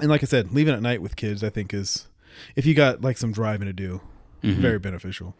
and 0.00 0.08
like 0.10 0.22
I 0.22 0.26
said, 0.26 0.52
leaving 0.52 0.74
at 0.74 0.82
night 0.82 1.00
with 1.02 1.16
kids, 1.16 1.42
I 1.44 1.50
think 1.50 1.72
is 1.72 2.08
if 2.56 2.66
you 2.66 2.74
got 2.74 3.02
like 3.02 3.16
some 3.18 3.32
driving 3.32 3.66
to 3.66 3.72
do, 3.72 4.00
Mhm. 4.42 4.56
very 4.56 4.78
beneficial 4.78 5.36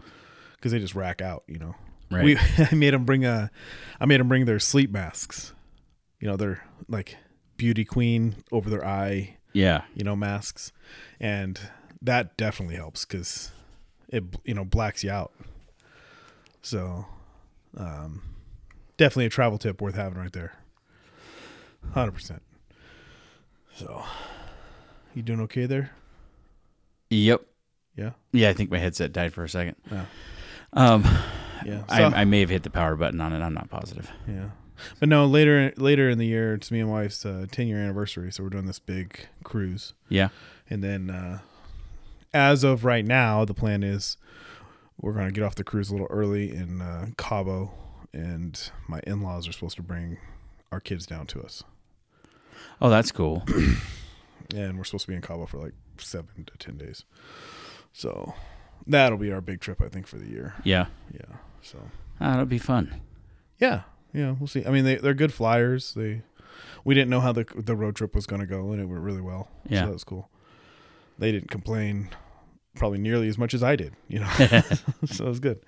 because 0.57 0.73
they 0.73 0.79
just 0.79 0.95
rack 0.95 1.21
out. 1.21 1.45
You 1.49 1.59
know, 1.59 1.75
Right. 2.11 2.25
we 2.25 2.37
I 2.59 2.75
made 2.75 2.95
them 2.95 3.05
bring 3.05 3.25
a, 3.25 3.51
I 4.01 4.07
made 4.07 4.21
them 4.21 4.29
bring 4.29 4.45
their 4.45 4.59
sleep 4.61 4.91
masks. 4.91 5.53
You 6.25 6.31
know, 6.31 6.37
they're 6.39 6.65
like 6.89 7.19
beauty 7.59 7.85
queen 7.85 8.37
over 8.51 8.71
their 8.71 8.83
eye. 8.83 9.37
yeah, 9.53 9.83
You 9.95 10.05
know, 10.05 10.17
masks, 10.17 10.73
and 11.21 11.61
that 12.01 12.35
definitely 12.39 12.77
helps 12.77 13.05
because 13.05 13.51
it 14.09 14.25
you 14.43 14.55
know 14.55 14.65
blacks 14.65 15.05
you 15.05 15.11
out. 15.11 15.33
So, 16.63 17.05
um, 17.77 18.23
definitely 18.97 19.27
a 19.27 19.29
travel 19.29 19.59
tip 19.59 19.83
worth 19.83 19.97
having 19.97 20.17
right 20.19 20.33
there. 20.33 20.55
Hundred 21.93 22.13
percent. 22.13 22.41
So, 23.75 24.03
you 25.15 25.21
doing 25.21 25.43
okay 25.43 25.67
there? 25.67 25.91
yep, 27.11 27.43
Yeah. 27.97 28.13
yeah. 28.33 28.49
I 28.49 28.55
think 28.55 28.71
my 28.71 28.79
headset 28.79 29.13
died 29.13 29.35
for 29.35 29.45
a 29.45 29.49
second. 29.51 29.77
Yeah. 29.93 30.07
Um, 30.73 31.05
Yeah. 31.67 31.83
I, 31.91 32.03
I 32.05 32.25
may 32.25 32.41
have 32.41 32.49
hit 32.49 32.63
the 32.63 32.71
power 32.71 32.97
button 32.97 33.21
on 33.21 33.35
it. 33.35 33.41
I'm 33.45 33.53
not 33.53 33.69
positive. 33.69 34.11
Yeah. 34.27 34.49
But 35.01 35.09
no, 35.09 35.27
later 35.27 35.73
later 35.77 36.11
in 36.11 36.19
the 36.19 36.27
year, 36.27 36.55
it's 36.55 36.71
me 36.71 36.81
and 36.81 36.91
wife's 36.91 37.25
uh, 37.25 37.47
ten 37.51 37.67
year 37.69 37.79
anniversary, 37.79 38.33
so 38.33 38.43
we're 38.43 38.49
doing 38.51 38.67
this 38.67 38.79
big 38.79 39.27
cruise. 39.45 39.95
Yeah, 40.09 40.29
And 40.69 40.83
then, 40.83 41.11
uh, 41.11 41.39
as 42.33 42.65
of 42.65 42.85
right 42.85 43.05
now, 43.05 43.45
the 43.45 43.55
plan 43.55 43.83
is 43.83 44.17
we're 45.01 45.13
going 45.13 45.27
to 45.27 45.33
get 45.33 45.45
off 45.45 45.55
the 45.55 45.65
cruise 45.65 45.91
a 45.91 45.93
little 45.93 46.09
early 46.11 46.51
in 46.55 46.81
uh, 46.83 47.07
Cabo, 47.17 47.73
and 48.13 48.71
my 48.89 49.01
in 49.07 49.23
laws 49.23 49.47
are 49.49 49.53
supposed 49.53 49.77
to 49.77 49.83
bring 49.83 50.19
our 50.73 50.81
kids 50.81 51.07
down 51.07 51.27
to 51.29 51.43
us. 51.43 51.63
Oh, 52.81 52.91
that's 52.91 53.13
cool. 53.13 53.45
And 54.55 54.77
we're 54.77 54.85
supposed 54.85 55.07
to 55.07 55.11
be 55.11 55.17
in 55.17 55.23
Cabo 55.23 55.47
for 55.47 55.57
like 55.59 55.73
seven 55.97 56.45
to 56.45 56.57
10 56.59 56.77
days. 56.77 57.05
So 57.93 58.35
that'll 58.87 59.17
be 59.19 59.33
our 59.33 59.41
big 59.41 59.61
trip, 59.61 59.81
I 59.81 59.89
think, 59.89 60.07
for 60.07 60.17
the 60.19 60.29
year. 60.29 60.55
Yeah, 60.65 60.87
Yeah. 61.13 61.37
So, 61.63 61.79
Ah, 62.21 62.33
that'll 62.33 62.45
be 62.47 62.59
fun. 62.59 63.01
yeah. 63.59 63.83
Yeah. 64.15 64.35
We'll 64.39 64.47
see. 64.47 64.65
I 64.65 64.71
mean, 64.71 64.85
they, 64.85 64.97
they're 64.97 65.13
good 65.13 65.35
flyers. 65.35 65.93
They, 65.95 66.23
we 66.85 66.95
didn't 66.95 67.11
know 67.11 67.21
how 67.21 67.33
the, 67.33 67.45
the 67.55 67.77
road 67.77 67.97
trip 67.97 68.15
was 68.15 68.27
going 68.27 68.41
to 68.41 68.47
go, 68.47 68.71
and 68.73 68.81
it 68.81 68.87
went 68.87 69.03
really 69.03 69.21
well. 69.21 69.49
Yeah. 69.69 69.81
So 69.81 69.87
that 69.87 69.93
was 69.93 70.05
cool. 70.05 70.31
They 71.19 71.33
didn't 71.33 71.51
complain 71.51 72.09
probably 72.75 72.99
nearly 72.99 73.29
as 73.29 73.39
much 73.39 73.55
as 73.55 73.63
I 73.63 73.77
did, 73.77 73.95
you 74.09 74.21
know. 74.21 74.31
so 75.07 75.27
it 75.27 75.29
was 75.29 75.41
good. 75.41 75.61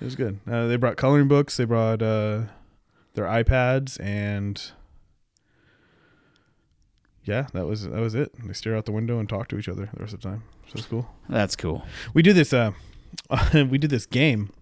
It 0.00 0.04
was 0.04 0.16
good. 0.16 0.40
Uh, 0.50 0.66
they 0.66 0.76
brought 0.76 0.96
coloring 0.96 1.28
books. 1.28 1.56
They 1.56 1.64
brought 1.64 2.02
uh, 2.02 2.42
their 3.14 3.26
iPads, 3.26 4.00
and 4.00 4.60
yeah, 7.24 7.46
that 7.52 7.66
was 7.66 7.88
that 7.88 8.00
was 8.00 8.14
it. 8.14 8.32
They 8.44 8.52
stare 8.52 8.76
out 8.76 8.84
the 8.84 8.92
window 8.92 9.18
and 9.18 9.28
talk 9.28 9.48
to 9.48 9.58
each 9.58 9.68
other 9.68 9.88
the 9.94 10.00
rest 10.00 10.14
of 10.14 10.22
the 10.22 10.28
time. 10.28 10.42
So 10.66 10.72
it's 10.76 10.86
cool. 10.86 11.08
That's 11.28 11.54
cool. 11.56 11.84
We 12.14 12.22
do 12.22 12.32
this. 12.32 12.52
Uh, 12.52 12.72
we 13.54 13.78
do 13.78 13.86
this 13.86 14.06
game. 14.06 14.52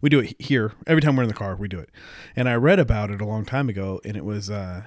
We 0.00 0.08
do 0.08 0.20
it 0.20 0.36
here 0.40 0.72
every 0.86 1.02
time 1.02 1.16
we're 1.16 1.22
in 1.24 1.28
the 1.28 1.34
car. 1.34 1.56
We 1.56 1.68
do 1.68 1.78
it, 1.78 1.90
and 2.36 2.48
I 2.48 2.54
read 2.54 2.78
about 2.78 3.10
it 3.10 3.20
a 3.20 3.24
long 3.26 3.44
time 3.44 3.68
ago, 3.68 4.00
and 4.04 4.16
it 4.16 4.24
was 4.24 4.50
uh, 4.50 4.84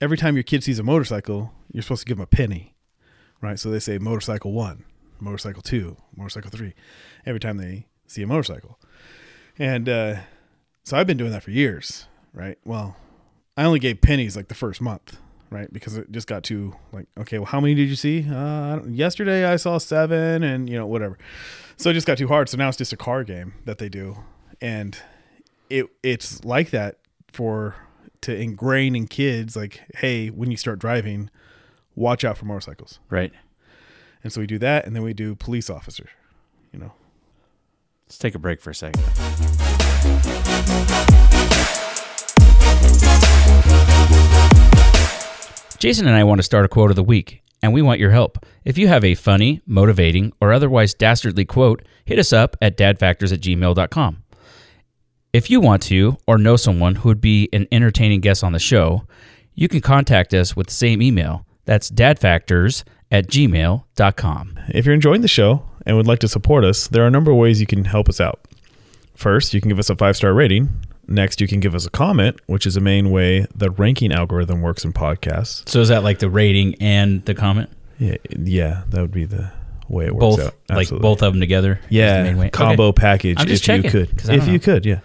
every 0.00 0.16
time 0.16 0.36
your 0.36 0.42
kid 0.42 0.64
sees 0.64 0.78
a 0.78 0.82
motorcycle, 0.82 1.52
you're 1.72 1.82
supposed 1.82 2.02
to 2.02 2.06
give 2.06 2.16
them 2.16 2.24
a 2.24 2.26
penny, 2.26 2.74
right? 3.40 3.58
So 3.58 3.70
they 3.70 3.80
say 3.80 3.98
motorcycle 3.98 4.52
one, 4.52 4.84
motorcycle 5.18 5.62
two, 5.62 5.96
motorcycle 6.16 6.50
three, 6.50 6.74
every 7.26 7.40
time 7.40 7.56
they 7.56 7.86
see 8.06 8.22
a 8.22 8.26
motorcycle, 8.26 8.78
and 9.58 9.88
uh, 9.88 10.16
so 10.84 10.96
I've 10.96 11.06
been 11.06 11.16
doing 11.16 11.32
that 11.32 11.42
for 11.42 11.50
years, 11.50 12.06
right? 12.32 12.58
Well, 12.64 12.96
I 13.56 13.64
only 13.64 13.78
gave 13.78 14.00
pennies 14.00 14.36
like 14.36 14.48
the 14.48 14.54
first 14.54 14.80
month, 14.80 15.18
right? 15.50 15.72
Because 15.72 15.96
it 15.96 16.10
just 16.10 16.26
got 16.26 16.42
too 16.44 16.74
like, 16.92 17.06
okay, 17.18 17.38
well, 17.38 17.46
how 17.46 17.60
many 17.60 17.74
did 17.74 17.88
you 17.88 17.96
see? 17.96 18.26
Uh, 18.28 18.36
I 18.36 18.76
don't- 18.76 18.94
yesterday 18.94 19.44
I 19.44 19.56
saw 19.56 19.78
seven, 19.78 20.42
and 20.42 20.68
you 20.68 20.76
know 20.76 20.86
whatever. 20.86 21.18
So 21.76 21.90
it 21.90 21.94
just 21.94 22.06
got 22.06 22.18
too 22.18 22.28
hard. 22.28 22.48
So 22.48 22.56
now 22.56 22.68
it's 22.68 22.76
just 22.78 22.92
a 22.92 22.96
car 22.96 23.24
game 23.24 23.54
that 23.64 23.78
they 23.78 23.88
do, 23.88 24.18
and 24.60 24.96
it 25.68 25.86
it's 26.02 26.44
like 26.44 26.70
that 26.70 26.98
for 27.32 27.76
to 28.22 28.36
ingrain 28.36 28.94
in 28.94 29.06
kids 29.06 29.56
like, 29.56 29.80
hey, 29.96 30.28
when 30.28 30.50
you 30.50 30.56
start 30.56 30.78
driving, 30.78 31.30
watch 31.94 32.22
out 32.24 32.36
for 32.36 32.44
motorcycles. 32.44 32.98
Right. 33.08 33.32
And 34.22 34.30
so 34.32 34.40
we 34.42 34.46
do 34.46 34.58
that, 34.58 34.84
and 34.86 34.94
then 34.94 35.02
we 35.02 35.14
do 35.14 35.34
police 35.34 35.70
officer. 35.70 36.10
You 36.72 36.78
know, 36.80 36.92
Let's 38.06 38.18
take 38.18 38.34
a 38.34 38.38
break 38.38 38.60
for 38.60 38.70
a 38.70 38.74
second. 38.74 39.02
Jason 45.80 46.06
and 46.06 46.14
I 46.14 46.24
want 46.24 46.38
to 46.38 46.42
start 46.42 46.66
a 46.66 46.68
quote 46.68 46.90
of 46.90 46.96
the 46.96 47.02
week, 47.02 47.42
and 47.62 47.72
we 47.72 47.80
want 47.80 48.00
your 48.00 48.10
help. 48.10 48.44
If 48.66 48.76
you 48.76 48.88
have 48.88 49.02
a 49.02 49.14
funny, 49.14 49.62
motivating, 49.64 50.30
or 50.38 50.52
otherwise 50.52 50.92
dastardly 50.92 51.46
quote, 51.46 51.82
hit 52.04 52.18
us 52.18 52.34
up 52.34 52.54
at 52.60 52.76
dadfactors 52.76 53.32
at 53.32 53.40
gmail.com. 53.40 54.22
If 55.32 55.48
you 55.48 55.58
want 55.58 55.82
to, 55.84 56.18
or 56.26 56.36
know 56.36 56.56
someone 56.56 56.96
who 56.96 57.08
would 57.08 57.22
be 57.22 57.48
an 57.54 57.66
entertaining 57.72 58.20
guest 58.20 58.44
on 58.44 58.52
the 58.52 58.58
show, 58.58 59.06
you 59.54 59.68
can 59.68 59.80
contact 59.80 60.34
us 60.34 60.54
with 60.54 60.66
the 60.66 60.74
same 60.74 61.00
email. 61.00 61.46
That's 61.64 61.90
dadfactors 61.90 62.84
at 63.10 63.28
gmail.com. 63.28 64.60
If 64.68 64.84
you're 64.84 64.94
enjoying 64.94 65.22
the 65.22 65.28
show 65.28 65.64
and 65.86 65.96
would 65.96 66.06
like 66.06 66.18
to 66.18 66.28
support 66.28 66.62
us, 66.62 66.88
there 66.88 67.04
are 67.04 67.08
a 67.08 67.10
number 67.10 67.30
of 67.30 67.38
ways 67.38 67.58
you 67.58 67.66
can 67.66 67.86
help 67.86 68.10
us 68.10 68.20
out. 68.20 68.40
First, 69.14 69.54
you 69.54 69.62
can 69.62 69.70
give 69.70 69.78
us 69.78 69.88
a 69.88 69.96
five 69.96 70.14
star 70.14 70.34
rating. 70.34 70.68
Next, 71.10 71.40
you 71.40 71.48
can 71.48 71.58
give 71.60 71.74
us 71.74 71.84
a 71.84 71.90
comment, 71.90 72.38
which 72.46 72.66
is 72.66 72.74
the 72.74 72.80
main 72.80 73.10
way 73.10 73.44
the 73.54 73.70
ranking 73.70 74.12
algorithm 74.12 74.62
works 74.62 74.84
in 74.84 74.92
podcasts. 74.92 75.68
So 75.68 75.80
is 75.80 75.88
that 75.88 76.04
like 76.04 76.20
the 76.20 76.30
rating 76.30 76.76
and 76.80 77.24
the 77.24 77.34
comment? 77.34 77.68
Yeah, 77.98 78.14
yeah, 78.30 78.84
that 78.90 79.00
would 79.00 79.10
be 79.10 79.24
the 79.24 79.50
way 79.88 80.06
it 80.06 80.14
works 80.14 80.36
both 80.36 80.40
out. 80.46 80.54
like 80.76 80.88
both 80.88 81.22
of 81.22 81.32
them 81.32 81.40
together. 81.40 81.80
yeah, 81.90 82.22
main 82.22 82.38
way? 82.38 82.48
combo 82.50 82.84
Okay. 82.88 83.00
package. 83.00 83.36
I'm 83.40 83.46
just 83.48 83.68
if 83.68 83.76
you 83.76 83.82
checking, 83.82 83.90
could, 83.90 84.16
'cause 84.16 84.30
I 84.30 84.34
if 84.34 84.44
don't 84.44 84.52
you 84.54 84.60
could, 84.60 84.86
yeah. 84.86 85.00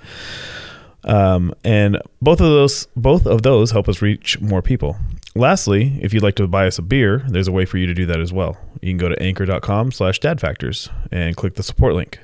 Um, 1.03 1.53
and 1.63 1.99
both 2.21 2.39
of 2.41 2.47
those, 2.47 2.87
both 2.95 3.27
of 3.27 3.41
those 3.43 3.71
help 3.71 3.87
us 3.87 4.01
reach 4.01 4.39
more 4.41 4.61
people. 4.61 4.97
Lastly, 5.35 5.99
if 6.01 6.13
you'd 6.13 6.23
like 6.23 6.35
to 6.35 6.47
buy 6.47 6.65
us 6.65 6.79
a 6.79 6.81
beer, 6.81 7.23
there's 7.27 7.47
a 7.47 7.51
way 7.51 7.65
for 7.65 7.77
you 7.77 7.85
to 7.87 7.93
do 7.93 8.05
that 8.07 8.19
as 8.19 8.31
well. 8.33 8.57
You 8.81 8.89
can 8.91 8.97
go 8.97 9.09
to 9.09 9.21
anchor.com 9.21 9.91
slash 9.91 10.19
dadfactors 10.19 10.89
and 11.11 11.35
click 11.35 11.55
the 11.55 11.63
support 11.63 11.93
link. 11.93 12.19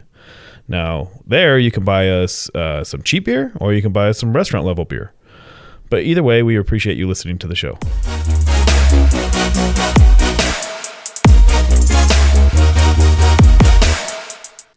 Now, 0.67 1.09
there 1.25 1.57
you 1.57 1.71
can 1.71 1.83
buy 1.83 2.09
us 2.09 2.49
uh, 2.55 2.83
some 2.83 3.01
cheap 3.03 3.25
beer 3.25 3.51
or 3.59 3.73
you 3.73 3.81
can 3.81 3.91
buy 3.91 4.09
us 4.09 4.19
some 4.19 4.33
restaurant 4.33 4.65
level 4.65 4.85
beer. 4.85 5.13
But 5.89 6.03
either 6.03 6.23
way, 6.23 6.41
we 6.43 6.55
appreciate 6.55 6.97
you 6.97 7.07
listening 7.07 7.37
to 7.39 7.47
the 7.47 7.55
show. 7.55 7.77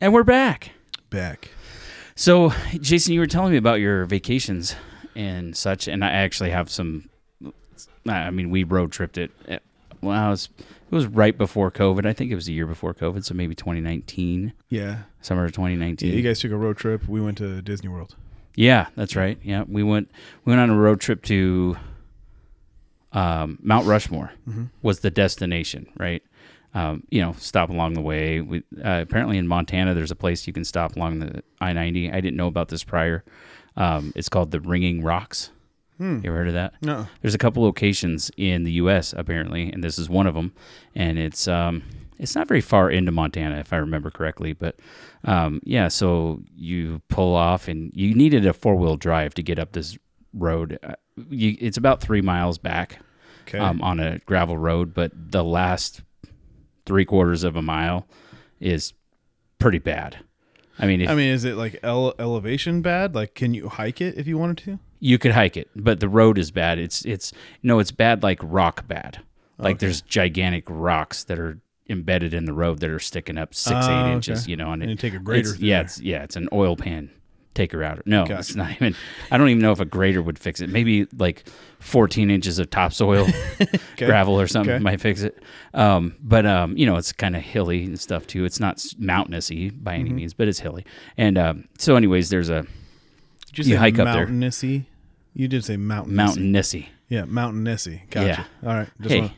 And 0.00 0.12
we're 0.12 0.24
back. 0.24 0.72
Back. 1.08 1.50
So, 2.14 2.52
Jason, 2.80 3.14
you 3.14 3.20
were 3.20 3.26
telling 3.26 3.52
me 3.52 3.58
about 3.58 3.80
your 3.80 4.04
vacations 4.04 4.76
and 5.16 5.56
such, 5.56 5.88
and 5.88 6.04
I 6.04 6.10
actually 6.10 6.50
have 6.50 6.70
some. 6.70 7.08
I 8.06 8.30
mean, 8.30 8.50
we 8.50 8.64
road 8.64 8.92
tripped 8.92 9.16
it. 9.16 9.30
Well, 10.02 10.26
it 10.26 10.30
was, 10.30 10.48
it 10.58 10.94
was 10.94 11.06
right 11.06 11.36
before 11.36 11.70
COVID. 11.70 12.04
I 12.04 12.12
think 12.12 12.30
it 12.30 12.34
was 12.34 12.48
a 12.48 12.52
year 12.52 12.66
before 12.66 12.92
COVID, 12.92 13.24
so 13.24 13.32
maybe 13.34 13.54
2019, 13.54 14.52
Yeah. 14.68 14.98
Summer 15.24 15.44
of 15.44 15.52
2019. 15.52 16.08
Yeah, 16.08 16.14
you 16.16 16.22
guys 16.22 16.40
took 16.40 16.52
a 16.52 16.56
road 16.56 16.76
trip. 16.76 17.08
We 17.08 17.20
went 17.20 17.38
to 17.38 17.62
Disney 17.62 17.88
World. 17.88 18.14
Yeah, 18.54 18.86
that's 18.94 19.16
right. 19.16 19.38
Yeah, 19.42 19.64
we 19.66 19.82
went 19.82 20.10
we 20.44 20.50
went 20.52 20.60
on 20.60 20.70
a 20.70 20.78
road 20.78 21.00
trip 21.00 21.22
to 21.24 21.76
um, 23.12 23.58
Mount 23.62 23.86
Rushmore 23.86 24.32
was 24.82 25.00
the 25.00 25.10
destination, 25.10 25.86
right? 25.98 26.22
Um, 26.74 27.04
you 27.10 27.20
know, 27.20 27.34
stop 27.38 27.70
along 27.70 27.94
the 27.94 28.00
way. 28.00 28.40
We 28.40 28.58
uh, 28.84 29.00
apparently 29.02 29.38
in 29.38 29.46
Montana, 29.46 29.94
there's 29.94 30.10
a 30.10 30.16
place 30.16 30.46
you 30.46 30.52
can 30.52 30.64
stop 30.64 30.96
along 30.96 31.20
the 31.20 31.42
I 31.60 31.72
ninety. 31.72 32.10
I 32.10 32.20
didn't 32.20 32.36
know 32.36 32.48
about 32.48 32.68
this 32.68 32.84
prior. 32.84 33.24
Um, 33.76 34.12
it's 34.14 34.28
called 34.28 34.50
the 34.50 34.60
Ringing 34.60 35.02
Rocks. 35.02 35.50
You 36.00 36.20
ever 36.24 36.38
heard 36.38 36.48
of 36.48 36.54
that? 36.54 36.74
No. 36.82 37.06
There's 37.22 37.36
a 37.36 37.38
couple 37.38 37.62
locations 37.62 38.28
in 38.36 38.64
the 38.64 38.72
U.S. 38.72 39.14
apparently, 39.16 39.70
and 39.72 39.82
this 39.82 39.96
is 39.96 40.08
one 40.08 40.26
of 40.26 40.34
them. 40.34 40.52
And 40.96 41.18
it's 41.20 41.46
um, 41.46 41.84
it's 42.18 42.34
not 42.34 42.48
very 42.48 42.60
far 42.60 42.90
into 42.90 43.10
Montana, 43.12 43.56
if 43.58 43.72
I 43.72 43.76
remember 43.76 44.10
correctly. 44.10 44.52
But 44.52 44.78
um, 45.24 45.60
yeah, 45.64 45.88
so 45.88 46.42
you 46.54 47.02
pull 47.08 47.34
off, 47.34 47.68
and 47.68 47.90
you 47.94 48.14
needed 48.14 48.46
a 48.46 48.52
four 48.52 48.76
wheel 48.76 48.96
drive 48.96 49.34
to 49.34 49.42
get 49.42 49.58
up 49.58 49.72
this 49.72 49.98
road. 50.32 50.78
Uh, 50.82 50.94
you, 51.30 51.56
it's 51.60 51.76
about 51.76 52.00
three 52.00 52.20
miles 52.22 52.58
back 52.58 52.98
Okay. 53.46 53.58
um, 53.58 53.80
on 53.82 54.00
a 54.00 54.18
gravel 54.20 54.56
road, 54.58 54.94
but 54.94 55.12
the 55.14 55.44
last 55.44 56.02
three 56.86 57.04
quarters 57.04 57.44
of 57.44 57.56
a 57.56 57.62
mile 57.62 58.06
is 58.60 58.92
pretty 59.58 59.78
bad. 59.78 60.16
I 60.78 60.86
mean, 60.86 61.00
if, 61.02 61.08
I 61.08 61.14
mean, 61.14 61.28
is 61.28 61.44
it 61.44 61.54
like 61.56 61.78
ele- 61.82 62.14
elevation 62.18 62.82
bad? 62.82 63.14
Like, 63.14 63.34
can 63.34 63.54
you 63.54 63.68
hike 63.68 64.00
it 64.00 64.16
if 64.18 64.26
you 64.26 64.38
wanted 64.38 64.58
to? 64.64 64.78
you 65.00 65.18
could 65.18 65.32
hike 65.32 65.56
it, 65.58 65.68
but 65.76 66.00
the 66.00 66.08
road 66.08 66.38
is 66.38 66.50
bad. 66.50 66.78
It's 66.78 67.04
it's 67.04 67.30
no, 67.62 67.78
it's 67.78 67.90
bad 67.92 68.22
like 68.22 68.40
rock 68.42 68.88
bad. 68.88 69.20
Like 69.58 69.76
Okay. 69.76 69.86
there's 69.86 70.00
gigantic 70.00 70.64
rocks 70.66 71.24
that 71.24 71.38
are 71.38 71.58
embedded 71.88 72.32
in 72.34 72.44
the 72.46 72.52
road 72.52 72.80
that 72.80 72.90
are 72.90 72.98
sticking 72.98 73.36
up 73.38 73.54
six 73.54 73.76
Oh, 73.86 73.90
eight 73.90 74.10
eight 74.10 74.14
inches. 74.14 74.48
You 74.48 74.56
know, 74.56 74.72
and, 74.72 74.82
And 74.82 74.90
it, 74.90 74.94
you 74.94 75.10
take 75.10 75.14
a 75.14 75.22
grader 75.22 75.50
it's- 75.50 75.60
Yeah, 75.60 75.76
there. 75.78 75.84
it's 75.84 76.00
yeah, 76.00 76.22
it's 76.22 76.36
an 76.36 76.48
oil 76.52 76.76
pan 76.76 77.10
taker 77.54 77.84
outer. 77.84 78.02
No, 78.04 78.22
Gotcha. 78.24 78.38
it's 78.40 78.56
not 78.56 78.72
even. 78.72 78.96
I 79.30 79.38
don't 79.38 79.48
even 79.48 79.62
know 79.62 79.70
if 79.70 79.78
a 79.78 79.84
grader 79.84 80.20
would 80.20 80.38
fix 80.40 80.60
it. 80.60 80.68
Maybe 80.70 81.06
like 81.16 81.44
14 81.78 82.28
inches 82.30 82.58
of 82.58 82.68
topsoil 82.70 83.28
gravel 83.96 84.40
or 84.40 84.46
something 84.48 84.74
Okay. 84.74 84.82
might 84.82 85.00
fix 85.00 85.22
it. 85.22 85.40
Um, 85.72 86.16
but 86.20 86.46
um, 86.46 86.76
you 86.76 86.84
know, 86.86 86.96
it's 86.96 87.12
kind 87.12 87.36
of 87.36 87.42
hilly 87.42 87.84
and 87.84 88.00
stuff 88.00 88.26
too. 88.26 88.44
It's 88.44 88.58
not 88.58 88.78
mountainousy 89.00 89.70
by 89.84 89.92
Mm-hmm. 89.94 90.00
any 90.00 90.10
means, 90.10 90.34
but 90.34 90.48
it's 90.48 90.58
hilly. 90.58 90.84
And 91.16 91.38
um, 91.38 91.68
so, 91.78 91.94
anyways, 91.96 92.28
there's 92.30 92.48
a 92.50 92.66
Did 93.52 93.66
You 93.66 93.74
say 93.74 93.78
hike 93.78 93.98
up 94.00 94.12
there. 94.12 94.26
mountainousy? 94.26 94.86
You 95.34 95.46
did 95.46 95.64
say 95.64 95.76
mountainousy. 95.76 96.08
mountainousy. 96.14 96.86
Yeah, 97.08 97.22
mountainousy. 97.22 98.08
Gotcha. 98.10 98.46
Yeah. 98.62 98.68
All 98.68 98.76
right. 98.78 98.88
Just 99.00 99.14
Hey. 99.14 99.20
want 99.20 99.32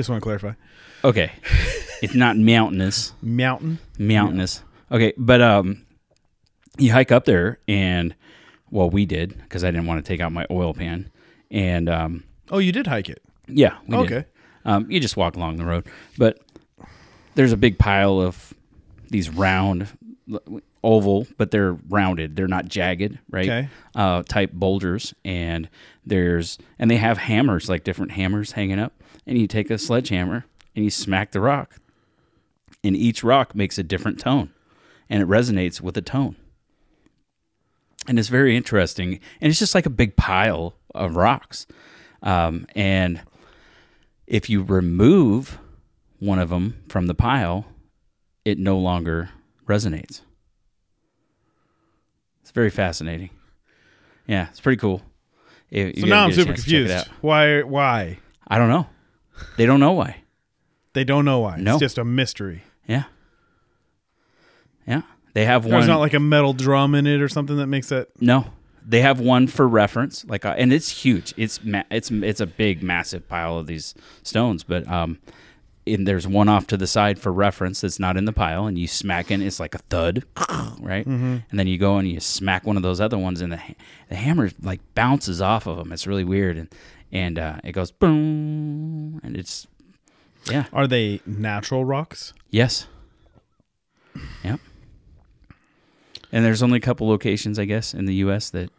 just 0.00 0.08
want 0.10 0.20
to 0.20 0.24
clarify. 0.24 0.52
Okay, 1.04 1.32
it's 2.02 2.14
not 2.14 2.36
mountainous. 2.36 3.12
Mountain. 3.22 3.78
mountainous. 3.98 4.62
Okay, 4.92 5.12
but 5.16 5.40
um, 5.40 5.84
you 6.78 6.92
hike 6.92 7.12
up 7.12 7.24
there, 7.24 7.58
and 7.68 8.14
well, 8.70 8.90
we 8.90 9.06
did 9.06 9.36
because 9.42 9.62
I 9.64 9.70
didn't 9.70 9.86
want 9.86 10.04
to 10.04 10.08
take 10.08 10.20
out 10.20 10.32
my 10.32 10.46
oil 10.50 10.74
pan, 10.74 11.10
and 11.50 11.88
um, 11.88 12.24
Oh, 12.50 12.58
you 12.58 12.72
did 12.72 12.86
hike 12.86 13.08
it. 13.08 13.22
yeah, 13.48 13.78
we 13.86 13.96
did. 13.96 14.12
Okay. 14.12 14.24
Um, 14.64 14.90
you 14.90 15.00
just 15.00 15.16
walk 15.16 15.36
along 15.36 15.56
the 15.56 15.64
road, 15.64 15.86
but 16.18 16.38
there's 17.34 17.52
a 17.52 17.56
big 17.56 17.78
pile 17.78 18.20
of 18.20 18.52
these 19.08 19.30
round, 19.30 19.88
oval, 20.84 21.26
but 21.38 21.50
they're 21.50 21.72
rounded. 21.88 22.36
They're 22.36 22.46
not 22.48 22.66
jagged, 22.68 23.18
right? 23.30 23.46
Okay. 23.48 23.68
Uh, 23.94 24.22
type 24.28 24.52
boulders, 24.52 25.14
and 25.24 25.68
there's 26.04 26.58
and 26.78 26.90
they 26.90 26.96
have 26.98 27.16
hammers, 27.18 27.68
like 27.68 27.84
different 27.84 28.12
hammers 28.12 28.52
hanging 28.52 28.78
up, 28.78 28.92
and 29.26 29.38
you 29.38 29.46
take 29.46 29.70
a 29.70 29.78
sledgehammer 29.78 30.44
and 30.74 30.84
you 30.84 30.90
smack 30.90 31.32
the 31.32 31.40
rock, 31.40 31.76
and 32.82 32.96
each 32.96 33.22
rock 33.24 33.54
makes 33.54 33.78
a 33.78 33.82
different 33.82 34.18
tone, 34.18 34.52
and 35.08 35.22
it 35.22 35.28
resonates 35.28 35.80
with 35.80 35.96
a 35.96 36.02
tone. 36.02 36.36
And 38.08 38.18
it's 38.18 38.28
very 38.28 38.56
interesting, 38.56 39.20
and 39.40 39.50
it's 39.50 39.58
just 39.58 39.74
like 39.74 39.86
a 39.86 39.90
big 39.90 40.16
pile 40.16 40.74
of 40.94 41.16
rocks, 41.16 41.66
um, 42.22 42.66
and 42.74 43.20
if 44.26 44.48
you 44.48 44.62
remove 44.62 45.58
one 46.18 46.38
of 46.38 46.50
them 46.50 46.82
from 46.88 47.06
the 47.06 47.14
pile, 47.14 47.66
it 48.44 48.58
no 48.58 48.78
longer 48.78 49.30
resonates. 49.66 50.22
It's 52.42 52.50
very 52.52 52.70
fascinating. 52.70 53.30
Yeah, 54.26 54.48
it's 54.50 54.60
pretty 54.60 54.78
cool. 54.78 55.02
If 55.70 55.98
So 56.00 56.06
now 56.06 56.24
I'm 56.24 56.32
super 56.32 56.52
chance 56.52 56.64
to 56.64 56.70
check 56.70 56.86
confused. 56.86 57.08
Why? 57.20 57.62
Why? 57.62 58.18
I 58.48 58.58
don't 58.58 58.68
know. 58.68 58.86
They 59.56 59.66
don't 59.66 59.80
know 59.80 59.92
why. 59.92 60.22
They 60.92 61.04
don't 61.04 61.24
know 61.24 61.40
why. 61.40 61.56
No. 61.58 61.72
It's 61.72 61.80
just 61.80 61.98
a 61.98 62.04
mystery. 62.04 62.62
Yeah. 62.86 63.04
Yeah. 64.86 65.02
They 65.32 65.44
have 65.44 65.62
There's 65.62 65.72
one. 65.72 65.80
There's 65.80 65.88
not 65.88 66.00
like 66.00 66.14
a 66.14 66.20
metal 66.20 66.52
drum 66.52 66.94
in 66.94 67.06
it 67.06 67.20
or 67.20 67.28
something 67.28 67.56
that 67.58 67.68
makes 67.68 67.92
it. 67.92 68.10
No, 68.20 68.46
they 68.86 69.00
have 69.02 69.20
one 69.20 69.46
for 69.46 69.68
reference, 69.68 70.24
like, 70.24 70.44
uh, 70.44 70.54
and 70.58 70.72
it's 70.72 70.88
huge. 71.04 71.32
It's 71.36 71.62
ma- 71.62 71.84
it's 71.90 72.10
it's 72.10 72.40
a 72.40 72.46
big, 72.46 72.82
massive 72.82 73.28
pile 73.28 73.58
of 73.58 73.66
these 73.66 73.94
stones, 74.24 74.64
but 74.64 74.88
um, 74.88 75.20
and 75.86 76.06
there's 76.06 76.26
one 76.26 76.48
off 76.48 76.66
to 76.68 76.76
the 76.76 76.86
side 76.86 77.18
for 77.18 77.32
reference 77.32 77.80
that's 77.82 78.00
not 78.00 78.16
in 78.16 78.24
the 78.24 78.32
pile, 78.32 78.66
and 78.66 78.76
you 78.78 78.88
smack 78.88 79.30
it, 79.30 79.40
it's 79.40 79.60
like 79.60 79.74
a 79.74 79.78
thud, 79.78 80.24
right? 80.80 81.06
And 81.06 81.42
then 81.52 81.66
you 81.68 81.78
go 81.78 81.98
and 81.98 82.08
you 82.08 82.18
smack 82.18 82.66
one 82.66 82.76
of 82.76 82.82
those 82.82 83.00
other 83.00 83.18
ones, 83.18 83.40
and 83.40 83.52
the 83.52 83.60
the 84.08 84.16
hammer 84.16 84.50
like 84.62 84.80
bounces 84.96 85.40
off 85.40 85.66
of 85.66 85.76
them. 85.76 85.92
It's 85.92 86.06
really 86.08 86.24
weird, 86.24 86.56
and 86.56 86.68
and 87.12 87.38
uh, 87.38 87.56
it 87.64 87.72
goes 87.72 87.90
boom, 87.92 89.20
and 89.22 89.36
it's 89.36 89.66
yeah, 90.50 90.66
Are 90.72 90.86
they 90.86 91.20
natural 91.26 91.84
rocks? 91.84 92.32
yes, 92.50 92.86
yep. 94.44 94.60
And 96.32 96.44
there's 96.44 96.62
only 96.62 96.78
a 96.78 96.80
couple 96.80 97.08
locations, 97.08 97.58
I 97.58 97.64
guess, 97.64 97.92
in 97.92 98.04
the 98.06 98.14
U.S. 98.16 98.50
that 98.50 98.70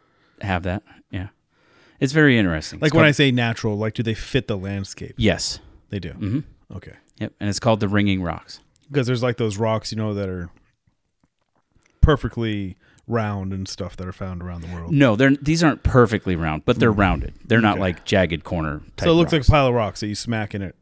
have 0.42 0.64
that. 0.64 0.84
Yeah, 1.12 1.28
it's 2.00 2.14
very 2.14 2.38
interesting. 2.38 2.80
Like 2.80 2.90
It's 2.90 2.96
when 2.96 3.06
I 3.06 3.12
say 3.12 3.32
natural, 3.32 3.78
like 3.78 3.94
do 3.94 4.04
they 4.04 4.14
fit 4.14 4.48
the 4.48 4.58
landscape? 4.58 5.16
yes, 5.18 5.60
They 5.90 6.00
do. 6.00 6.12
hmm 6.14 6.40
Okay. 6.74 6.94
yep, 7.18 7.34
and 7.40 7.50
it's 7.50 7.60
called 7.60 7.80
the 7.82 7.90
Ringing 7.90 8.24
Rocks. 8.24 8.60
Because 8.90 9.06
there's 9.08 9.22
like 9.24 9.38
those 9.38 9.58
rocks, 9.58 9.92
you 9.92 9.98
know, 9.98 10.14
that 10.14 10.30
are 10.30 10.50
perfectly 12.02 12.78
round 13.12 13.54
and 13.54 13.68
stuff 13.68 13.96
that 13.98 14.08
are 14.08 14.12
found 14.14 14.42
around 14.42 14.62
the 14.62 14.74
world. 14.74 14.92
No, 14.94 15.16
they're 15.16 15.36
these 15.36 15.64
aren't 15.64 15.84
perfectly 15.84 16.36
round, 16.36 16.66
but 16.66 16.80
they're 16.80 16.94
mm. 16.94 17.00
rounded. 17.00 17.34
They're 17.46 17.62
not 17.62 17.74
Okay. 17.74 17.82
like 17.82 18.06
jagged 18.06 18.44
corner. 18.44 18.82
Type 18.98 19.06
so 19.06 19.12
it 19.12 19.14
looks 19.16 19.34
rocks. 19.34 19.48
like 19.48 19.50
a 19.50 19.52
pile 19.52 19.68
of 19.68 19.74
rocks 19.74 20.00
that 20.00 20.08
you 20.08 20.16
smack 20.16 20.56
in 20.56 20.62
it. 20.62 20.76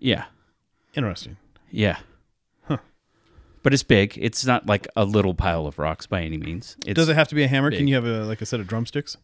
yeah, 0.00 0.24
Interesting. 0.94 1.36
yeah. 1.70 1.98
But 3.64 3.74
it's 3.74 3.82
big. 3.82 4.16
It's 4.16 4.46
not 4.46 4.66
like 4.66 4.86
a 4.96 5.04
little 5.04 5.34
pile 5.34 5.66
of 5.66 5.78
rocks 5.78 6.06
by 6.06 6.22
any 6.22 6.38
means. 6.38 6.76
It's, 6.86 6.94
Does 6.94 7.08
it 7.08 7.16
have 7.16 7.28
to 7.28 7.34
be 7.34 7.42
a 7.42 7.48
hammer? 7.48 7.70
Can 7.70 7.80
big. 7.80 7.88
you 7.88 7.96
have 7.96 8.06
a 8.06 8.24
like 8.24 8.40
a 8.40 8.46
set 8.46 8.60
of 8.60 8.66
drumsticks? 8.68 9.16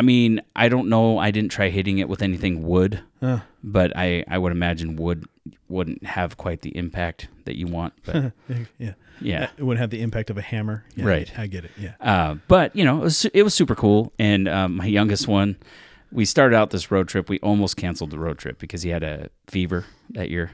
I 0.00 0.02
mean, 0.02 0.40
I 0.56 0.70
don't 0.70 0.88
know. 0.88 1.18
I 1.18 1.30
didn't 1.30 1.50
try 1.50 1.68
hitting 1.68 1.98
it 1.98 2.08
with 2.08 2.22
anything 2.22 2.62
wood, 2.66 3.00
Huh. 3.20 3.40
but 3.62 3.92
I 3.94 4.24
I 4.26 4.38
would 4.38 4.50
imagine 4.52 4.96
wood 4.96 5.26
wouldn't 5.68 6.04
have 6.06 6.38
quite 6.38 6.62
the 6.62 6.74
impact 6.74 7.28
that 7.44 7.56
you 7.58 7.66
want. 7.66 7.92
But 8.06 8.32
yeah. 8.78 8.94
yeah. 9.20 9.50
It 9.58 9.62
wouldn't 9.62 9.80
have 9.80 9.90
the 9.90 10.00
impact 10.00 10.30
of 10.30 10.38
a 10.38 10.42
hammer. 10.42 10.84
Yeah, 10.96 11.04
Right. 11.04 11.30
I 11.38 11.46
get 11.48 11.64
it. 11.66 11.70
Yeah. 11.78 11.92
Uh, 12.00 12.36
but 12.48 12.74
you 12.74 12.82
know, 12.84 12.96
it 12.96 13.02
was 13.04 13.24
it 13.26 13.42
was 13.42 13.52
super 13.52 13.74
cool. 13.74 14.10
And 14.18 14.48
um, 14.48 14.76
my 14.76 14.86
youngest 14.86 15.28
one, 15.28 15.56
we 16.10 16.24
started 16.24 16.56
out 16.56 16.70
this 16.70 16.90
road 16.90 17.06
trip. 17.08 17.28
We 17.28 17.38
almost 17.40 17.76
canceled 17.76 18.10
the 18.10 18.18
road 18.18 18.38
trip 18.38 18.58
because 18.58 18.80
he 18.82 18.88
had 18.88 19.02
a 19.02 19.28
fever 19.48 19.84
that 20.14 20.30
year. 20.30 20.52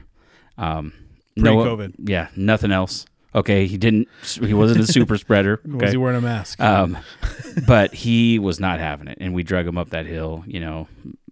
Um, 0.57 0.91
no- 1.37 1.55
Pre-COVID. 1.63 1.93
yeah, 2.09 2.27
nothing 2.35 2.73
else. 2.73 3.05
Okay, 3.35 3.67
he 3.67 3.77
didn't. 3.77 4.07
He 4.23 4.53
wasn't 4.53 4.81
a 4.81 4.87
super 4.91 5.17
spreader. 5.17 5.59
Was 5.65 5.91
he 5.91 5.97
wearing 5.97 6.17
a 6.17 6.21
mask? 6.21 6.59
Um, 6.59 6.97
but 7.67 7.93
he 7.93 8.39
was 8.39 8.59
not 8.59 8.79
having 8.79 9.07
it, 9.07 9.17
and 9.21 9.33
we 9.33 9.43
drug 9.43 9.67
him 9.67 9.77
up 9.77 9.89
that 9.91 10.05
hill. 10.05 10.43
You 10.47 10.59
know, 10.61 10.87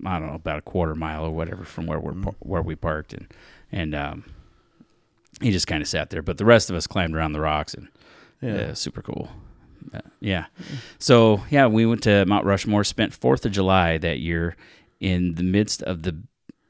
I 0.06 0.20
don't 0.20 0.28
know 0.28 0.36
about 0.36 0.60
a 0.60 0.62
quarter 0.62 0.94
mile 0.94 1.26
or 1.26 1.32
whatever 1.32 1.64
from 1.64 1.88
where 1.88 2.00
we're 2.00 2.14
par- 2.14 2.36
where 2.40 2.62
we 2.62 2.76
parked, 2.76 3.14
and 3.14 3.28
and 3.72 3.96
um, 3.96 4.26
he 5.42 5.52
just 5.52 5.68
kind 5.68 5.82
of 5.82 5.88
sat 5.88 6.10
there. 6.10 6.22
But 6.22 6.38
the 6.38 6.46
rest 6.46 6.70
of 6.70 6.76
us 6.76 6.86
climbed 6.86 7.16
around 7.16 7.32
the 7.32 7.42
rocks, 7.42 7.74
and 7.74 7.88
Yeah. 8.42 8.56
yeah, 8.56 8.74
super 8.74 9.02
cool. 9.02 9.30
Uh, 9.94 10.02
yeah. 10.20 10.46
So 11.00 11.44
yeah, 11.50 11.66
we 11.68 11.86
went 11.86 12.04
to 12.04 12.26
Mount 12.26 12.46
Rushmore. 12.46 12.84
Spent 12.84 13.14
Fourth 13.14 13.46
of 13.46 13.52
July 13.52 13.98
that 14.00 14.20
year 14.20 14.56
in 15.00 15.36
the 15.36 15.44
midst 15.44 15.82
of 15.84 16.04
the 16.04 16.16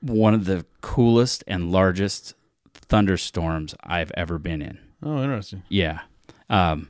one 0.02 0.34
of 0.36 0.46
the 0.46 0.66
coolest 0.82 1.44
and 1.48 1.72
largest 1.72 2.36
thunderstorms 2.74 3.74
I've 3.84 4.12
ever 4.16 4.38
been 4.38 4.62
in. 4.62 4.78
Oh, 5.06 5.22
interesting. 5.22 5.64
Yeah. 5.70 6.02
Um, 6.50 6.90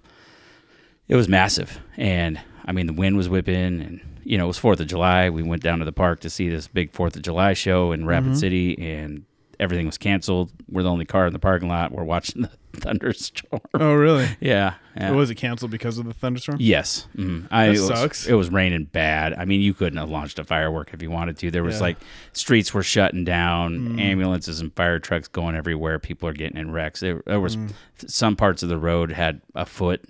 it 1.07 1.15
was 1.15 1.29
massive. 1.29 1.79
And 1.97 2.39
I 2.65 2.71
mean, 2.71 2.87
the 2.87 2.93
wind 2.93 3.17
was 3.17 3.29
whipping 3.29 3.81
and, 3.81 4.01
you 4.23 4.37
know, 4.37 4.45
it 4.45 4.47
was 4.47 4.59
4th 4.59 4.79
of 4.79 4.87
July. 4.87 5.29
We 5.29 5.43
went 5.43 5.61
down 5.61 5.79
to 5.79 5.85
the 5.85 5.91
park 5.91 6.21
to 6.21 6.29
see 6.29 6.49
this 6.49 6.67
big 6.67 6.91
4th 6.91 7.15
of 7.15 7.21
July 7.21 7.53
show 7.53 7.91
in 7.91 8.05
Rapid 8.05 8.37
City 8.37 8.77
and 8.79 9.25
everything 9.59 9.85
was 9.85 9.97
canceled. 9.97 10.51
We're 10.69 10.83
the 10.83 10.89
only 10.89 11.05
car 11.05 11.27
in 11.27 11.33
the 11.33 11.39
parking 11.39 11.69
lot. 11.69 11.91
We're 11.91 12.03
watching 12.03 12.41
the 12.41 12.51
thunderstorm. 12.81 13.61
Oh, 13.73 13.93
really? 13.93 14.27
yeah, 14.39 14.75
yeah. 14.95 15.11
Was 15.11 15.29
it 15.29 15.35
canceled 15.35 15.71
because 15.71 15.97
of 15.97 16.05
the 16.05 16.13
thunderstorm? 16.13 16.57
Yes, 16.59 17.07
mm. 17.15 17.47
I, 17.51 17.65
it 17.65 17.69
was, 17.71 17.87
sucks. 17.87 18.27
It 18.27 18.33
was 18.33 18.49
raining 18.49 18.85
bad. 18.85 19.33
I 19.33 19.45
mean, 19.45 19.61
you 19.61 19.73
couldn't 19.73 19.97
have 19.97 20.09
launched 20.09 20.37
a 20.39 20.43
firework 20.43 20.93
if 20.93 21.01
you 21.01 21.09
wanted 21.09 21.37
to. 21.39 21.51
There 21.51 21.63
was 21.63 21.75
Yeah. 21.75 21.81
like 21.81 21.97
streets 22.33 22.73
were 22.73 22.83
shutting 22.83 23.23
down, 23.23 23.79
Mm. 23.95 24.01
ambulances 24.01 24.59
and 24.59 24.73
fire 24.75 24.99
trucks 24.99 25.27
going 25.27 25.55
everywhere. 25.55 25.99
People 25.99 26.29
are 26.29 26.33
getting 26.33 26.57
in 26.57 26.71
wrecks. 26.71 26.99
There, 26.99 27.21
there 27.25 27.39
was 27.39 27.57
Mm. 27.57 27.71
some 28.07 28.35
parts 28.35 28.63
of 28.63 28.69
the 28.69 28.77
road 28.77 29.11
had 29.11 29.41
a 29.55 29.65
foot 29.65 30.03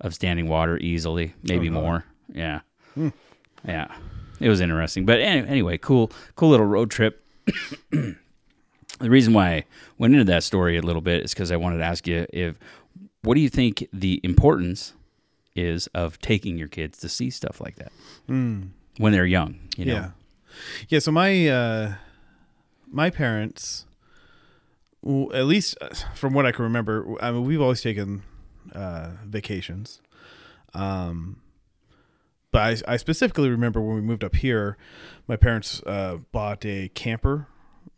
of 0.00 0.14
standing 0.14 0.48
water 0.48 0.76
easily, 0.78 1.34
maybe 1.42 1.68
Oh. 1.68 1.72
Hmm. 1.72 1.74
more. 1.74 2.04
Yeah, 2.32 2.60
yeah. 3.66 3.88
It 4.40 4.48
was 4.48 4.60
interesting, 4.60 5.04
but 5.04 5.18
anyway, 5.20 5.78
cool, 5.78 6.12
cool 6.36 6.50
little 6.50 6.66
road 6.66 6.90
trip. 6.92 7.24
The 9.00 9.10
reason 9.10 9.32
why 9.32 9.50
I 9.50 9.64
went 9.98 10.14
into 10.14 10.24
that 10.24 10.42
story 10.44 10.76
a 10.76 10.82
little 10.82 11.02
bit 11.02 11.24
is 11.24 11.34
because 11.34 11.50
I 11.52 11.56
wanted 11.56 11.78
to 11.78 11.84
ask 11.84 12.06
you 12.06 12.26
if 12.32 12.58
what 13.22 13.34
do 13.34 13.40
you 13.40 13.48
think 13.48 13.86
the 13.92 14.20
importance 14.22 14.94
is 15.54 15.86
of 15.88 16.18
taking 16.20 16.56
your 16.56 16.68
kids 16.68 16.98
to 16.98 17.08
see 17.08 17.30
stuff 17.30 17.60
like 17.60 17.76
that 17.76 17.92
when 18.26 19.12
they're 19.12 19.26
young? 19.26 19.58
You 19.76 19.86
know, 19.86 19.94
Yeah. 19.94 20.10
Yeah. 20.88 20.98
So 21.00 21.12
my 21.12 21.48
uh, 21.48 21.94
my 22.90 23.10
parents, 23.10 23.86
at 25.04 25.44
least 25.44 25.76
uh, 25.80 25.88
from 26.14 26.32
what 26.32 26.46
I 26.46 26.52
can 26.52 26.64
remember, 26.64 27.14
I 27.20 27.30
mean, 27.30 27.44
we've 27.44 27.60
always 27.60 27.82
taken 27.82 28.22
uh, 28.74 29.10
vacations. 29.24 30.00
Um, 30.74 31.40
but 32.50 32.82
I, 32.88 32.94
I 32.94 32.96
specifically 32.96 33.50
remember 33.50 33.80
when 33.80 33.96
we 33.96 34.00
moved 34.02 34.24
up 34.24 34.36
here, 34.36 34.76
my 35.26 35.36
parents 35.36 35.82
uh, 35.86 36.18
bought 36.32 36.64
a 36.64 36.88
camper 36.94 37.46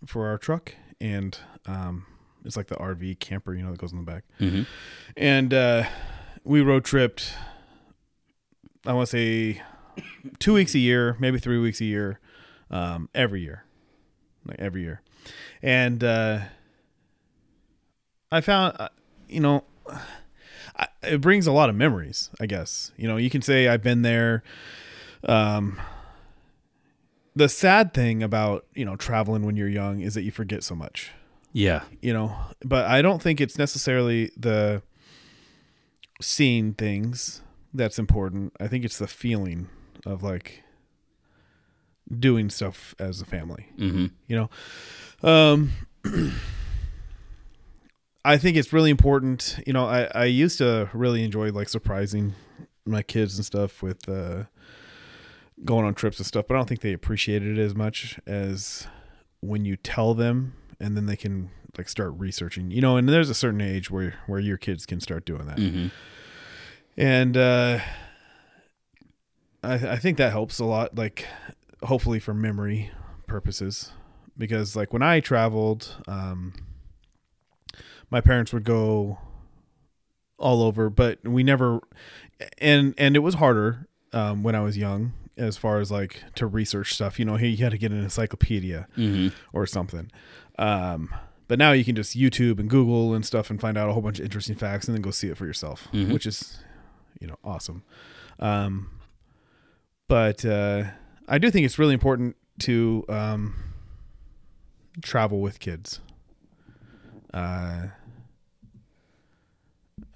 for 0.07 0.27
our 0.27 0.39
truck, 0.39 0.75
and 1.01 1.39
um, 1.67 2.07
it's 2.45 2.57
like 2.57 2.69
the 2.69 2.77
RV 2.77 3.19
camper, 3.21 3.55
you 3.55 3.63
know, 3.63 3.71
that 3.71 3.79
goes 3.79 3.93
in 3.93 3.99
the 3.99 4.05
back. 4.05 4.25
Mhm. 4.41 4.67
And 5.17 5.55
uh, 5.55 5.85
we 6.45 6.61
road 6.61 6.85
tripped. 6.85 7.33
I 8.87 8.93
want 8.93 9.09
to 9.09 9.17
say 9.17 9.63
two 10.39 10.55
weeks 10.55 10.75
a 10.75 10.79
year, 10.79 11.17
maybe 11.21 11.39
three 11.39 11.59
weeks 11.59 11.81
a 11.81 11.85
year, 11.85 12.19
um, 12.71 13.09
every 13.15 13.43
year, 13.43 13.65
like 14.47 14.59
every 14.59 14.83
year. 14.83 15.03
And 15.63 16.03
uh, 16.03 16.41
I 18.33 18.41
found, 18.41 18.77
uh, 18.79 18.89
you 19.29 19.41
know, 19.41 19.65
I, 20.77 20.89
it 21.03 21.21
brings 21.21 21.47
a 21.47 21.53
lot 21.53 21.69
of 21.69 21.77
memories. 21.77 22.31
I 22.41 22.47
guess 22.47 22.93
you 22.97 23.07
know 23.09 23.17
you 23.17 23.29
can 23.29 23.43
say 23.43 23.69
I've 23.69 23.83
been 23.83 24.03
there. 24.03 24.43
Um, 25.25 25.79
the 27.41 27.49
sad 27.49 27.95
thing 27.95 28.23
about 28.23 28.67
you 28.75 28.85
know 28.85 28.97
traveling 28.97 29.47
when 29.47 29.57
you're 29.57 29.67
young 29.67 30.01
is 30.01 30.13
that 30.13 30.25
you 30.25 30.31
forget 30.31 30.63
so 30.63 30.75
much. 30.75 31.11
Yeah, 31.55 31.85
you 32.03 32.13
know 32.13 32.37
but 32.63 32.85
i 32.85 33.01
don't 33.01 33.23
think 33.23 33.41
it's 33.41 33.57
necessarily 33.57 34.31
the 34.37 34.83
seeing 36.21 36.75
things 36.75 37.41
that's 37.73 37.99
important. 37.99 38.53
I 38.61 38.69
think 38.69 38.85
it's 38.85 38.99
the 38.99 39.07
feeling 39.07 39.69
of 40.05 40.23
like 40.23 40.63
doing 42.11 42.51
stuff 42.51 42.95
as 42.99 43.23
a 43.23 43.25
family. 43.25 43.67
Hmm 43.79 44.07
you 44.29 44.37
know 44.37 44.51
um 45.29 45.73
i 48.23 48.37
think 48.37 48.59
it's 48.59 48.73
really 48.73 48.91
important. 48.91 49.59
You 49.67 49.73
know 49.73 49.87
i 49.87 50.11
i 50.15 50.25
used 50.27 50.59
to 50.59 50.91
really 50.93 51.25
enjoy 51.25 51.53
like 51.53 51.71
surprising 51.71 52.35
my 52.85 53.03
kids 53.03 53.37
and 53.37 53.47
stuff 53.47 53.83
with 53.83 54.07
uh 54.11 54.45
going 55.65 55.85
on 55.85 55.95
trips 55.95 56.19
and 56.19 56.27
stuff 56.27 56.47
but 56.49 56.55
i 56.55 56.59
don't 56.59 56.69
think 56.69 56.81
they 56.81 56.93
appreciated 56.93 57.59
it 57.59 57.63
as 57.63 57.75
much 57.75 58.19
as 58.27 58.87
when 59.41 59.65
you 59.65 59.77
tell 59.77 60.15
them 60.15 60.55
and 60.79 60.97
then 60.97 61.07
they 61.07 61.17
can 61.17 61.51
like 61.77 61.89
start 61.89 62.13
researching 62.17 62.71
you 62.71 62.81
know 62.81 62.97
and 62.97 63.09
there's 63.09 63.31
a 63.31 63.35
certain 63.35 63.61
age 63.61 63.91
where 63.91 64.15
where 64.27 64.41
your 64.41 64.57
kids 64.57 64.87
can 64.87 65.01
start 65.01 65.25
doing 65.25 65.47
that. 65.47 65.59
Hmm 65.59 65.89
and 66.97 67.37
uh 67.37 67.79
I, 69.63 69.75
I 69.75 69.97
think 69.97 70.19
that 70.19 70.33
helps 70.33 70.59
a 70.59 70.65
lot 70.65 70.97
like 70.97 71.27
hopefully 71.83 72.19
for 72.19 72.35
memory 72.35 72.91
purposes 73.27 73.93
because 74.37 74.75
like 74.77 74.93
when 74.93 75.03
i 75.03 75.21
traveled 75.21 75.97
um 76.09 76.53
my 78.11 78.21
parents 78.21 78.53
would 78.53 78.65
go 78.65 79.19
all 80.39 80.63
over 80.63 80.91
but 80.91 81.19
we 81.25 81.43
never 81.43 81.81
and 82.59 82.95
and 82.99 83.15
it 83.17 83.21
was 83.21 83.35
harder 83.35 83.87
um 84.13 84.43
when 84.43 84.55
i 84.55 84.61
was 84.61 84.77
young 84.77 85.13
as 85.41 85.57
far 85.57 85.81
as 85.81 85.91
like 85.91 86.23
to 86.37 86.47
research 86.47 86.95
stuff 86.95 87.19
you 87.19 87.25
know 87.25 87.37
you 87.37 87.57
had 87.57 87.73
to 87.73 87.79
get 87.79 87.91
an 87.93 88.03
encyclopedia 88.03 88.87
hmm 88.95 89.29
or 89.53 89.67
something. 89.67 90.11
Um, 90.59 91.13
but 91.49 91.59
now 91.59 91.73
you 91.73 91.85
can 91.85 91.97
just 91.97 92.17
YouTube 92.17 92.61
and 92.61 92.71
Google 92.71 93.15
and 93.15 93.25
stuff 93.27 93.51
and 93.51 93.61
find 93.61 93.77
out 93.77 93.89
a 93.89 93.93
whole 93.93 94.03
bunch 94.03 94.19
of 94.21 94.25
interesting 94.25 94.55
facts 94.55 94.87
and 94.87 94.95
then 94.95 95.03
go 95.03 95.11
see 95.11 95.29
it 95.29 95.37
for 95.37 95.47
yourself, 95.47 95.89
Mhm. 95.93 96.13
which 96.13 96.25
is, 96.27 96.61
you 97.21 97.27
know, 97.27 97.37
awesome. 97.43 97.83
Um, 98.39 98.91
but 100.07 100.45
uh, 100.45 100.85
I 101.27 101.39
do 101.39 101.51
think 101.51 101.65
it's 101.67 101.79
really 101.79 101.95
important 101.95 102.37
to 102.61 103.05
um, 103.09 103.55
travel 105.03 105.41
with 105.41 105.59
kids. 105.59 106.01
Uh, 107.35 107.89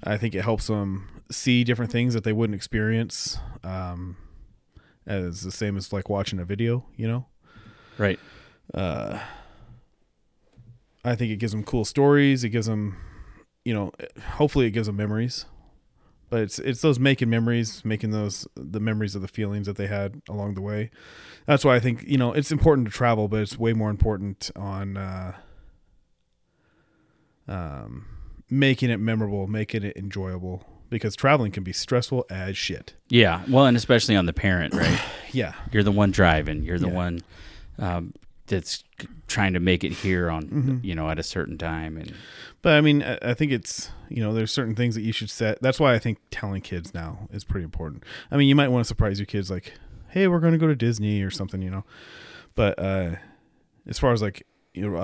I 0.02 0.16
think 0.16 0.34
it 0.34 0.42
helps 0.42 0.66
them 0.66 1.08
see 1.30 1.64
different 1.64 1.90
things 1.90 2.14
that 2.14 2.24
they 2.24 2.32
wouldn't 2.32 2.54
experience. 2.54 3.38
Um, 3.62 4.16
as 5.06 5.42
the 5.42 5.52
same 5.52 5.76
as 5.76 5.92
like 5.92 6.08
watching 6.08 6.38
a 6.38 6.44
video, 6.44 6.86
you 6.96 7.08
know 7.08 7.26
right. 7.98 8.18
uh, 8.72 9.18
I 11.04 11.14
think 11.14 11.30
it 11.32 11.36
gives 11.36 11.52
them 11.52 11.64
cool 11.64 11.84
stories. 11.84 12.44
It 12.44 12.50
gives 12.50 12.66
them, 12.66 12.96
you 13.64 13.74
know, 13.74 13.92
hopefully 14.32 14.66
it 14.66 14.70
gives 14.70 14.86
them 14.86 14.96
memories. 14.96 15.46
But 16.30 16.40
it's 16.40 16.58
it's 16.58 16.80
those 16.80 16.98
making 16.98 17.30
memories, 17.30 17.84
making 17.84 18.10
those 18.10 18.48
the 18.56 18.80
memories 18.80 19.14
of 19.14 19.22
the 19.22 19.28
feelings 19.28 19.66
that 19.66 19.76
they 19.76 19.86
had 19.86 20.20
along 20.28 20.54
the 20.54 20.62
way. 20.62 20.90
That's 21.46 21.64
why 21.64 21.76
I 21.76 21.80
think 21.80 22.02
you 22.06 22.18
know 22.18 22.32
it's 22.32 22.50
important 22.50 22.88
to 22.88 22.92
travel, 22.92 23.28
but 23.28 23.40
it's 23.40 23.58
way 23.58 23.72
more 23.72 23.90
important 23.90 24.50
on 24.56 24.96
uh, 24.96 25.36
um, 27.46 28.06
making 28.50 28.90
it 28.90 28.98
memorable, 28.98 29.46
making 29.46 29.84
it 29.84 29.96
enjoyable. 29.96 30.66
Because 30.94 31.16
traveling 31.16 31.50
can 31.52 31.64
be 31.64 31.72
stressful 31.72 32.24
as 32.30 32.56
shit. 32.56 32.94
Yeah, 33.08 33.42
well, 33.48 33.66
and 33.66 33.76
especially 33.76 34.14
on 34.16 34.26
the 34.26 34.32
parent, 34.32 34.74
right? 34.82 35.00
Yeah, 35.32 35.54
You're 35.72 35.82
the 35.82 35.90
one 35.92 36.10
driving. 36.12 36.62
You're 36.62 36.78
the 36.78 36.86
Yeah. 36.88 36.92
one 36.94 37.20
um, 37.78 38.14
that's 38.46 38.84
trying 39.26 39.54
to 39.54 39.60
make 39.60 39.82
it 39.82 39.90
here 39.92 40.30
on, 40.30 40.44
Mhm. 40.44 40.84
you 40.84 40.94
know, 40.94 41.10
at 41.10 41.18
a 41.18 41.22
certain 41.24 41.58
time. 41.58 41.96
And 41.96 42.12
But 42.62 42.74
I 42.74 42.80
mean, 42.80 43.02
I 43.02 43.18
I 43.22 43.34
think 43.34 43.50
it's 43.50 43.90
you 44.08 44.22
know, 44.22 44.32
there's 44.32 44.52
certain 44.52 44.76
things 44.76 44.94
that 44.94 45.02
you 45.02 45.10
should 45.12 45.30
set. 45.30 45.60
That's 45.60 45.80
why 45.80 45.94
I 45.94 45.98
think 45.98 46.18
telling 46.30 46.60
kids 46.62 46.94
now 46.94 47.26
is 47.32 47.42
pretty 47.42 47.64
important. 47.64 48.04
I 48.30 48.36
mean, 48.36 48.48
you 48.48 48.54
might 48.54 48.68
want 48.68 48.84
to 48.84 48.88
surprise 48.88 49.18
your 49.18 49.26
kids, 49.26 49.50
like, 49.50 49.72
"Hey, 50.10 50.28
we're 50.28 50.38
going 50.38 50.52
to 50.52 50.58
go 50.58 50.68
to 50.68 50.76
Disney" 50.76 51.22
or 51.22 51.30
something, 51.30 51.60
you 51.62 51.70
know. 51.70 51.84
But 52.54 52.78
uh, 52.78 53.16
as 53.88 53.98
far 53.98 54.12
as 54.12 54.22
like 54.22 54.46
you 54.74 54.88
know, 54.88 54.96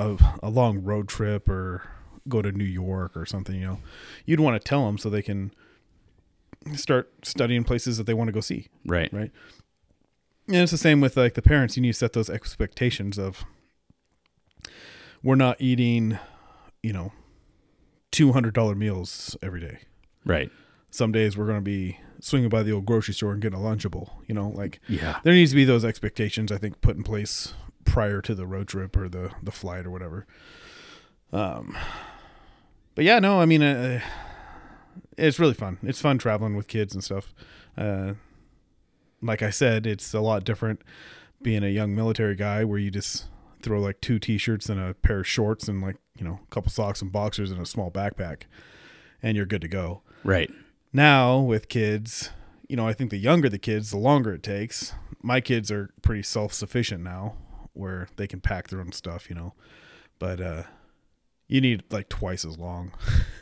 a, 0.43 0.47
a 0.47 0.51
long 0.51 0.78
road 0.84 1.09
trip 1.09 1.49
or 1.49 1.82
go 2.28 2.43
to 2.43 2.53
New 2.53 2.64
York 2.64 3.16
or 3.16 3.24
something, 3.26 3.57
you 3.57 3.66
know, 3.66 3.78
you'd 4.26 4.38
want 4.41 4.61
to 4.61 4.68
tell 4.68 4.86
them 4.86 4.99
so 4.99 5.09
they 5.11 5.22
can 5.22 5.51
start 6.75 7.11
studying 7.23 7.65
places 7.65 7.97
that 7.99 8.05
they 8.05 8.15
want 8.15 8.29
to 8.29 8.33
go 8.33 8.41
see. 8.41 8.69
right, 8.87 9.13
Right. 9.13 9.31
And 10.49 10.57
it's 10.57 10.73
the 10.73 10.79
same 10.79 11.01
with 11.01 11.17
like 11.17 11.35
the 11.35 11.43
parents. 11.43 11.77
You 11.77 11.83
need 11.83 11.93
to 11.93 11.99
set 11.99 12.13
those 12.13 12.29
expectations 12.29 13.19
of 13.19 13.45
we're 15.23 15.37
not 15.37 15.57
eating, 15.61 16.19
you 16.83 16.93
know, 16.93 17.13
two 18.11 18.33
hundred 18.33 18.55
dollar 18.55 18.75
meals 18.75 19.37
every 19.43 19.61
day. 19.61 19.79
right. 20.25 20.51
Some 20.93 21.13
days 21.13 21.37
we're 21.37 21.47
going 21.47 21.59
to 21.59 21.63
be 21.63 22.01
swinging 22.19 22.49
by 22.49 22.65
the 22.65 22.73
old 22.73 22.85
grocery 22.85 23.15
store 23.15 23.33
and 23.33 23.41
getting 23.41 23.57
a 23.57 23.63
Lunchable. 23.63 24.11
You 24.27 24.35
know, 24.35 24.49
like 24.49 24.81
Yeah, 24.89 25.21
there 25.23 25.33
needs 25.35 25.53
to 25.53 25.57
be 25.57 25.65
those 25.65 25.85
expectations. 25.85 26.51
I 26.51 26.59
think 26.59 26.81
put 26.81 26.97
in 26.97 27.05
place 27.05 27.55
prior 27.85 28.21
to 28.23 28.35
the 28.35 28.45
road 28.47 28.67
trip 28.67 28.97
or 28.97 29.09
the 29.09 29.31
the 29.41 29.53
flight 29.53 29.87
or 29.87 29.91
whatever. 29.91 30.27
Um, 31.33 31.79
but 32.97 33.05
yeah, 33.05 33.21
no, 33.21 33.41
I 33.41 33.47
mean, 33.47 33.63
uh, 33.63 34.01
it's 35.21 35.39
really 35.39 35.55
fun. 35.55 35.79
It's 35.83 36.01
fun 36.01 36.18
traveling 36.18 36.57
with 36.57 36.66
kids 36.66 36.95
and 36.95 37.05
stuff. 37.05 37.35
Uh, 37.77 38.14
like 39.23 39.43
I 39.43 39.51
said, 39.51 39.87
it's 39.87 40.14
a 40.14 40.21
lot 40.21 40.45
different 40.45 40.83
being 41.43 41.62
a 41.62 41.68
young 41.68 41.95
military 41.95 42.35
guy 42.35 42.64
where 42.64 42.79
you 42.79 42.91
just 42.91 43.27
throw 43.62 43.81
like 43.81 44.01
two 44.01 44.18
t-shirts 44.18 44.68
and 44.68 44.81
a 44.81 44.95
pair 44.95 45.21
of 45.21 45.27
shorts 45.27 45.68
and 45.68 45.83
like 45.83 45.97
you 46.16 46.25
know 46.25 46.41
a 46.43 46.55
couple 46.55 46.71
socks 46.71 47.03
and 47.03 47.12
boxers 47.12 47.51
and 47.51 47.61
a 47.61 47.66
small 47.66 47.91
backpack, 47.91 48.43
and 49.23 49.37
you're 49.37 49.47
good 49.47 49.61
to 49.61 49.68
go 49.68 50.03
right. 50.25 50.51
now 50.93 51.39
with 51.39 51.68
kids 51.68 52.31
you 52.68 52.77
know 52.77 52.87
i 52.87 52.93
think 52.93 53.11
the 53.11 53.18
younger 53.18 53.49
the 53.49 53.59
kids 53.59 53.91
the 53.91 53.99
longer 53.99 54.33
it 54.33 54.43
takes 54.43 54.95
my 55.23 55.41
kids 55.41 55.71
are 55.71 55.91
pretty 56.03 56.23
self-sufficient 56.23 57.03
now 57.03 57.35
where 57.73 58.09
they 58.16 58.27
can 58.27 58.41
pack 58.41 58.68
their 58.68 58.81
own 58.81 58.93
stuff 58.93 59.29
you 59.29 59.35
know 59.35 59.55
but 60.18 60.41
uh 60.41 60.62
you 61.49 61.61
need 61.61 61.83
like 61.91 62.09
twice 62.09 62.45
as 62.45 62.57
long 62.59 62.93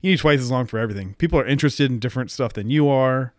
you 0.00 0.10
need 0.10 0.18
twice 0.18 0.40
as 0.40 0.50
long 0.50 0.66
for 0.66 0.78
everything 0.78 1.14
people 1.14 1.38
are 1.38 1.46
interested 1.46 1.90
in 1.90 1.98
different 1.98 2.30
stuff 2.30 2.52
than 2.52 2.70
you 2.70 2.88
are 2.88 3.32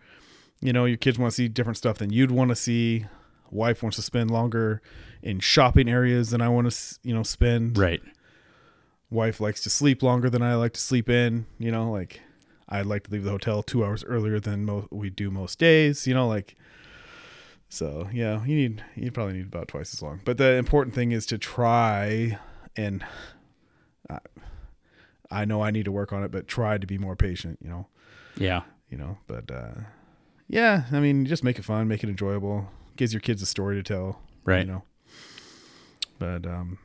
you 0.61 0.71
know 0.73 0.85
your 0.85 0.97
kids 0.97 1.17
want 1.19 1.31
to 1.31 1.35
see 1.35 1.47
different 1.47 1.77
stuff 1.77 1.97
than 1.97 2.11
you'd 2.11 2.31
want 2.31 2.49
to 2.49 2.55
see 2.55 3.05
wife 3.49 3.81
wants 3.83 3.95
to 3.97 4.01
spend 4.01 4.29
longer 4.31 4.81
in 5.21 5.39
shopping 5.39 5.89
areas 5.89 6.29
than 6.29 6.41
i 6.41 6.47
want 6.49 6.71
to 6.71 6.99
you 7.03 7.13
know 7.13 7.23
spend 7.23 7.77
Right. 7.77 8.01
wife 9.09 9.39
likes 9.41 9.61
to 9.63 9.69
sleep 9.69 10.01
longer 10.01 10.29
than 10.29 10.41
I 10.41 10.55
like 10.55 10.71
to 10.73 10.79
sleep 10.79 11.09
in. 11.09 11.45
You 11.59 11.71
know, 11.71 11.91
like 11.91 12.21
I'd 12.69 12.85
like 12.85 13.03
to 13.03 13.11
leave 13.11 13.25
the 13.25 13.31
hotel 13.31 13.61
two 13.61 13.83
hours 13.83 14.05
earlier 14.05 14.39
than 14.39 14.63
mo- 14.63 14.87
we 14.89 15.09
do 15.09 15.29
most 15.29 15.59
days. 15.59 16.07
You 16.07 16.13
know, 16.13 16.27
like 16.29 16.55
so 17.67 18.07
yeah, 18.13 18.43
you 18.45 18.55
need 18.55 18.83
you 18.95 19.11
probably 19.11 19.33
need 19.33 19.47
about 19.47 19.67
twice 19.67 19.93
as 19.93 20.01
long. 20.01 20.21
But 20.23 20.37
the 20.37 20.53
important 20.53 20.95
thing 20.95 21.11
is 21.11 21.25
to 21.27 21.37
try 21.37 22.39
and 22.77 23.03
I 25.31 25.45
know 25.45 25.61
I 25.61 25.71
need 25.71 25.85
to 25.85 25.91
work 25.91 26.11
on 26.13 26.23
it, 26.23 26.31
but 26.31 26.47
try 26.47 26.77
to 26.77 26.85
be 26.85 26.97
more 26.97 27.15
patient. 27.15 27.59
You 27.63 27.69
know, 27.69 27.87
Yeah. 28.37 28.63
you 28.89 28.97
know. 28.97 29.17
But 29.27 29.49
uh, 29.49 29.71
yeah, 30.47 30.83
I 30.91 30.99
mean, 30.99 31.25
just 31.25 31.43
make 31.43 31.57
it 31.57 31.63
fun, 31.65 31.87
make 31.87 32.03
it 32.03 32.09
enjoyable. 32.09 32.69
Gives 32.97 33.13
your 33.13 33.21
kids 33.21 33.41
a 33.41 33.45
story 33.45 33.75
to 33.77 33.83
tell. 33.83 34.19
Right. 34.43 34.65
You 34.65 34.71
know. 34.73 34.83
But 36.19 36.45
um, 36.45 36.77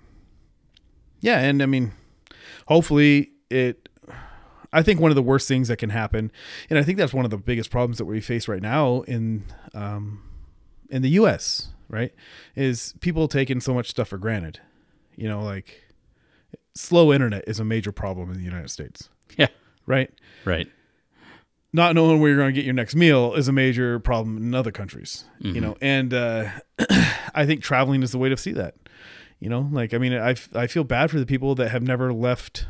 yeah, 1.20 1.40
and 1.40 1.62
I 1.62 1.66
mean, 1.66 1.92
hopefully 2.68 3.30
it. 3.50 3.88
I 4.72 4.82
think 4.82 5.00
one 5.00 5.10
of 5.10 5.14
the 5.14 5.22
worst 5.22 5.48
things 5.48 5.68
that 5.68 5.76
can 5.76 5.90
happen, 5.90 6.30
and 6.68 6.78
I 6.78 6.82
think 6.82 6.98
that's 6.98 7.14
one 7.14 7.24
of 7.24 7.30
the 7.30 7.38
biggest 7.38 7.70
problems 7.70 7.98
that 7.98 8.04
we 8.04 8.20
face 8.20 8.48
right 8.48 8.60
now 8.62 9.02
in 9.02 9.44
um, 9.74 10.22
in 10.90 11.02
the 11.02 11.10
U.S. 11.10 11.68
Right, 11.88 12.12
is 12.56 12.94
people 13.00 13.28
taking 13.28 13.60
so 13.60 13.72
much 13.74 13.88
stuff 13.90 14.08
for 14.08 14.18
granted. 14.18 14.60
You 15.16 15.28
know, 15.28 15.42
like 15.42 15.82
slow 16.76 17.12
internet 17.12 17.42
is 17.46 17.58
a 17.60 17.64
major 17.64 17.90
problem 17.92 18.30
in 18.30 18.36
the 18.38 18.44
United 18.44 18.70
States. 18.70 19.08
Yeah. 19.36 19.48
Right 19.86 20.10
Right. 20.44 20.68
not 21.72 21.94
knowing 21.94 22.20
where 22.20 22.30
you're 22.30 22.38
going 22.38 22.52
to 22.54 22.58
get 22.58 22.64
your 22.64 22.74
next 22.74 22.94
meal 22.96 23.34
is 23.34 23.48
a 23.48 23.52
major 23.52 23.98
problem 23.98 24.36
in 24.36 24.54
other 24.54 24.70
countries 24.72 25.24
Mm-hmm. 25.42 25.54
you 25.54 25.60
know 25.60 25.76
and 25.80 26.14
uh, 26.14 26.48
i 27.34 27.44
think 27.46 27.62
traveling 27.62 28.02
is 28.02 28.10
the 28.12 28.18
way 28.18 28.28
to 28.28 28.36
see 28.36 28.52
that 28.52 28.74
you 29.40 29.48
know 29.50 29.68
like 29.72 29.92
i 29.94 29.98
mean 29.98 30.12
I, 30.14 30.34
I 30.54 30.66
feel 30.66 30.84
bad 30.84 31.10
for 31.10 31.18
the 31.18 31.26
people 31.26 31.54
that 31.56 31.70
have 31.70 31.82
never 31.82 32.12
left 32.12 32.66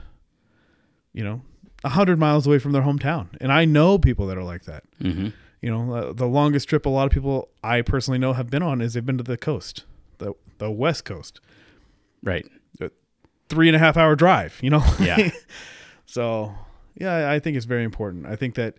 you 1.12 1.22
know 1.24 1.42
a 1.84 1.90
hundred 1.90 2.18
miles 2.18 2.46
away 2.46 2.58
from 2.58 2.72
their 2.72 2.82
hometown 2.82 3.28
and 3.40 3.52
i 3.52 3.64
know 3.64 3.98
people 3.98 4.26
that 4.26 4.36
are 4.38 4.42
like 4.44 4.64
that 4.64 4.82
Mm-hmm. 5.00 5.28
you 5.62 5.70
know 5.70 5.94
uh, 5.94 6.12
the 6.12 6.26
longest 6.26 6.68
trip 6.68 6.84
a 6.86 6.88
lot 6.90 7.06
of 7.06 7.12
people 7.12 7.48
i 7.62 7.82
personally 7.82 8.18
know 8.18 8.32
have 8.32 8.50
been 8.50 8.62
on 8.62 8.80
is 8.80 8.94
they've 8.94 9.06
been 9.06 9.18
to 9.18 9.24
the 9.24 9.36
coast 9.38 9.84
the, 10.18 10.32
the 10.58 10.70
west 10.70 11.04
coast 11.04 11.40
Right. 12.22 12.46
Three 13.48 13.68
and 13.68 13.76
a 13.76 13.78
half 13.78 13.96
hour 13.96 14.14
drive 14.16 14.58
you 14.62 14.70
know 14.70 14.82
Yeah. 15.00 15.30
So 16.06 16.54
yeah, 16.94 17.30
I 17.30 17.40
think 17.40 17.56
it's 17.56 17.66
very 17.66 17.84
important. 17.84 18.26
I 18.26 18.36
think 18.36 18.54
that 18.54 18.76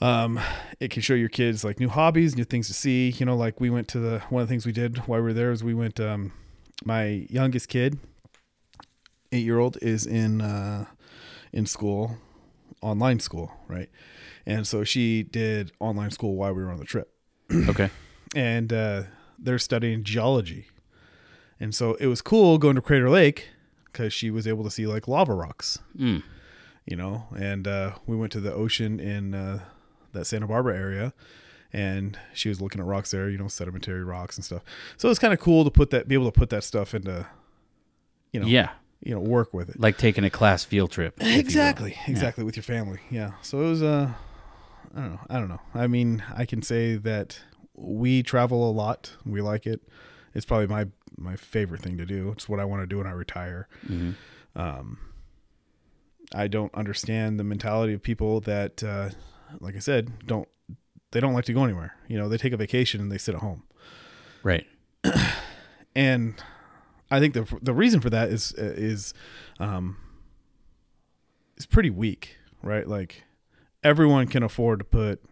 um, 0.00 0.38
it 0.78 0.90
can 0.90 1.00
show 1.02 1.14
your 1.14 1.28
kids 1.30 1.64
like 1.64 1.80
new 1.80 1.88
hobbies, 1.88 2.36
new 2.36 2.44
things 2.44 2.68
to 2.68 2.74
see. 2.74 3.08
You 3.10 3.24
know, 3.26 3.34
like 3.34 3.60
we 3.60 3.70
went 3.70 3.88
to 3.88 3.98
the 3.98 4.20
one 4.28 4.42
of 4.42 4.48
the 4.48 4.52
things 4.52 4.66
we 4.66 4.70
did 4.72 4.98
while 5.08 5.18
we 5.20 5.24
were 5.24 5.32
there 5.32 5.50
is 5.50 5.64
we 5.64 5.74
went. 5.74 5.98
Um, 5.98 6.32
my 6.84 7.26
youngest 7.30 7.68
kid, 7.68 7.98
eight 9.32 9.44
year 9.44 9.58
old, 9.58 9.78
is 9.82 10.06
in 10.06 10.42
uh, 10.42 10.84
in 11.52 11.66
school, 11.66 12.18
online 12.82 13.20
school, 13.20 13.50
right? 13.66 13.88
And 14.46 14.66
so 14.66 14.84
she 14.84 15.22
did 15.22 15.72
online 15.80 16.10
school 16.10 16.36
while 16.36 16.52
we 16.52 16.62
were 16.62 16.70
on 16.70 16.78
the 16.78 16.84
trip 16.84 17.10
Okay. 17.68 17.88
and 18.36 18.72
uh, 18.72 19.04
they're 19.38 19.58
studying 19.58 20.04
geology. 20.04 20.66
And 21.58 21.74
so 21.74 21.94
it 21.94 22.06
was 22.06 22.20
cool 22.20 22.58
going 22.58 22.74
to 22.76 22.82
Crater 22.82 23.08
Lake 23.08 23.48
because 23.94 24.12
she 24.12 24.30
was 24.30 24.46
able 24.46 24.64
to 24.64 24.70
see 24.70 24.86
like 24.86 25.08
lava 25.08 25.32
rocks, 25.34 25.78
Mm. 25.98 26.22
you 26.84 26.96
know. 26.96 27.26
And 27.36 27.66
uh, 27.66 27.92
we 28.06 28.16
went 28.16 28.32
to 28.32 28.40
the 28.40 28.52
ocean 28.52 29.00
in 29.00 29.34
uh, 29.34 29.60
that 30.12 30.26
Santa 30.26 30.46
Barbara 30.46 30.76
area, 30.76 31.12
and 31.72 32.18
she 32.34 32.48
was 32.50 32.60
looking 32.60 32.80
at 32.80 32.86
rocks 32.86 33.10
there, 33.12 33.30
you 33.30 33.38
know, 33.38 33.48
sedimentary 33.48 34.04
rocks 34.04 34.36
and 34.36 34.44
stuff. 34.44 34.62
So 34.98 35.08
it's 35.08 35.18
kind 35.18 35.32
of 35.32 35.40
cool 35.40 35.64
to 35.64 35.70
put 35.70 35.90
that, 35.90 36.06
be 36.08 36.14
able 36.14 36.30
to 36.30 36.38
put 36.38 36.50
that 36.50 36.64
stuff 36.64 36.94
into, 36.94 37.26
you 38.32 38.40
know, 38.40 38.46
Yeah. 38.46 38.70
you 39.02 39.14
know, 39.14 39.20
work 39.20 39.54
with 39.54 39.70
it. 39.70 39.80
Like 39.80 39.96
taking 39.98 40.24
a 40.24 40.30
class 40.30 40.64
field 40.64 40.90
trip. 40.90 41.14
if 41.20 41.26
you 41.26 41.32
will. 41.32 41.40
Exactly, 41.40 41.96
exactly 42.06 42.44
with 42.44 42.56
your 42.56 42.62
family. 42.64 42.98
Yeah. 43.10 43.32
So 43.42 43.60
it 43.62 43.68
was 43.70 43.82
uh 43.82 44.12
I 44.96 45.00
don't 45.00 45.10
know. 45.12 45.20
I 45.30 45.34
don't 45.40 45.48
know. 45.48 45.60
I 45.74 45.86
mean, 45.88 46.22
I 46.36 46.44
can 46.44 46.62
say 46.62 46.94
that 46.96 47.40
we 47.74 48.22
travel 48.22 48.70
a 48.70 48.72
lot. 48.72 49.12
We 49.26 49.40
like 49.40 49.66
it. 49.66 49.80
It's 50.34 50.44
probably 50.46 50.68
my 50.68 50.86
my 51.16 51.36
favorite 51.36 51.80
thing 51.82 51.96
to 51.98 52.06
do. 52.06 52.30
It's 52.32 52.48
what 52.48 52.60
I 52.60 52.64
want 52.64 52.82
to 52.82 52.86
do 52.86 52.98
when 52.98 53.06
I 53.06 53.12
retire. 53.12 53.68
Mhm. 53.88 54.14
Um 54.56 54.98
I 56.34 56.48
don't 56.48 56.74
understand 56.74 57.38
the 57.38 57.44
mentality 57.44 57.92
of 57.92 58.02
people 58.02 58.40
that 58.40 58.82
uh 58.82 59.10
like 59.60 59.76
I 59.76 59.80
said, 59.80 60.26
don't 60.26 60.48
they 61.12 61.20
don't 61.20 61.34
like 61.34 61.44
to 61.44 61.52
go 61.52 61.62
anywhere. 61.64 61.94
You 62.08 62.18
know, 62.18 62.28
they 62.28 62.36
take 62.38 62.52
a 62.52 62.56
vacation 62.56 63.00
and 63.00 63.10
they 63.12 63.18
sit 63.18 63.34
at 63.34 63.40
home 63.40 63.62
Right. 64.42 64.66
and 65.94 66.34
I 67.10 67.20
think 67.20 67.34
the 67.34 67.46
the 67.62 67.72
reason 67.74 68.00
for 68.00 68.10
that 68.10 68.30
is 68.30 68.52
is 68.52 69.14
um 69.60 69.96
is 71.56 71.66
pretty 71.66 71.90
weak, 71.90 72.36
right? 72.62 72.86
Like 72.88 73.24
everyone 73.82 74.26
can 74.26 74.42
afford 74.42 74.80
to 74.80 74.84
put 74.84 75.22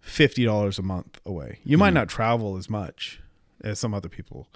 fifty 0.00 0.44
dollars 0.44 0.78
a 0.78 0.82
month 0.82 1.20
away. 1.26 1.58
You 1.64 1.76
might 1.76 1.92
not 1.92 2.08
travel 2.08 2.56
as 2.56 2.70
much 2.70 3.20
as 3.62 3.78
some 3.78 3.94
other 3.94 4.08
people, 4.08 4.48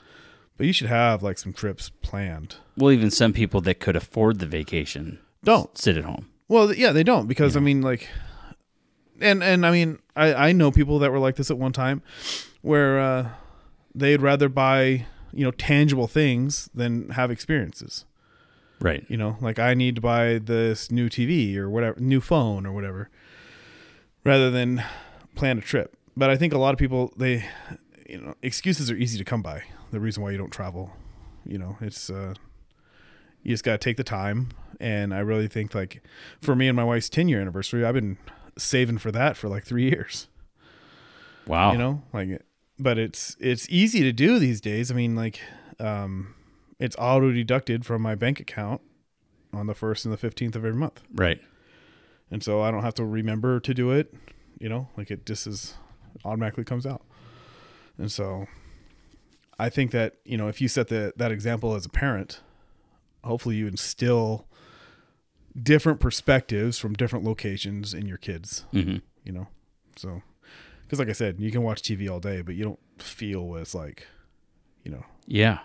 but 0.56 0.66
you 0.66 0.72
should 0.72 0.88
have 0.88 1.22
like 1.22 1.38
some 1.38 1.52
trips 1.52 1.90
planned. 2.02 2.56
Well, 2.76 2.92
even 2.92 3.10
some 3.10 3.32
people 3.32 3.60
that 3.62 3.80
could 3.80 3.96
afford 3.96 4.38
the 4.38 4.46
vacation 4.46 5.18
Don't 5.44 5.76
sit 5.76 5.96
at 5.96 6.04
home. 6.04 6.28
Well, 6.48 6.72
yeah, 6.74 6.92
they 6.92 7.02
don't 7.02 7.26
because 7.26 7.56
I 7.56 7.60
mean, 7.60 7.82
like, 7.82 8.08
and 9.20 9.42
and 9.42 9.64
I 9.64 9.70
mean, 9.70 9.98
I 10.14 10.34
I 10.34 10.52
know 10.52 10.70
people 10.70 10.98
that 11.00 11.10
were 11.10 11.18
like 11.18 11.36
this 11.36 11.50
at 11.50 11.58
one 11.58 11.72
time, 11.72 12.02
where 12.60 13.00
uh, 13.00 13.28
they'd 13.94 14.20
rather 14.20 14.48
buy 14.48 15.06
you 15.32 15.44
know 15.44 15.50
tangible 15.52 16.06
things 16.06 16.68
than 16.74 17.10
have 17.10 17.30
experiences. 17.30 18.04
Right. 18.80 19.04
You 19.08 19.16
know, 19.16 19.36
like 19.40 19.58
I 19.58 19.74
need 19.74 19.94
to 19.94 20.00
buy 20.00 20.38
this 20.38 20.90
new 20.90 21.08
TV 21.08 21.56
or 21.56 21.70
whatever, 21.70 22.00
new 22.00 22.20
phone 22.20 22.66
or 22.66 22.72
whatever, 22.72 23.10
rather 24.24 24.50
than 24.50 24.82
plan 25.34 25.58
a 25.58 25.60
trip. 25.60 25.96
But 26.16 26.30
I 26.30 26.36
think 26.36 26.52
a 26.52 26.58
lot 26.58 26.74
of 26.74 26.78
people 26.78 27.12
they, 27.16 27.44
you 28.08 28.20
know, 28.20 28.34
excuses 28.42 28.90
are 28.90 28.96
easy 28.96 29.18
to 29.18 29.24
come 29.24 29.42
by. 29.42 29.62
The 29.90 30.00
reason 30.00 30.22
why 30.22 30.30
you 30.30 30.38
don't 30.38 30.50
travel, 30.52 30.92
you 31.44 31.58
know, 31.58 31.76
it's 31.80 32.08
uh, 32.10 32.34
you 33.42 33.52
just 33.52 33.64
got 33.64 33.72
to 33.72 33.78
take 33.78 33.96
the 33.96 34.04
time. 34.04 34.50
And 34.80 35.14
I 35.14 35.20
really 35.20 35.48
think 35.48 35.74
like 35.74 36.02
for 36.40 36.54
me 36.56 36.68
and 36.68 36.76
my 36.76 36.84
wife's 36.84 37.08
ten 37.08 37.28
year 37.28 37.40
anniversary, 37.40 37.84
I've 37.84 37.94
been 37.94 38.16
saving 38.58 38.98
for 38.98 39.12
that 39.12 39.36
for 39.36 39.48
like 39.48 39.64
three 39.64 39.84
years. 39.90 40.28
Wow. 41.46 41.72
You 41.72 41.78
know, 41.78 42.02
like, 42.12 42.42
but 42.78 42.98
it's 42.98 43.36
it's 43.40 43.68
easy 43.68 44.00
to 44.02 44.12
do 44.12 44.38
these 44.38 44.60
days. 44.60 44.90
I 44.90 44.94
mean, 44.94 45.14
like, 45.16 45.40
um, 45.78 46.34
it's 46.78 46.96
auto 46.98 47.30
deducted 47.32 47.84
from 47.84 48.02
my 48.02 48.14
bank 48.14 48.40
account 48.40 48.80
on 49.52 49.66
the 49.66 49.74
first 49.74 50.04
and 50.04 50.12
the 50.12 50.16
fifteenth 50.18 50.56
of 50.56 50.64
every 50.64 50.78
month, 50.78 51.02
Right. 51.14 51.40
and 52.30 52.42
so 52.42 52.62
I 52.62 52.70
don't 52.70 52.82
have 52.82 52.94
to 52.94 53.04
remember 53.04 53.60
to 53.60 53.74
do 53.74 53.90
it. 53.90 54.14
You 54.60 54.68
know, 54.68 54.88
like 54.96 55.10
it 55.10 55.26
just 55.26 55.46
is 55.46 55.74
automatically 56.24 56.64
comes 56.64 56.86
out, 56.86 57.02
and 57.98 58.10
so 58.10 58.46
I 59.58 59.68
think 59.68 59.90
that 59.92 60.16
you 60.24 60.36
know 60.36 60.48
if 60.48 60.60
you 60.60 60.68
set 60.68 60.88
the 60.88 61.12
that 61.16 61.32
example 61.32 61.74
as 61.74 61.86
a 61.86 61.90
parent, 61.90 62.40
hopefully 63.24 63.56
you 63.56 63.66
instill 63.66 64.46
different 65.60 66.00
perspectives 66.00 66.78
from 66.78 66.94
different 66.94 67.24
locations 67.24 67.92
in 67.92 68.06
your 68.06 68.16
kids 68.16 68.64
hmm 68.72 68.96
you 69.22 69.32
know? 69.32 69.46
So 69.96 70.22
because 70.82 70.98
like 70.98 71.10
i 71.10 71.12
said 71.12 71.38
you 71.38 71.50
can 71.52 71.62
watch 71.62 71.82
tv 71.82 72.10
all 72.10 72.20
day 72.20 72.40
but 72.40 72.54
you 72.54 72.64
don't 72.64 72.80
feel 72.98 73.46
what 73.46 73.60
it's 73.60 73.74
like 73.74 74.06
you 74.84 74.90
know? 74.90 75.04
Yeah. 75.26 75.58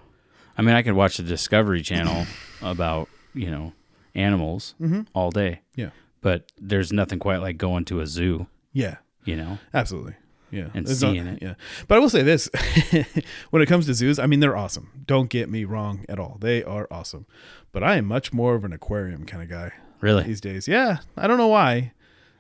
I 0.58 0.62
mean, 0.62 0.76
I 0.76 0.82
could 0.82 0.94
watch 0.94 1.18
the 1.18 1.24
Discovery 1.24 1.82
Channel 1.82 2.26
about, 2.62 3.10
you 3.34 3.52
know, 3.52 3.74
animals 4.16 4.76
all 5.14 5.32
day, 5.32 5.62
yeah. 5.76 5.92
But 6.22 6.52
there's 6.60 6.92
nothing 6.92 7.20
quite 7.20 7.38
like 7.38 7.58
going 7.58 7.86
to 7.86 8.00
a 8.00 8.08
zoo, 8.08 8.48
yeah. 8.74 8.98
You 9.24 9.36
know? 9.36 9.60
absolutely 9.74 10.16
yeah. 10.52 10.70
And 10.74 10.88
no- 10.88 10.94
seeing 10.94 11.28
it. 11.28 11.40
yeah. 11.42 11.56
But 11.88 11.96
i 11.98 12.00
will 12.00 12.10
say 12.10 12.24
this 12.24 12.50
when 13.50 13.62
it 13.62 13.66
comes 13.68 13.86
to 13.88 13.94
zoos 13.94 14.18
i 14.20 14.26
mean 14.26 14.40
they're 14.40 14.56
awesome. 14.58 15.04
Don't 15.06 15.30
get 15.30 15.50
me 15.50 15.66
wrong 15.66 16.06
at 16.10 16.20
all. 16.20 16.38
They 16.40 16.64
are 16.64 16.88
awesome. 16.92 17.26
But 17.72 17.84
i 17.84 17.96
am 17.98 18.06
much 18.06 18.32
more 18.34 18.56
of 18.56 18.64
an 18.64 18.74
aquarium 18.74 19.26
kind 19.26 19.44
of 19.44 19.50
guy 19.50 19.72
Really? 20.02 20.24
these 20.24 20.42
days. 20.42 20.68
Yeah. 20.68 20.98
I 21.18 21.28
don't 21.28 21.38
know 21.38 21.48
why. 21.48 21.94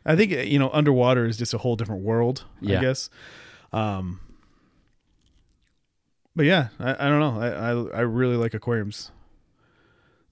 I 0.05 0.16
think 0.16 0.32
you 0.32 0.58
know 0.60 0.70
underwater 0.72 1.26
is 1.26 1.38
just 1.38 1.53
a 1.53 1.58
whole 1.58 1.76
different 1.76 2.03
world 2.03 2.45
Yeah. 2.62 2.78
i 2.78 2.82
guess. 2.82 3.10
Um 3.74 4.22
but 6.36 6.45
yeah 6.45 6.70
i, 6.80 6.91
I 7.05 7.10
don't 7.10 7.20
know. 7.20 7.39
I, 7.41 7.47
I 7.49 7.97
i 7.97 8.01
really 8.01 8.36
like 8.38 8.53
aquariums. 8.53 9.12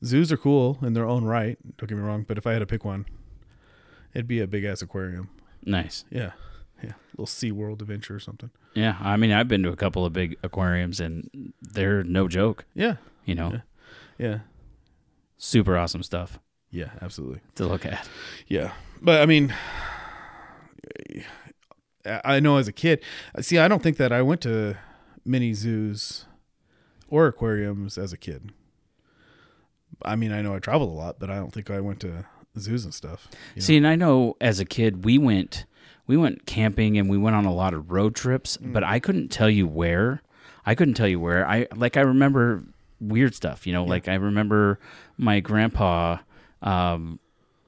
Zoos 0.04 0.32
are 0.32 0.38
cool 0.38 0.78
in 0.82 0.94
their 0.94 1.08
own 1.08 1.24
right 1.26 1.58
don't 1.78 1.88
get 1.90 1.98
me 1.98 2.04
wrong 2.04 2.24
but 2.28 2.38
if 2.38 2.46
i 2.46 2.54
had 2.54 2.60
to 2.60 2.66
pick 2.66 2.86
one 2.86 3.06
it'd 4.14 4.28
be 4.28 4.40
a 4.40 4.48
big 4.48 4.64
ass 4.64 4.82
aquarium. 4.82 5.30
Nice. 5.66 6.06
yeah 6.12 6.32
yeah 6.84 6.94
little 7.14 7.26
sea 7.26 7.52
world 7.52 7.82
adventure 7.82 8.16
or 8.16 8.20
something 8.20 8.50
Yeah. 8.74 8.98
I 9.02 9.16
mean, 9.18 9.32
I've 9.32 9.48
been 9.48 9.64
to 9.64 9.70
a 9.70 9.76
couple 9.76 10.06
of 10.06 10.12
big 10.14 10.38
aquariums 10.44 11.00
and 11.00 11.54
they're 11.62 12.04
no 12.04 12.28
joke, 12.28 12.66
yeah 12.74 12.96
you 13.26 13.36
know? 13.36 13.62
Yeah. 14.18 14.28
yeah 14.28 14.40
Super 15.38 15.78
awesome 15.78 16.04
stuff 16.04 16.40
yeah 16.72 16.90
absolutely 17.02 17.40
to 17.56 17.66
look 17.66 17.86
at. 17.86 18.08
Yeah, 18.48 18.74
but 19.02 19.22
I 19.22 19.26
mean, 19.26 19.54
I 22.24 22.40
know 22.40 22.58
as 22.58 22.68
a 22.68 22.72
kid. 22.74 23.02
See, 23.42 23.58
I 23.58 23.68
don't 23.68 23.82
think 23.82 23.98
that 23.98 24.12
I 24.12 24.22
went 24.22 24.42
to 24.42 24.78
many 25.24 25.54
zoos 25.54 26.26
or 27.08 27.28
aquariums 27.28 27.98
as 27.98 28.14
a 28.14 28.18
kid. 28.18 28.52
I 30.04 30.16
mean, 30.16 30.32
I 30.32 30.42
know 30.42 30.54
I 30.56 30.60
traveled 30.60 30.90
a 30.90 30.94
lot, 30.94 31.20
but 31.20 31.30
I 31.32 31.36
don't 31.36 31.52
think 31.54 31.72
I 31.72 31.80
went 31.80 32.00
to 32.02 32.26
zoos 32.60 32.84
and 32.86 32.94
stuff. 32.94 33.28
you 33.56 33.62
know? 33.62 33.66
See, 33.66 33.78
and 33.78 33.88
I 33.88 33.96
know 33.96 34.36
as 34.40 34.60
a 34.60 34.66
kid 34.66 35.04
we 35.06 35.18
went 35.18 35.66
we 36.08 36.18
went 36.18 36.46
camping 36.46 36.98
and 36.98 37.10
we 37.10 37.18
went 37.18 37.36
on 37.36 37.46
a 37.46 37.54
lot 37.54 37.74
of 37.74 37.92
road 37.92 38.16
trips, 38.16 38.58
but 38.58 38.84
I 38.84 39.00
couldn't 39.00 39.30
tell 39.30 39.50
you 39.50 39.68
where. 39.68 40.22
I 40.66 40.76
couldn't 40.76 40.94
tell 40.96 41.08
you 41.08 41.20
where. 41.20 41.48
I 41.48 41.68
like 41.76 41.98
I 41.98 42.02
remember 42.02 42.64
weird 43.02 43.36
stuff, 43.36 43.68
you 43.68 43.74
know, 43.74 43.84
like 43.84 44.08
I 44.08 44.16
remember 44.16 44.80
my 45.18 45.40
grandpa 45.40 46.18
um, 46.62 47.20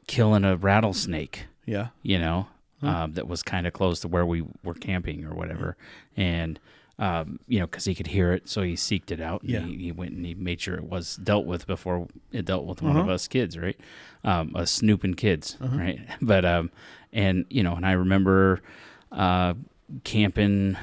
killing 0.07 0.43
a 0.45 0.55
rattlesnake, 0.55 1.45
Yeah. 1.65 1.88
you 2.01 2.17
know, 2.19 2.47
um, 2.81 3.13
that 3.13 3.27
was 3.27 3.43
kind 3.43 3.67
of 3.67 3.73
close 3.73 3.99
to 4.01 4.07
where 4.07 4.25
we 4.25 4.43
were 4.63 4.73
camping 4.73 5.25
or 5.25 5.33
whatever, 5.33 5.77
and. 6.15 6.59
Um, 6.99 7.39
you 7.47 7.59
know, 7.59 7.67
because 7.67 7.85
he 7.85 7.93
could 7.93 8.07
hear 8.07 8.33
it, 8.33 8.49
so 8.49 8.63
he 8.63 8.73
seeked 8.73 9.11
it 9.11 9.21
out. 9.21 9.43
And 9.43 9.51
Yeah. 9.51 9.59
he, 9.59 9.77
he 9.77 9.91
went 9.91 10.13
and 10.13 10.25
he 10.25 10.33
made 10.33 10.59
sure 10.59 10.73
it 10.73 10.83
was 10.85 11.15
dealt 11.17 11.45
with 11.45 11.67
before 11.67 12.07
it 12.31 12.43
dealt 12.45 12.65
with 12.65 12.81
one 12.81 12.97
of 12.97 13.07
us 13.07 13.27
kids, 13.27 13.55
right? 13.55 13.79
Um, 14.23 14.55
us 14.55 14.71
snooping 14.71 15.13
kids, 15.13 15.57
right? 15.61 15.99
But 16.23 16.43
um, 16.43 16.71
and 17.14 17.45
you 17.49 17.64
know, 17.64 17.74
and 17.74 17.86
I 17.86 17.93
remember 17.93 18.62
uh, 19.12 19.53
camping. 20.03 20.78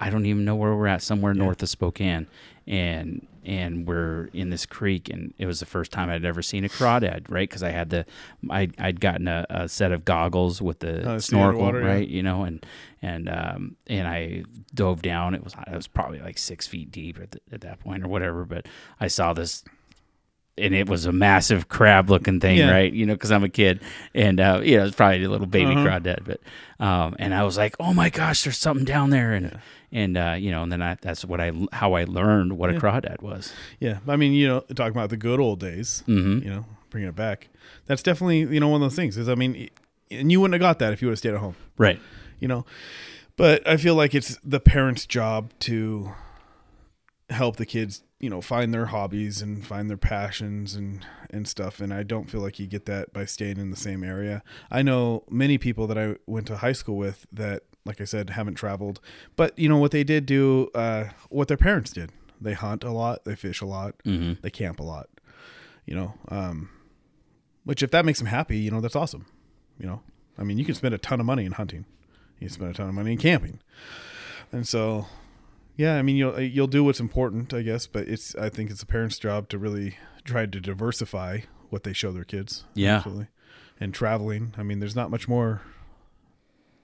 I 0.00 0.10
don't 0.10 0.26
even 0.26 0.44
know 0.44 0.56
where 0.56 0.74
we're 0.74 0.88
at, 0.88 1.02
somewhere 1.02 1.32
north 1.32 1.62
of 1.62 1.68
Spokane, 1.68 2.26
and 2.66 3.26
and 3.46 3.86
we're 3.86 4.28
in 4.32 4.50
this 4.50 4.66
creek, 4.66 5.08
and 5.08 5.32
it 5.38 5.46
was 5.46 5.60
the 5.60 5.66
first 5.66 5.92
time 5.92 6.10
I'd 6.10 6.24
ever 6.24 6.42
seen 6.42 6.64
a 6.64 6.68
crawdad, 6.68 7.30
right? 7.30 7.48
Because 7.48 7.62
I 7.62 7.70
had 7.70 7.90
the, 7.90 8.04
I 8.50 8.68
I'd 8.78 9.00
gotten 9.00 9.28
a, 9.28 9.46
a 9.48 9.68
set 9.68 9.92
of 9.92 10.04
goggles 10.04 10.60
with 10.60 10.80
the 10.80 11.00
the 11.02 11.20
snorkel, 11.20 11.62
water, 11.62 11.80
yeah. 11.80 11.86
right? 11.86 12.08
You 12.08 12.22
know, 12.22 12.42
and 12.42 12.66
and 13.00 13.28
um 13.28 13.76
and 13.86 14.08
I 14.08 14.44
dove 14.74 15.00
down. 15.00 15.34
It 15.34 15.44
was 15.44 15.54
it 15.66 15.74
was 15.74 15.86
probably 15.86 16.18
like 16.18 16.38
six 16.38 16.66
feet 16.66 16.90
deep 16.90 17.18
at, 17.20 17.30
the, 17.30 17.40
at 17.52 17.60
that 17.60 17.80
point 17.80 18.04
or 18.04 18.08
whatever, 18.08 18.44
but 18.44 18.66
I 19.00 19.06
saw 19.06 19.32
this 19.32 19.62
and 20.58 20.74
it 20.74 20.88
was 20.88 21.06
a 21.06 21.12
massive 21.12 21.68
crab 21.68 22.08
looking 22.10 22.40
thing, 22.40 22.58
Yeah. 22.58 22.70
right? 22.70 22.92
You 22.92 23.06
know, 23.06 23.14
because 23.14 23.30
I'm 23.32 23.44
a 23.44 23.48
kid, 23.48 23.80
and 24.14 24.40
uh, 24.40 24.60
you 24.62 24.76
know, 24.78 24.86
it's 24.86 24.96
probably 24.96 25.24
a 25.24 25.28
little 25.28 25.46
baby 25.46 25.72
Uh-huh. 25.72 25.84
crawdad, 25.86 26.24
but 26.24 26.40
um, 26.84 27.16
and 27.18 27.34
I 27.34 27.42
was 27.44 27.56
like, 27.56 27.74
oh 27.80 27.92
my 27.94 28.10
gosh, 28.10 28.44
there's 28.44 28.58
something 28.58 28.84
down 28.84 29.10
there, 29.10 29.32
and 29.32 29.58
and 29.92 30.16
uh, 30.16 30.36
you 30.38 30.50
know, 30.50 30.62
and 30.62 30.72
then 30.72 30.82
I, 30.82 30.96
that's 31.00 31.24
what 31.24 31.40
I 31.40 31.52
how 31.72 31.92
I 31.94 32.04
learned 32.04 32.58
what 32.58 32.70
a 32.70 32.74
crawdad 32.74 33.22
was. 33.22 33.52
Yeah. 33.80 33.98
I 34.08 34.16
mean, 34.16 34.32
you 34.32 34.48
know, 34.48 34.60
talking 34.74 34.92
about 34.96 35.10
the 35.10 35.16
good 35.16 35.40
old 35.40 35.60
days, 35.60 36.02
Mhm. 36.06 36.42
you 36.44 36.50
know, 36.50 36.64
bringing 36.90 37.08
it 37.08 37.16
back. 37.16 37.48
That's 37.86 38.02
definitely, 38.02 38.40
you 38.40 38.60
know, 38.60 38.68
one 38.68 38.82
of 38.82 38.86
those 38.90 38.96
things 38.96 39.16
is, 39.16 39.28
I 39.28 39.34
mean, 39.34 39.68
and 40.10 40.30
you 40.32 40.40
wouldn't 40.40 40.54
have 40.54 40.60
got 40.60 40.78
that 40.80 40.92
if 40.92 41.00
you 41.02 41.08
would 41.08 41.12
have 41.12 41.18
stayed 41.18 41.34
at 41.34 41.40
home, 41.40 41.54
Right. 41.78 42.00
you 42.40 42.48
know, 42.48 42.64
but 43.36 43.66
I 43.66 43.76
feel 43.76 43.94
like 43.94 44.14
it's 44.14 44.38
the 44.44 44.60
parents' 44.60 45.06
job 45.06 45.50
to 45.60 46.10
help 47.30 47.56
the 47.56 47.66
kids, 47.66 48.02
you 48.20 48.30
know, 48.30 48.40
find 48.40 48.72
their 48.72 48.86
hobbies 48.86 49.42
and 49.42 49.66
find 49.66 49.90
their 49.90 49.96
passions 49.96 50.74
and, 50.74 51.04
and 51.30 51.48
stuff. 51.48 51.80
And 51.80 51.92
I 51.92 52.02
don't 52.02 52.30
feel 52.30 52.40
like 52.40 52.58
you 52.58 52.66
get 52.66 52.86
that 52.86 53.12
by 53.12 53.24
staying 53.24 53.58
in 53.58 53.70
the 53.70 53.76
same 53.76 54.04
area. 54.04 54.42
I 54.70 54.82
know 54.82 55.24
many 55.28 55.58
people 55.58 55.86
that 55.88 55.98
I 55.98 56.16
went 56.26 56.46
to 56.46 56.58
high 56.58 56.72
school 56.72 56.96
with 56.96 57.26
that, 57.32 57.64
like 57.84 58.00
I 58.00 58.04
said, 58.04 58.30
haven't 58.30 58.54
traveled, 58.54 59.00
but 59.34 59.58
you 59.58 59.68
know 59.68 59.78
what 59.78 59.90
they 59.90 60.04
did 60.04 60.26
do, 60.26 60.70
uh, 60.74 61.06
what 61.28 61.48
their 61.48 61.56
parents 61.56 61.92
did. 61.92 62.12
They 62.40 62.52
hunt 62.52 62.84
a 62.84 62.90
lot, 62.92 63.24
they 63.24 63.34
fish 63.34 63.60
a 63.60 63.66
lot, 63.66 63.94
hmm 64.04 64.34
they 64.42 64.50
camp 64.50 64.78
a 64.80 64.84
lot 64.84 65.08
you 65.86 65.94
know 65.94 66.14
um 66.28 66.68
which 67.64 67.80
if 67.80 67.92
that 67.92 68.04
makes 68.04 68.18
them 68.18 68.26
happy 68.26 68.58
you 68.58 68.70
know 68.70 68.80
that's 68.80 68.96
awesome 68.96 69.24
you 69.78 69.86
know 69.86 70.02
i 70.36 70.42
mean 70.42 70.58
you 70.58 70.64
can 70.64 70.74
spend 70.74 70.92
a 70.92 70.98
ton 70.98 71.20
of 71.20 71.26
money 71.26 71.44
in 71.44 71.52
hunting 71.52 71.84
you 72.40 72.48
can 72.48 72.54
spend 72.54 72.70
a 72.72 72.74
ton 72.74 72.88
of 72.88 72.94
money 72.94 73.12
in 73.12 73.18
camping 73.18 73.60
and 74.50 74.66
so 74.66 75.06
yeah 75.76 75.96
i 75.96 76.02
mean 76.02 76.16
you'll 76.16 76.40
you'll 76.40 76.66
do 76.66 76.82
what's 76.84 77.00
important 77.00 77.52
i 77.54 77.62
guess 77.62 77.86
but 77.86 78.08
it's 78.08 78.34
i 78.36 78.48
think 78.48 78.70
it's 78.70 78.82
a 78.82 78.86
parent's 78.86 79.18
job 79.18 79.48
to 79.48 79.58
really 79.58 79.96
try 80.24 80.46
to 80.46 80.60
diversify 80.60 81.38
what 81.70 81.82
they 81.84 81.92
show 81.92 82.12
their 82.12 82.24
kids 82.24 82.64
Yeah. 82.74 82.96
absolutely 82.96 83.26
and 83.80 83.92
traveling 83.94 84.54
i 84.56 84.62
mean 84.62 84.78
there's 84.80 84.96
not 84.96 85.10
much 85.10 85.28
more 85.28 85.62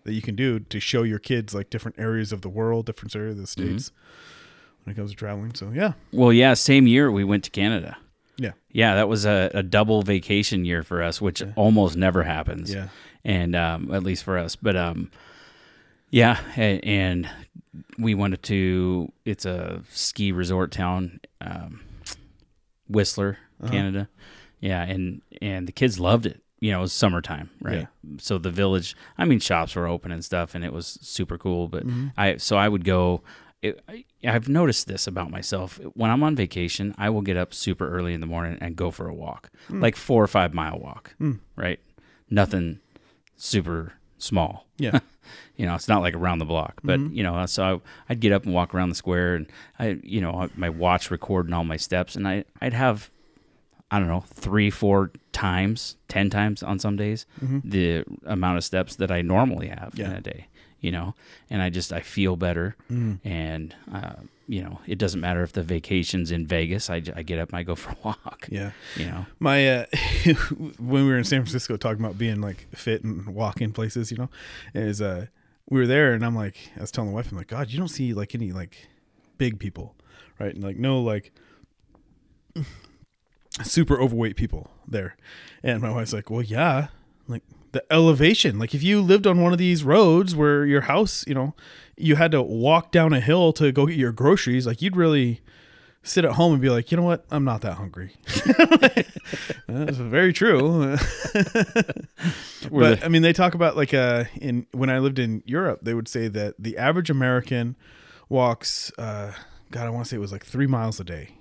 that 0.04 0.12
you 0.14 0.22
can 0.22 0.34
do 0.34 0.58
to 0.60 0.80
show 0.80 1.02
your 1.04 1.18
kids 1.20 1.54
like 1.54 1.70
different 1.70 1.98
areas 1.98 2.32
of 2.32 2.42
the 2.42 2.48
world 2.48 2.86
different 2.86 3.14
areas 3.14 3.34
of 3.36 3.40
the 3.40 3.46
states 3.46 3.92
when 4.84 4.92
it 4.92 4.96
comes 4.96 5.10
to 5.12 5.16
traveling 5.16 5.54
so 5.54 5.70
yeah 5.72 5.92
Well, 6.12 6.32
yeah, 6.32 6.54
same 6.54 6.88
year 6.88 7.10
we 7.12 7.22
went 7.22 7.44
to 7.44 7.50
Canada. 7.50 7.96
yeah 8.36 8.50
Yeah, 8.72 8.96
that 8.96 9.08
was 9.08 9.24
a, 9.24 9.48
a 9.54 9.62
double 9.62 10.02
vacation 10.02 10.64
year 10.64 10.82
for 10.82 11.00
us, 11.04 11.20
which 11.20 11.40
almost 11.54 11.96
never 11.96 12.24
happens. 12.24 12.74
yeah 12.74 12.88
and 13.24 13.54
um, 13.54 13.94
at 13.94 14.02
least 14.02 14.24
for 14.24 14.36
us. 14.36 14.56
But 14.56 14.74
um, 14.74 15.12
yeah, 16.12 16.38
and, 16.54 17.28
we 17.98 18.14
wanted 18.14 18.42
to. 18.44 19.12
It's 19.24 19.44
a 19.44 19.82
ski 19.90 20.32
resort 20.32 20.72
town, 20.72 21.20
um, 21.40 21.80
Whistler, 22.88 23.38
uh-huh. 23.62 23.72
Canada. 23.72 24.08
Yeah, 24.60 24.82
and 24.82 25.22
and 25.40 25.66
the 25.66 25.72
kids 25.72 25.98
loved 25.98 26.26
it. 26.26 26.42
You 26.60 26.70
know, 26.70 26.78
it 26.78 26.82
was 26.82 26.92
summertime, 26.92 27.50
right? 27.60 27.88
So 28.18 28.38
the 28.38 28.50
village, 28.50 28.94
I 29.18 29.24
mean, 29.24 29.40
shops 29.40 29.74
were 29.74 29.88
open 29.88 30.12
and 30.12 30.24
stuff, 30.24 30.54
and 30.54 30.64
it 30.64 30.72
was 30.72 30.98
super 31.02 31.36
cool. 31.36 31.68
But 31.68 31.86
mm-hmm. 31.86 32.08
I, 32.16 32.36
so 32.36 32.56
I 32.56 32.68
would 32.68 32.84
go. 32.84 33.22
It, 33.62 33.80
I, 33.88 34.04
I've 34.24 34.48
noticed 34.48 34.88
this 34.88 35.06
about 35.06 35.30
myself. 35.30 35.80
When 35.94 36.10
I'm 36.10 36.22
on 36.22 36.34
vacation, 36.34 36.94
I 36.98 37.10
will 37.10 37.22
get 37.22 37.36
up 37.36 37.54
super 37.54 37.88
early 37.88 38.12
in 38.12 38.20
the 38.20 38.26
morning 38.26 38.58
and 38.60 38.74
go 38.76 38.90
for 38.90 39.08
a 39.08 39.14
walk, 39.14 39.50
mm. 39.68 39.80
like 39.80 39.94
four 39.94 40.22
or 40.22 40.26
five 40.26 40.52
mile 40.52 40.78
walk, 40.78 41.14
mm. 41.20 41.38
right? 41.56 41.78
Nothing 42.28 42.80
super 43.36 43.92
small. 44.22 44.66
yeah. 44.78 45.00
You 45.56 45.66
know, 45.66 45.74
it's 45.74 45.88
not 45.88 46.00
like 46.00 46.14
around 46.14 46.38
the 46.38 46.44
block, 46.44 46.80
but 46.82 46.98
mm-hmm. 46.98 47.14
you 47.14 47.22
know, 47.22 47.46
so 47.46 47.62
I, 47.62 47.80
I'd 48.12 48.20
get 48.20 48.32
up 48.32 48.44
and 48.44 48.54
walk 48.54 48.74
around 48.74 48.88
the 48.88 48.94
square, 48.94 49.34
and 49.34 49.46
I, 49.78 49.98
you 50.02 50.20
know, 50.20 50.48
my 50.56 50.68
watch 50.68 51.10
recording 51.10 51.52
all 51.52 51.62
my 51.62 51.76
steps, 51.76 52.16
and 52.16 52.26
I, 52.26 52.44
I'd 52.60 52.72
have, 52.72 53.10
I 53.90 53.98
don't 53.98 54.08
know, 54.08 54.24
three, 54.34 54.70
four 54.70 55.12
times, 55.32 55.96
ten 56.08 56.30
times 56.30 56.62
on 56.62 56.78
some 56.78 56.96
days, 56.96 57.26
mm-hmm. 57.42 57.60
the 57.64 58.04
amount 58.26 58.58
of 58.58 58.64
steps 58.64 58.96
that 58.96 59.12
I 59.12 59.22
normally 59.22 59.68
have 59.68 59.92
in 59.96 60.10
a 60.10 60.20
day. 60.20 60.48
You 60.80 60.90
know, 60.90 61.14
and 61.48 61.62
I 61.62 61.70
just 61.70 61.92
I 61.92 62.00
feel 62.00 62.36
better, 62.36 62.74
mm. 62.90 63.20
and 63.22 63.74
uh, 63.94 64.14
you 64.52 64.62
know, 64.62 64.80
it 64.86 64.98
doesn't 64.98 65.20
matter 65.20 65.42
if 65.42 65.52
the 65.52 65.62
vacation's 65.62 66.30
in 66.30 66.46
Vegas. 66.46 66.90
I, 66.90 66.96
I 67.16 67.22
get 67.22 67.38
up 67.38 67.48
and 67.48 67.56
I 67.56 67.62
go 67.62 67.74
for 67.82 67.92
a 67.92 67.96
walk. 68.04 68.48
yeah 68.50 68.72
You 68.96 69.06
know, 69.06 69.26
my 69.38 69.66
uh 69.66 69.86
when 70.78 71.04
we 71.04 71.10
were 71.10 71.16
in 71.16 71.24
San 71.24 71.40
Francisco 71.40 71.78
talking 71.78 72.04
about 72.04 72.18
being 72.18 72.42
like 72.42 72.66
fit 72.74 73.02
and 73.02 73.26
walking 73.28 73.72
places, 73.72 74.10
you 74.10 74.18
know, 74.18 74.28
is 74.74 75.00
uh 75.00 75.26
we 75.70 75.80
were 75.80 75.86
there 75.86 76.12
and 76.12 76.22
I'm 76.24 76.36
like 76.36 76.70
I 76.76 76.82
was 76.82 76.90
telling 76.90 77.08
the 77.10 77.14
wife 77.14 77.30
I'm 77.30 77.38
like 77.38 77.46
god 77.46 77.70
you 77.70 77.78
don't 77.78 77.88
see 77.88 78.12
like 78.12 78.34
any 78.34 78.52
like 78.52 78.88
big 79.38 79.58
people 79.58 79.94
right 80.38 80.54
and 80.54 80.62
like 80.62 80.76
no 80.76 81.00
like 81.00 81.32
super 83.62 83.98
overweight 83.98 84.36
people 84.36 84.70
there 84.86 85.16
and 85.62 85.80
my 85.80 85.90
wife's 85.90 86.12
like 86.12 86.28
well 86.30 86.42
yeah 86.42 86.88
like 87.26 87.42
the 87.72 87.84
elevation 87.92 88.58
like 88.58 88.74
if 88.74 88.82
you 88.82 89.00
lived 89.00 89.26
on 89.26 89.40
one 89.42 89.52
of 89.52 89.58
these 89.58 89.82
roads 89.84 90.34
where 90.36 90.64
your 90.64 90.82
house 90.82 91.24
you 91.26 91.34
know 91.34 91.54
you 91.96 92.16
had 92.16 92.30
to 92.30 92.42
walk 92.42 92.90
down 92.92 93.12
a 93.12 93.20
hill 93.20 93.52
to 93.52 93.72
go 93.72 93.86
get 93.86 93.96
your 93.96 94.12
groceries 94.12 94.66
like 94.66 94.80
you'd 94.82 94.96
really 94.96 95.40
sit 96.02 96.24
at 96.24 96.32
home 96.32 96.52
and 96.52 96.60
be 96.60 96.68
like 96.68 96.90
you 96.90 96.96
know 96.96 97.02
what 97.02 97.24
i'm 97.30 97.44
not 97.44 97.60
that 97.60 97.74
hungry 97.74 98.14
that's 99.66 99.96
very 99.96 100.32
true 100.32 100.96
but 102.70 103.04
I 103.04 103.08
mean, 103.08 103.22
they 103.22 103.32
talk 103.32 103.54
about 103.54 103.76
like 103.76 103.94
uh 103.94 104.24
in 104.40 104.66
when 104.72 104.90
I 104.90 104.98
lived 104.98 105.18
in 105.18 105.42
Europe, 105.46 105.80
they 105.82 105.94
would 105.94 106.08
say 106.08 106.28
that 106.28 106.54
the 106.58 106.78
average 106.78 107.10
American 107.10 107.76
walks. 108.28 108.92
uh 108.98 109.32
God, 109.70 109.86
I 109.86 109.90
want 109.90 110.04
to 110.04 110.10
say 110.10 110.16
it 110.16 110.20
was 110.20 110.32
like 110.32 110.44
three 110.44 110.66
miles 110.66 111.00
a 111.00 111.04
day. 111.04 111.36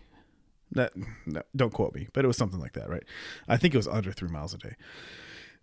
That 0.72 0.94
no, 1.26 1.42
don't 1.56 1.74
quote 1.74 1.94
me, 1.94 2.08
but 2.14 2.24
it 2.24 2.28
was 2.28 2.38
something 2.38 2.60
like 2.60 2.74
that, 2.74 2.90
right? 2.90 3.04
I 3.48 3.58
think 3.58 3.74
it 3.74 3.78
was 3.78 3.88
under 3.88 4.12
three 4.12 4.30
miles 4.30 4.54
a 4.54 4.58
day. 4.58 4.76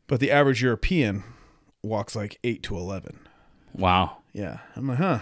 But 0.08 0.18
the 0.20 0.30
average 0.32 0.62
European 0.62 1.22
walks 1.82 2.16
like 2.16 2.38
eight 2.42 2.62
to 2.64 2.76
eleven. 2.76 3.20
wow, 3.74 4.16
Yeah, 4.32 4.58
I'm 4.74 4.88
like, 4.88 4.98
huh? 4.98 5.20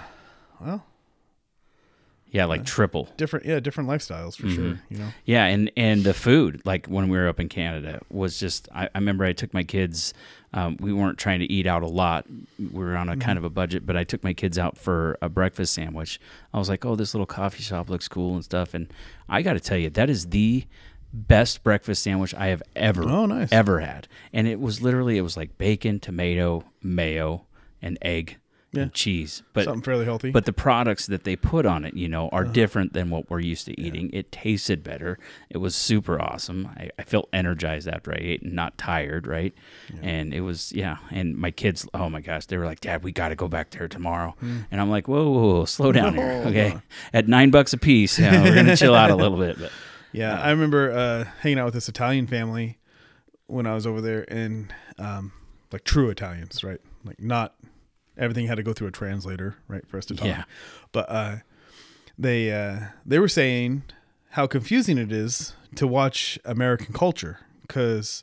Well, 0.60 0.86
yeah, 2.30 2.44
like 2.46 2.64
triple. 2.64 3.08
different, 3.16 3.46
yeah, 3.46 3.60
different 3.60 3.88
lifestyles 3.88 4.36
for 4.36 4.48
sure. 4.48 4.78
You 4.90 4.98
know, 4.98 5.08
Yeah, 5.24 5.44
and 5.46 5.70
and 5.76 6.02
the 6.04 6.12
food, 6.12 6.60
like 6.64 6.86
when 6.86 7.08
we 7.08 7.16
were 7.16 7.28
up 7.28 7.38
in 7.40 7.48
Canada, 7.48 8.00
was 8.10 8.38
just. 8.38 8.68
I, 8.74 8.86
I 8.86 8.98
remember 8.98 9.24
I 9.24 9.32
took 9.32 9.54
my 9.54 9.62
kids. 9.64 10.12
Um, 10.52 10.76
we 10.80 10.92
weren't 10.92 11.18
trying 11.18 11.38
to 11.40 11.50
eat 11.52 11.66
out 11.66 11.82
a 11.82 11.86
lot. 11.86 12.26
We 12.58 12.84
were 12.84 12.96
on 12.96 13.08
a 13.08 13.16
kind 13.16 13.38
of 13.38 13.44
a 13.44 13.50
budget, 13.50 13.86
but 13.86 13.96
I 13.96 14.04
took 14.04 14.22
my 14.24 14.32
kids 14.34 14.58
out 14.58 14.76
for 14.76 15.16
a 15.22 15.28
breakfast 15.28 15.72
sandwich. 15.74 16.18
I 16.52 16.58
was 16.58 16.68
like, 16.68 16.84
"Oh, 16.84 16.94
this 16.96 17.14
little 17.14 17.26
coffee 17.26 17.62
shop 17.62 17.88
looks 17.88 18.08
cool 18.08 18.34
and 18.34 18.44
stuff." 18.44 18.74
And 18.74 18.92
I 19.28 19.42
got 19.42 19.54
to 19.54 19.60
tell 19.60 19.78
you, 19.78 19.88
that 19.90 20.10
is 20.10 20.26
the 20.26 20.64
best 21.16 21.62
breakfast 21.64 22.02
sandwich 22.02 22.34
I 22.34 22.46
have 22.48 22.62
ever 22.76 23.02
Oh, 23.04 23.26
nice. 23.26 23.50
ever 23.52 23.80
had. 23.80 24.06
And 24.32 24.46
it 24.46 24.60
was 24.60 24.82
literally 24.82 25.16
it 25.16 25.22
was 25.22 25.36
like 25.36 25.56
bacon, 25.58 25.98
tomato, 26.00 26.64
mayo, 26.82 27.46
and 27.80 27.96
egg 28.02 28.36
Yeah. 28.72 28.82
and 28.82 28.92
cheese. 28.92 29.42
But 29.54 29.64
something 29.64 29.82
fairly 29.82 30.04
healthy. 30.04 30.30
but 30.30 30.44
the 30.44 30.52
products 30.52 31.06
that 31.06 31.24
they 31.24 31.34
put 31.36 31.64
on 31.64 31.84
it, 31.86 31.94
you 31.94 32.08
know, 32.08 32.28
are 32.30 32.42
Uh-huh. 32.42 32.52
different 32.52 32.92
than 32.92 33.08
what 33.08 33.30
we're 33.30 33.40
used 33.40 33.64
to 33.66 33.80
eating. 33.80 34.10
It 34.12 34.30
tasted 34.30 34.82
better. 34.84 35.18
It 35.48 35.58
was 35.58 35.74
super 35.74 36.20
awesome. 36.20 36.68
I, 36.76 36.90
I 36.98 37.02
felt 37.04 37.28
energized 37.32 37.88
after 37.88 38.12
I 38.12 38.18
ate 38.20 38.42
and 38.42 38.52
not 38.52 38.76
tired, 38.76 39.26
right? 39.26 39.54
And 40.02 40.34
it 40.34 40.42
was, 40.42 40.72
yeah. 40.74 40.98
And 41.10 41.36
my 41.38 41.50
kids, 41.50 41.88
oh 41.94 42.10
my 42.10 42.20
gosh, 42.20 42.44
they 42.46 42.58
were 42.58 42.66
like, 42.66 42.80
Dad, 42.80 43.02
we 43.02 43.12
got 43.12 43.30
to 43.30 43.36
go 43.36 43.48
back 43.48 43.70
there 43.70 43.88
tomorrow. 43.88 44.34
And 44.70 44.78
I'm 44.80 44.90
like, 44.90 45.08
whoa, 45.08 45.30
whoa, 45.30 45.54
whoa, 45.54 45.64
slow 45.64 45.92
down 45.92 46.14
here. 46.14 46.42
Hmm. 46.42 46.48
Okay. 46.48 46.68
no. 46.74 46.82
At 47.14 47.28
nine 47.28 47.50
bucks 47.50 47.72
a 47.72 47.78
piece, 47.78 48.18
yeah, 48.18 48.42
we're 48.42 48.52
going 48.54 48.66
to 48.66 48.76
chill 48.76 48.94
out 48.94 49.10
a 49.10 49.16
little 49.16 49.38
bit. 49.38 49.58
But 49.58 49.70
Yeah, 50.16 50.40
I 50.40 50.50
remember 50.50 50.90
uh, 50.90 51.24
hanging 51.40 51.58
out 51.58 51.66
with 51.66 51.74
this 51.74 51.88
Italian 51.88 52.26
family 52.26 52.78
when 53.46 53.66
I 53.66 53.74
was 53.74 53.86
over 53.86 54.00
there, 54.00 54.24
and 54.28 54.72
um, 54.98 55.32
like 55.72 55.84
true 55.84 56.08
Italians, 56.08 56.64
right? 56.64 56.80
Like 57.04 57.20
not 57.20 57.54
everything 58.16 58.46
had 58.46 58.56
to 58.56 58.62
go 58.62 58.72
through 58.72 58.88
a 58.88 58.92
translator, 58.92 59.56
right, 59.68 59.86
for 59.86 59.98
us 59.98 60.06
to 60.06 60.14
talk. 60.14 60.26
Yeah. 60.26 60.44
But 60.92 61.10
uh, 61.10 61.36
they 62.18 62.50
uh, 62.50 62.78
they 63.04 63.18
were 63.18 63.28
saying 63.28 63.82
how 64.30 64.46
confusing 64.46 64.98
it 64.98 65.12
is 65.12 65.54
to 65.74 65.86
watch 65.86 66.38
American 66.44 66.92
culture 66.94 67.40
because 67.62 68.22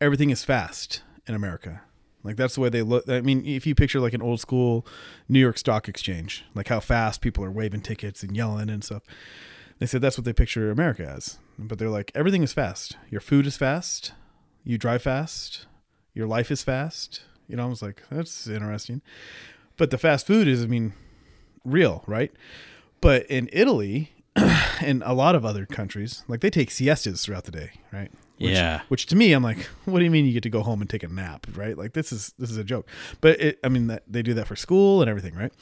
everything 0.00 0.30
is 0.30 0.42
fast 0.42 1.02
in 1.26 1.34
America. 1.34 1.82
Like 2.24 2.36
that's 2.36 2.54
the 2.54 2.60
way 2.60 2.70
they 2.70 2.82
look. 2.82 3.08
I 3.08 3.20
mean, 3.20 3.44
if 3.46 3.66
you 3.66 3.74
picture 3.74 4.00
like 4.00 4.14
an 4.14 4.22
old 4.22 4.40
school 4.40 4.86
New 5.28 5.38
York 5.38 5.58
Stock 5.58 5.88
Exchange, 5.88 6.44
like 6.54 6.68
how 6.68 6.80
fast 6.80 7.20
people 7.20 7.44
are 7.44 7.50
waving 7.50 7.82
tickets 7.82 8.22
and 8.22 8.36
yelling 8.36 8.68
and 8.68 8.82
stuff. 8.82 9.02
They 9.78 9.86
said 9.86 10.00
that's 10.00 10.16
what 10.16 10.24
they 10.24 10.32
picture 10.32 10.70
America 10.70 11.06
as. 11.06 11.38
But 11.58 11.78
they're 11.78 11.90
like 11.90 12.10
everything 12.14 12.42
is 12.42 12.52
fast. 12.52 12.96
Your 13.10 13.20
food 13.20 13.46
is 13.46 13.56
fast. 13.56 14.12
You 14.64 14.78
drive 14.78 15.02
fast. 15.02 15.66
Your 16.14 16.26
life 16.26 16.50
is 16.50 16.62
fast. 16.62 17.22
You 17.48 17.56
know, 17.56 17.64
I 17.64 17.68
was 17.68 17.82
like, 17.82 18.02
that's 18.10 18.46
interesting. 18.46 19.02
But 19.76 19.90
the 19.90 19.98
fast 19.98 20.26
food 20.26 20.48
is, 20.48 20.64
I 20.64 20.66
mean, 20.66 20.94
real, 21.64 22.02
right? 22.06 22.32
But 23.00 23.26
in 23.26 23.48
Italy 23.52 24.10
and 24.36 25.02
a 25.04 25.12
lot 25.12 25.34
of 25.34 25.44
other 25.44 25.66
countries, 25.66 26.24
like 26.26 26.40
they 26.40 26.50
take 26.50 26.70
siestas 26.70 27.24
throughout 27.24 27.44
the 27.44 27.52
day, 27.52 27.70
right? 27.92 28.10
Which, 28.38 28.52
Yeah. 28.52 28.80
Which 28.88 29.06
to 29.06 29.16
me, 29.16 29.32
I'm 29.32 29.42
like, 29.42 29.58
what 29.84 29.98
do 29.98 30.04
you 30.04 30.10
mean 30.10 30.24
you 30.26 30.32
get 30.32 30.42
to 30.44 30.50
go 30.50 30.62
home 30.62 30.80
and 30.80 30.90
take 30.90 31.02
a 31.02 31.08
nap, 31.08 31.46
right? 31.54 31.76
Like 31.76 31.92
this 31.92 32.12
is 32.12 32.34
this 32.38 32.50
is 32.50 32.56
a 32.56 32.64
joke. 32.64 32.88
But 33.20 33.40
it, 33.40 33.58
I 33.62 33.68
mean, 33.68 33.86
that 33.88 34.02
they 34.08 34.22
do 34.22 34.34
that 34.34 34.46
for 34.46 34.56
school 34.56 35.02
and 35.02 35.08
everything, 35.08 35.34
right? 35.34 35.52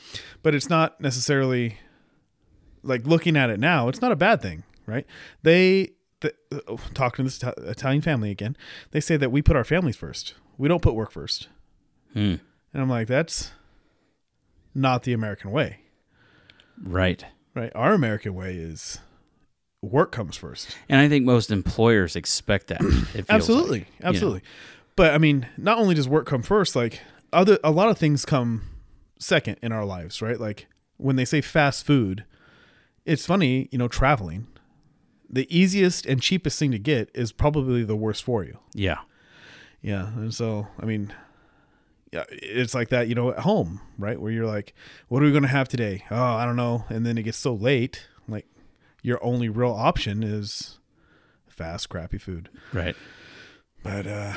But 0.43 0.55
it's 0.55 0.71
not 0.71 1.01
necessarily 1.01 1.79
like 2.85 3.07
looking 3.07 3.37
at 3.37 3.51
it 3.51 3.59
now. 3.59 3.89
It's 3.89 4.01
not 4.01 4.13
a 4.13 4.17
bad 4.17 4.41
thing, 4.43 4.63
right? 4.87 5.07
They 5.43 5.91
the, 6.21 6.35
talking 6.95 7.27
to 7.27 7.31
this 7.31 7.43
Italian 7.69 8.03
family 8.03 8.31
again. 8.31 8.57
They 8.93 9.01
say 9.01 9.17
that 9.17 9.31
we 9.33 9.43
put 9.43 9.57
our 9.57 9.65
families 9.65 9.97
first. 9.97 10.35
We 10.57 10.69
don't 10.69 10.83
put 10.83 10.95
work 10.95 11.11
first. 11.11 11.49
Hmm. 12.13 12.37
And 12.73 12.83
I'm 12.83 12.89
like, 12.89 13.09
that's 13.09 13.53
not 14.75 15.03
the 15.05 15.13
American 15.13 15.51
way, 15.51 15.79
Right. 16.83 17.25
right? 17.55 17.71
Our 17.75 17.93
American 17.95 18.35
way 18.35 18.57
is 18.57 18.99
work 19.83 20.13
comes 20.13 20.37
first. 20.37 20.77
And 20.89 21.01
I 21.01 21.09
think 21.09 21.25
most 21.25 21.51
employers 21.51 22.17
expect 22.17 22.69
that. 22.69 22.81
Absolutely, 23.29 23.81
like, 23.81 23.89
you 23.99 24.03
know. 24.05 24.09
absolutely. 24.09 24.43
But 24.97 25.13
I 25.15 25.19
mean, 25.19 25.47
not 25.57 25.79
only 25.79 25.95
does 25.95 26.09
work 26.09 26.27
come 26.27 26.43
first, 26.43 26.75
like 26.77 27.01
other 27.33 27.59
a 27.65 27.71
lot 27.71 27.89
of 27.89 27.99
things 27.99 28.25
come 28.25 28.63
second 29.19 29.57
in 29.63 29.73
our 29.73 29.85
lives, 29.85 30.23
right? 30.23 30.39
Like 30.39 30.67
when 30.97 31.17
they 31.17 31.25
say 31.25 31.41
fast 31.41 31.85
food, 31.85 32.25
it's 33.05 33.27
funny, 33.27 33.69
you 33.71 33.79
know, 33.79 33.89
traveling. 33.89 34.47
The 35.29 35.47
easiest 35.57 36.07
and 36.07 36.23
cheapest 36.23 36.59
thing 36.59 36.71
to 36.71 36.79
get 36.79 37.11
is 37.15 37.33
probably 37.33 37.83
the 37.85 37.97
worst 37.97 38.23
for 38.23 38.45
you. 38.45 38.59
Yeah. 38.75 38.99
Yeah, 39.83 40.07
and 40.15 40.33
so 40.33 40.69
I 40.81 40.87
mean, 40.87 41.13
yeah, 42.13 42.25
it's 42.31 42.75
like 42.75 42.89
that, 42.89 43.09
you 43.09 43.15
know, 43.15 43.33
at 43.33 43.41
home, 43.41 43.81
right? 43.99 44.19
Where 44.21 44.33
you're 44.33 44.47
like, 44.47 44.73
"What 45.09 45.23
are 45.23 45.27
we 45.27 45.33
gonna 45.33 45.49
have 45.49 45.69
today?" 45.69 46.05
Oh, 46.11 46.17
I 46.23 46.47
don't 46.47 46.57
know. 46.57 46.87
And 46.89 47.05
then 47.05 47.19
it 47.19 47.25
gets 47.25 47.37
so 47.37 47.53
late, 47.53 48.09
like 48.27 48.47
your 49.03 49.23
only 49.23 49.49
real 49.49 49.73
option 49.73 50.23
is 50.23 50.79
fast, 51.49 51.89
crappy 51.91 52.17
food. 52.19 52.49
Right. 52.73 52.97
But 53.83 54.07
uh, 54.07 54.35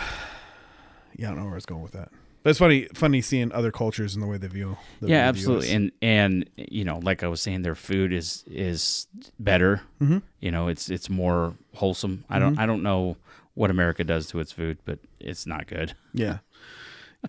yeah, 1.16 1.28
I 1.28 1.30
don't 1.30 1.38
know 1.38 1.44
where 1.46 1.54
I 1.54 1.56
was 1.56 1.66
going 1.66 1.84
with 1.84 1.94
that. 1.94 2.10
It's 2.48 2.60
funny, 2.60 2.88
funny 2.94 3.22
seeing 3.22 3.52
other 3.52 3.72
cultures 3.72 4.14
and 4.14 4.24
the 4.24 4.28
way 4.28 4.38
they 4.38 4.48
view. 4.48 4.78
The, 5.02 5.10
yeah, 5.10 5.28
absolutely. 5.28 5.72
And 5.72 5.92
and 6.02 6.50
you 6.56 6.86
know, 6.86 7.00
like 7.00 7.24
I 7.24 7.28
was 7.28 7.42
saying, 7.42 7.64
their 7.64 7.76
food 7.76 8.14
is 8.14 8.44
is 8.48 9.08
better. 9.40 9.82
Mm-hmm. 10.02 10.20
You 10.40 10.52
know, 10.52 10.68
it's 10.68 10.90
it's 10.90 11.10
more 11.10 11.56
wholesome. 11.76 12.24
I 12.30 12.40
don't 12.40 12.58
I 12.58 12.66
don't 12.66 12.84
know 12.84 13.18
what 13.54 13.70
America 13.70 14.04
does 14.04 14.28
to 14.28 14.40
its 14.40 14.52
food, 14.52 14.78
but 14.86 15.00
it's 15.20 15.46
not 15.46 15.68
good. 15.68 15.94
yeah, 16.14 16.40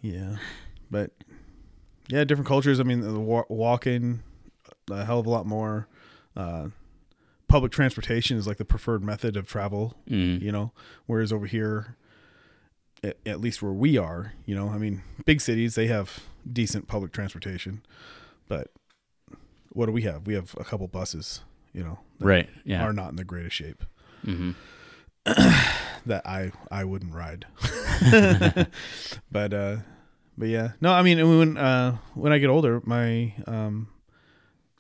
yeah, 0.03 0.37
but 0.91 1.11
yeah, 2.09 2.25
different 2.25 2.49
cultures. 2.49 2.79
I 2.79 2.85
mean, 2.85 3.01
the 3.01 3.19
walking 3.19 4.23
a 4.91 5.05
hell 5.05 5.19
of 5.19 5.27
a 5.27 5.31
lot 5.31 5.47
more. 5.47 5.89
Uh, 6.37 6.69
public 7.49 7.73
transportation 7.73 8.37
is 8.37 8.47
like 8.47 8.59
the 8.59 8.64
preferred 8.64 9.03
method 9.03 9.37
of 9.37 9.47
travel. 9.47 9.97
Mm. 10.09 10.41
You 10.41 10.53
know, 10.53 10.73
whereas 11.07 11.33
over 11.33 11.47
here, 11.47 11.97
at, 13.03 13.16
at 13.26 13.40
least 13.40 13.62
where 13.62 13.72
we 13.72 13.96
are, 13.96 14.32
you 14.46 14.55
know, 14.55 14.68
I 14.68 14.78
mean, 14.78 15.03
big 15.24 15.40
cities 15.40 15.74
they 15.74 15.86
have 15.88 16.20
decent 16.51 16.88
public 16.88 17.12
transportation, 17.12 17.82
but 18.49 18.68
what 19.72 19.86
do 19.86 19.92
we 19.92 20.03
have? 20.03 20.26
We 20.26 20.34
have 20.34 20.55
a 20.59 20.64
couple 20.64 20.86
buses. 20.88 21.40
You 21.74 21.84
know, 21.84 21.99
that 22.18 22.26
Right. 22.26 22.49
Yeah. 22.64 22.82
are 22.82 22.92
not 22.92 23.11
in 23.11 23.16
the 23.16 23.24
greatest 23.24 23.55
shape. 23.57 23.84
hmm 24.24 24.53
that 25.24 26.22
I 26.26 26.51
I 26.70 26.84
wouldn't 26.84 27.14
ride. 27.14 27.44
but 29.30 29.53
uh 29.53 29.76
but 30.36 30.49
yeah. 30.49 30.72
No, 30.80 30.92
I 30.92 31.03
mean 31.03 31.38
when 31.38 31.57
uh 31.57 31.99
when 32.14 32.32
I 32.32 32.38
get 32.38 32.49
older, 32.49 32.80
my 32.84 33.34
um 33.46 33.88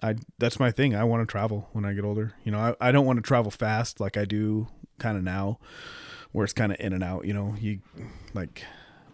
I 0.02 0.14
that's 0.38 0.58
my 0.58 0.70
thing. 0.70 0.94
I 0.94 1.04
want 1.04 1.22
to 1.22 1.30
travel 1.30 1.68
when 1.72 1.84
I 1.84 1.92
get 1.92 2.04
older. 2.04 2.34
You 2.44 2.52
know, 2.52 2.58
I, 2.80 2.88
I 2.88 2.92
don't 2.92 3.06
want 3.06 3.18
to 3.18 3.22
travel 3.22 3.50
fast 3.50 4.00
like 4.00 4.16
I 4.16 4.24
do 4.24 4.68
kind 4.98 5.16
of 5.18 5.22
now 5.24 5.58
where 6.32 6.44
it's 6.44 6.52
kind 6.52 6.72
of 6.72 6.78
in 6.80 6.92
and 6.92 7.02
out, 7.04 7.24
you 7.24 7.32
know. 7.34 7.54
You 7.58 7.80
like 8.34 8.64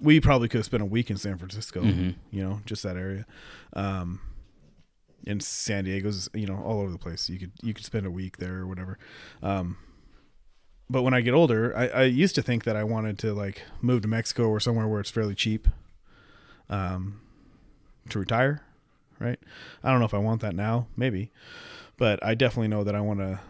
we 0.01 0.21
probably 0.21 0.49
could 0.49 0.59
have 0.59 0.67
spent 0.67 0.83
a 0.83 0.87
week 0.87 1.11
in 1.11 1.17
San 1.17 1.39
Francisco, 1.39 1.81
Mhm. 1.83 2.17
you 2.31 2.43
know, 2.43 2.61
just 2.67 2.83
that 2.83 2.97
area. 2.97 3.25
Um 3.75 4.21
in 5.27 5.41
San 5.41 5.85
Diego's, 5.85 6.29
you 6.35 6.47
know, 6.47 6.57
all 6.59 6.81
over 6.81 6.91
the 6.91 6.99
place. 6.99 7.31
You 7.31 7.39
could 7.39 7.53
you 7.63 7.73
could 7.73 7.85
spend 7.85 8.05
a 8.07 8.11
week 8.11 8.37
there 8.39 8.57
or 8.59 8.67
whatever. 8.67 8.99
Um 9.43 9.77
but 10.91 11.03
when 11.03 11.15
I 11.15 11.23
get 11.23 11.33
older, 11.33 11.75
I, 11.75 11.87
I 11.89 12.03
used 12.03 12.35
to 12.35 12.43
think 12.43 12.65
that 12.65 12.77
I 12.77 12.85
wanted 12.85 13.19
to 13.21 13.33
like 13.33 13.63
move 13.81 14.03
to 14.03 14.09
Mexico 14.09 14.49
or 14.49 14.61
somewhere 14.61 14.87
where 14.87 15.01
it's 15.01 15.11
fairly 15.11 15.35
cheap 15.35 15.67
um, 16.69 17.21
to 18.11 18.19
retire, 18.19 18.61
right? 19.19 19.39
I 19.83 19.91
don't 19.91 19.99
know 20.01 20.05
if 20.05 20.13
I 20.15 20.19
want 20.19 20.43
that 20.43 20.55
now, 20.55 20.87
maybe, 20.95 21.31
but 21.97 22.23
I 22.23 22.35
definitely 22.35 22.69
know 22.69 22.85
that 22.85 22.95
I 22.95 23.01
want 23.01 23.21
to 23.21 23.41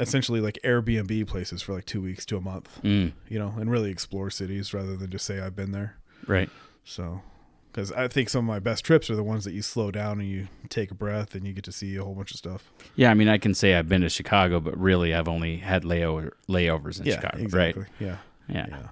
essentially 0.00 0.40
like 0.40 0.58
Airbnb 0.64 1.26
places 1.28 1.62
for 1.62 1.72
like 1.74 1.84
two 1.84 2.00
weeks 2.02 2.24
to 2.26 2.36
a 2.36 2.40
month, 2.40 2.80
Mm. 2.82 3.12
you 3.28 3.38
know, 3.38 3.54
and 3.58 3.70
really 3.70 3.90
explore 3.90 4.30
cities 4.30 4.74
rather 4.74 4.96
than 4.96 5.10
just 5.10 5.24
say 5.26 5.38
I've 5.40 5.54
been 5.54 5.70
there. 5.72 5.96
Right. 6.26 6.50
So, 6.84 7.22
because 7.70 7.92
I 7.92 8.08
think 8.08 8.28
some 8.28 8.44
of 8.44 8.48
my 8.48 8.58
best 8.58 8.84
trips 8.84 9.08
are 9.10 9.14
the 9.16 9.22
ones 9.22 9.44
that 9.44 9.52
you 9.52 9.62
slow 9.62 9.90
down 9.92 10.18
and 10.20 10.28
you 10.28 10.48
take 10.68 10.90
a 10.90 10.94
breath 10.94 11.34
and 11.36 11.46
you 11.46 11.52
get 11.52 11.62
to 11.64 11.72
see 11.72 11.94
a 11.96 12.02
whole 12.02 12.14
bunch 12.14 12.32
of 12.32 12.38
stuff. 12.38 12.72
Yeah. 12.96 13.10
I 13.10 13.14
mean, 13.14 13.28
I 13.28 13.38
can 13.38 13.54
say 13.54 13.74
I've 13.76 13.88
been 13.88 14.00
to 14.00 14.08
Chicago, 14.08 14.58
but 14.58 14.76
really, 14.76 15.14
I've 15.14 15.28
only 15.28 15.58
had 15.58 15.84
layover 15.84 16.30
layovers 16.48 16.98
in 16.98 17.06
yeah, 17.06 17.14
Chicago. 17.20 17.38
exactly. 17.42 17.82
Right. 17.82 17.92
Yeah, 18.00 18.16
Yeah. 18.48 18.66
yeah. 18.70 18.86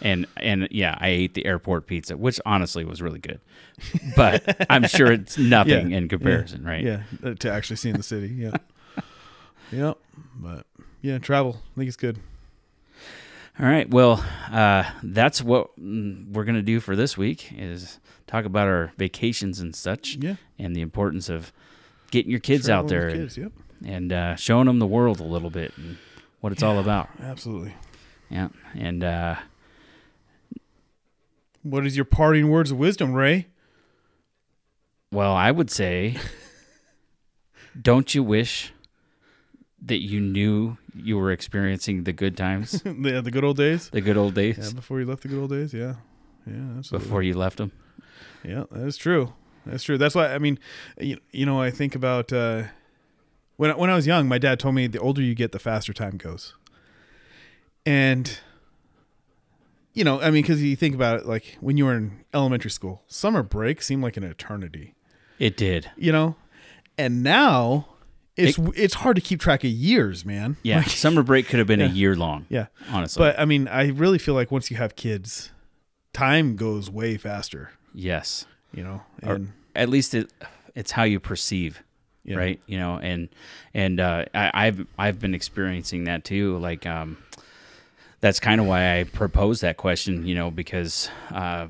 And 0.00 0.26
and 0.38 0.68
yeah, 0.70 0.98
I 1.00 1.08
ate 1.08 1.34
the 1.34 1.46
airport 1.46 1.86
pizza, 1.86 2.16
which 2.16 2.40
honestly 2.44 2.84
was 2.84 3.00
really 3.00 3.20
good. 3.20 3.40
But 4.16 4.66
I'm 4.68 4.86
sure 4.88 5.12
it's 5.12 5.38
nothing 5.56 5.90
Yeah, 5.92 5.96
in 5.98 6.08
comparison, 6.08 6.64
right? 6.64 6.82
Yeah, 6.84 7.34
to 7.38 7.50
actually 7.52 7.76
seeing 7.76 7.96
the 7.96 8.02
city. 8.02 8.28
Yeah. 8.28 8.56
Yep. 9.74 9.98
But 10.36 10.66
yeah, 11.02 11.18
travel. 11.18 11.56
I 11.72 11.78
think 11.78 11.88
it's 11.88 11.96
good. 11.96 12.18
All 13.58 13.66
right. 13.66 13.88
Well, 13.88 14.24
uh, 14.50 14.84
that's 15.02 15.40
what 15.42 15.70
we're 15.78 16.44
gonna 16.44 16.62
do 16.62 16.80
for 16.80 16.96
this 16.96 17.16
week 17.16 17.52
is 17.56 17.98
talk 18.26 18.44
about 18.44 18.66
our 18.68 18.92
vacations 18.98 19.60
and 19.60 19.74
such, 19.76 20.16
Yeah. 20.16 20.36
and 20.58 20.74
the 20.74 20.80
importance 20.80 21.28
of 21.28 21.52
getting 22.10 22.30
your 22.30 22.40
kids 22.40 22.68
out 22.68 22.88
there 22.88 23.08
and, 23.08 23.20
kids, 23.20 23.36
Yep. 23.36 23.52
and 23.84 24.12
uh, 24.12 24.34
showing 24.36 24.66
them 24.66 24.78
the 24.80 24.86
world 24.86 25.20
a 25.20 25.24
little 25.24 25.50
bit 25.50 25.72
and 25.76 25.98
what 26.40 26.52
it's 26.52 26.62
all 26.62 26.78
about. 26.80 27.08
Absolutely. 27.20 27.74
Yeah. 28.30 28.48
And 28.74 29.04
uh, 29.04 29.36
What 31.62 31.86
is 31.86 31.96
your 31.96 32.04
parting 32.04 32.48
words 32.48 32.70
of 32.70 32.78
wisdom, 32.78 33.14
Ray? 33.14 33.46
well, 35.12 35.32
I 35.32 35.50
would 35.52 35.70
say, 35.70 36.16
don't 37.80 38.12
you 38.14 38.22
wish 38.24 38.72
that 39.86 39.98
you 39.98 40.20
knew 40.20 40.76
you 40.94 41.18
were 41.18 41.30
experiencing 41.30 42.04
the 42.04 42.12
good 42.12 42.36
times, 42.36 42.80
the, 42.84 43.20
the 43.22 43.30
good 43.30 43.44
old 43.44 43.56
days. 43.56 43.90
the 43.90 44.00
good 44.00 44.16
old 44.16 44.34
days, 44.34 44.56
Yeah, 44.58 44.70
before 44.74 45.00
you 45.00 45.06
left 45.06 45.22
the 45.22 45.28
good 45.28 45.40
old 45.40 45.50
days. 45.50 45.72
Yeah. 45.74 45.94
Yeah, 46.46 46.78
absolutely. 46.78 47.06
before 47.06 47.22
you 47.22 47.34
left 47.34 47.56
them? 47.58 47.72
Yeah, 48.44 48.64
that 48.70 48.86
is 48.86 48.96
true. 48.96 49.32
That's 49.66 49.82
true. 49.82 49.96
That's 49.96 50.14
why 50.14 50.34
I 50.34 50.38
mean, 50.38 50.58
you, 51.00 51.18
you 51.32 51.46
know, 51.46 51.60
I 51.60 51.70
think 51.70 51.94
about 51.94 52.32
uh, 52.32 52.64
when 53.56 53.70
I- 53.70 53.76
when 53.76 53.88
I 53.90 53.94
was 53.94 54.06
young, 54.06 54.28
my 54.28 54.36
dad 54.38 54.58
told 54.60 54.74
me 54.74 54.86
the 54.86 54.98
older 55.00 55.22
you 55.22 55.34
get, 55.34 55.52
the 55.52 55.58
faster 55.58 55.92
time 55.94 56.16
goes. 56.18 56.54
And 57.86 58.38
you 59.94 60.02
know, 60.04 60.20
I 60.20 60.24
mean, 60.30 60.42
because 60.42 60.62
you 60.62 60.74
think 60.76 60.94
about 60.94 61.20
it, 61.20 61.26
like 61.26 61.56
when 61.60 61.76
you 61.76 61.84
were 61.86 61.94
in 61.94 62.24
elementary 62.34 62.70
school, 62.70 63.02
summer 63.06 63.42
break 63.42 63.80
seemed 63.80 64.02
like 64.02 64.16
an 64.16 64.24
eternity. 64.24 64.94
It 65.38 65.56
did. 65.56 65.90
You 65.96 66.12
know, 66.12 66.36
and 66.98 67.22
now 67.22 67.88
it's 68.36 68.58
it's 68.76 68.94
hard 68.94 69.16
to 69.16 69.22
keep 69.22 69.40
track 69.40 69.62
of 69.64 69.70
years, 69.70 70.24
man. 70.24 70.56
Yeah. 70.62 70.78
Like, 70.78 70.88
Summer 70.88 71.22
break 71.22 71.46
could 71.48 71.58
have 71.58 71.68
been 71.68 71.80
Yeah. 71.80 71.86
a 71.86 71.90
year 71.90 72.16
long. 72.16 72.46
yeah. 72.48 72.66
Honestly. 72.90 73.20
But 73.20 73.38
I 73.38 73.44
mean, 73.44 73.68
I 73.68 73.88
really 73.88 74.18
feel 74.18 74.34
like 74.34 74.50
once 74.50 74.70
you 74.70 74.76
have 74.76 74.96
kids, 74.96 75.50
time 76.12 76.56
goes 76.56 76.90
way 76.90 77.16
faster. 77.16 77.70
yes. 77.94 78.46
You 78.72 78.82
know, 78.82 79.02
and 79.22 79.52
at 79.76 79.88
least 79.88 80.14
it 80.14 80.32
it's 80.74 80.90
how 80.90 81.04
you 81.04 81.20
perceive 81.20 81.80
Yeah. 82.24 82.36
right? 82.38 82.60
You 82.66 82.76
know, 82.78 82.98
and 82.98 83.28
and 83.72 84.00
uh, 84.00 84.24
I, 84.34 84.50
I've 84.66 84.84
I've 84.98 85.20
been 85.20 85.32
experiencing 85.34 86.04
that 86.04 86.24
too. 86.24 86.58
Like, 86.58 86.84
um, 86.86 87.18
that's 88.20 88.40
kind 88.40 88.60
of 88.60 88.66
why 88.66 88.98
I 88.98 89.04
proposed 89.04 89.62
that 89.62 89.76
question. 89.76 90.26
You 90.26 90.34
know, 90.34 90.50
because 90.50 91.08
uh, 91.30 91.68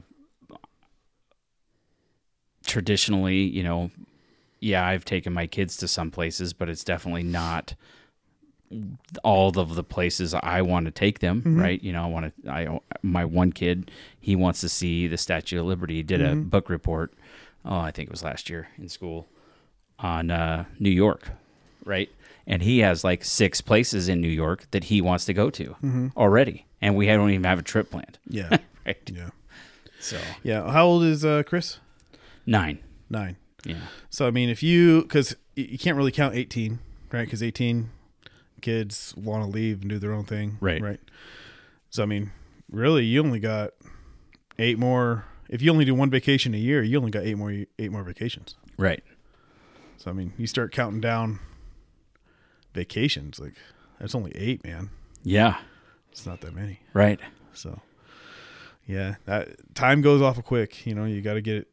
traditionally, 2.65 3.43
you 3.43 3.63
know, 3.63 3.91
yeah, 4.65 4.87
I've 4.87 5.05
taken 5.05 5.33
my 5.33 5.47
kids 5.47 5.77
to 5.79 5.89
some 5.89 6.11
places, 6.11 6.53
but 6.53 6.69
it's 6.69 6.85
definitely 6.85 7.23
not 7.23 7.75
all 9.23 9.57
of 9.59 9.75
the 9.77 9.85
places 9.85 10.35
I 10.35 10.63
want 10.63 10.87
to 10.87 10.91
take 10.91 11.21
them, 11.21 11.43
right? 11.45 11.81
You 11.83 11.93
know, 11.93 12.03
I 12.03 12.07
want 12.07 12.33
to. 12.45 12.51
I 12.51 12.81
my 13.03 13.25
one 13.25 13.53
kid, 13.53 13.91
he 14.19 14.35
wants 14.35 14.61
to 14.63 14.69
see 14.69 15.07
the 15.07 15.19
Statue 15.19 15.61
of 15.61 15.67
Liberty. 15.67 15.97
He 15.97 16.03
did 16.03 16.21
a 16.23 16.35
book 16.35 16.69
report. 16.69 17.13
Oh, 17.65 17.79
I 17.79 17.91
think 17.93 18.09
it 18.09 18.11
was 18.11 18.23
last 18.25 18.51
year 18.51 18.69
in 18.79 18.89
school 18.89 19.27
on 19.99 20.31
uh, 20.31 20.65
New 20.81 20.91
York, 20.91 21.29
right? 21.85 22.11
And 22.47 22.63
he 22.63 22.81
has 22.81 23.05
like 23.05 23.25
six 23.25 23.61
places 23.61 24.09
in 24.09 24.21
New 24.21 24.29
York 24.29 24.67
that 24.73 24.85
he 24.85 25.01
wants 25.01 25.25
to 25.27 25.33
go 25.35 25.51
to 25.51 25.77
already, 26.17 26.67
and 26.81 26.97
we 26.97 27.07
don't 27.07 27.31
even 27.31 27.45
have 27.45 27.59
a 27.59 27.63
trip 27.63 27.91
planned, 27.91 28.19
Yeah. 28.29 28.57
right? 28.87 29.11
yeah. 29.13 29.31
So 30.01 30.19
Yeah. 30.43 30.71
How 30.71 30.85
old 30.87 31.05
is 31.05 31.25
uh, 31.25 31.43
Chris? 31.47 31.79
nine, 32.47 32.79
Nine. 33.09 33.37
Yeah, 33.65 33.77
So 34.11 34.27
I 34.27 34.31
mean, 34.31 34.49
if 34.51 34.63
you 34.63 35.03
because 35.03 35.35
you 35.57 35.79
can't 35.79 35.97
really 35.97 36.13
count 36.13 36.35
eighteen, 36.35 36.79
right? 37.13 37.25
Because 37.25 37.43
eighteen 37.43 37.91
kids 38.61 39.15
want 39.17 39.45
to 39.45 39.51
leave 39.51 39.81
and 39.83 39.91
do 39.91 39.99
their 39.99 40.13
own 40.13 40.25
thing, 40.25 40.57
Right. 40.61 40.81
Right. 40.81 41.01
So 41.91 42.03
I 42.03 42.07
mean, 42.07 42.33
really, 42.71 43.05
you 43.05 43.23
only 43.23 43.41
got 43.41 43.71
eight 44.59 44.79
more. 44.79 45.25
If 45.49 45.61
you 45.63 45.71
only 45.71 45.85
do 45.85 45.95
one 45.95 46.11
vacation 46.11 46.55
a 46.55 46.59
year, 46.59 46.83
you 46.83 46.97
only 46.99 47.11
got 47.11 47.25
eight 47.25 47.37
more 47.37 47.53
eight 47.53 47.91
more 47.93 48.03
vacations. 48.03 48.57
right, 48.79 49.03
So 49.99 50.11
I 50.11 50.15
mean, 50.15 50.33
you 50.39 50.47
start 50.47 50.73
counting 50.73 51.01
down 51.01 51.39
vacations, 52.73 53.39
like 53.39 53.55
that's 54.01 54.15
only 54.15 54.33
eight, 54.35 54.65
man. 54.65 54.91
yeah, 55.23 55.59
It's 56.11 56.27
not 56.27 56.41
that 56.41 56.55
many. 56.55 56.81
right, 56.93 57.21
So 57.53 57.81
yeah, 58.87 59.17
that 59.27 59.75
time 59.75 60.03
goes 60.03 60.21
awful 60.23 60.43
quick. 60.43 60.87
You 60.87 60.95
know, 60.95 61.05
you 61.05 61.23
got 61.23 61.35
to 61.35 61.41
get 61.41 61.57
it. 61.57 61.69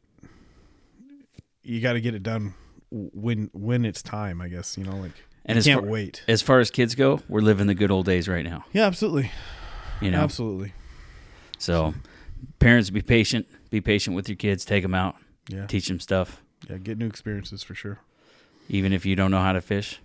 You 1.62 1.80
got 1.80 1.92
to 1.94 2.00
get 2.00 2.14
it 2.14 2.22
done 2.22 2.54
when 2.90 3.50
when 3.52 3.84
it's 3.84 4.02
time. 4.02 4.40
I 4.40 4.48
guess 4.48 4.76
you 4.76 4.84
know, 4.84 4.96
like 4.96 5.12
And 5.44 5.56
you 5.56 5.58
as 5.58 5.64
can't 5.66 5.80
far- 5.82 5.88
wait. 5.90 6.22
As 6.28 6.42
far 6.42 6.60
as 6.60 6.70
kids 6.70 6.94
go, 6.94 7.20
we're 7.28 7.40
living 7.40 7.66
the 7.66 7.74
good 7.74 7.90
old 7.90 8.06
days 8.06 8.28
right 8.28 8.44
now. 8.44 8.64
Yeah, 8.72 8.86
absolutely, 8.86 9.30
You 10.00 10.10
know, 10.10 10.20
absolutely. 10.20 10.72
so 11.58 11.94
parents 12.58 12.90
be 12.90 13.02
patient. 13.02 13.46
Be 13.70 13.80
patient 13.80 14.16
with 14.16 14.28
your 14.28 14.36
kids. 14.36 14.64
Take 14.64 14.82
them 14.82 14.94
out. 14.94 15.16
Yeah, 15.48 15.66
Teach 15.66 15.88
them 15.88 15.98
stuff. 16.00 16.40
yeah, 16.68 16.76
get 16.78 16.98
new 16.98 17.06
experiences 17.06 17.62
for 17.62 17.74
sure. 17.74 17.98
Even 18.68 18.92
if 18.92 19.04
you 19.06 19.16
don't 19.16 19.30
know 19.30 19.40
how 19.40 19.52
to 19.52 19.60
fish, 19.60 20.00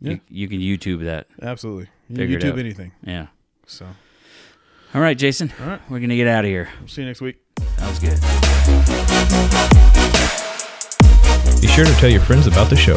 Yeah. 0.00 0.12
you, 0.12 0.20
you 0.28 0.48
can 0.48 0.60
YouTube 0.60 1.04
that. 1.04 1.26
Absolutely, 1.42 1.88
you 2.08 2.16
YouTube 2.38 2.58
anything. 2.58 2.92
Yeah. 3.02 3.26
So 3.66 3.86
All 4.94 5.00
right, 5.02 5.16
Jason. 5.18 5.52
All 5.60 5.66
right. 5.66 5.80
We're 5.90 6.00
gonna 6.00 6.16
get 6.16 6.28
out 6.28 6.44
of 6.44 6.50
here. 6.50 6.68
we'll 6.78 6.88
see 6.88 7.02
you 7.02 7.06
next 7.08 7.20
week. 7.20 7.36
Sounds 7.76 7.98
good. 7.98 8.18
Sure 11.78 11.86
to 11.86 11.94
tell 12.00 12.10
your 12.10 12.20
friends 12.20 12.48
about 12.48 12.68
the 12.68 12.74
show. 12.74 12.96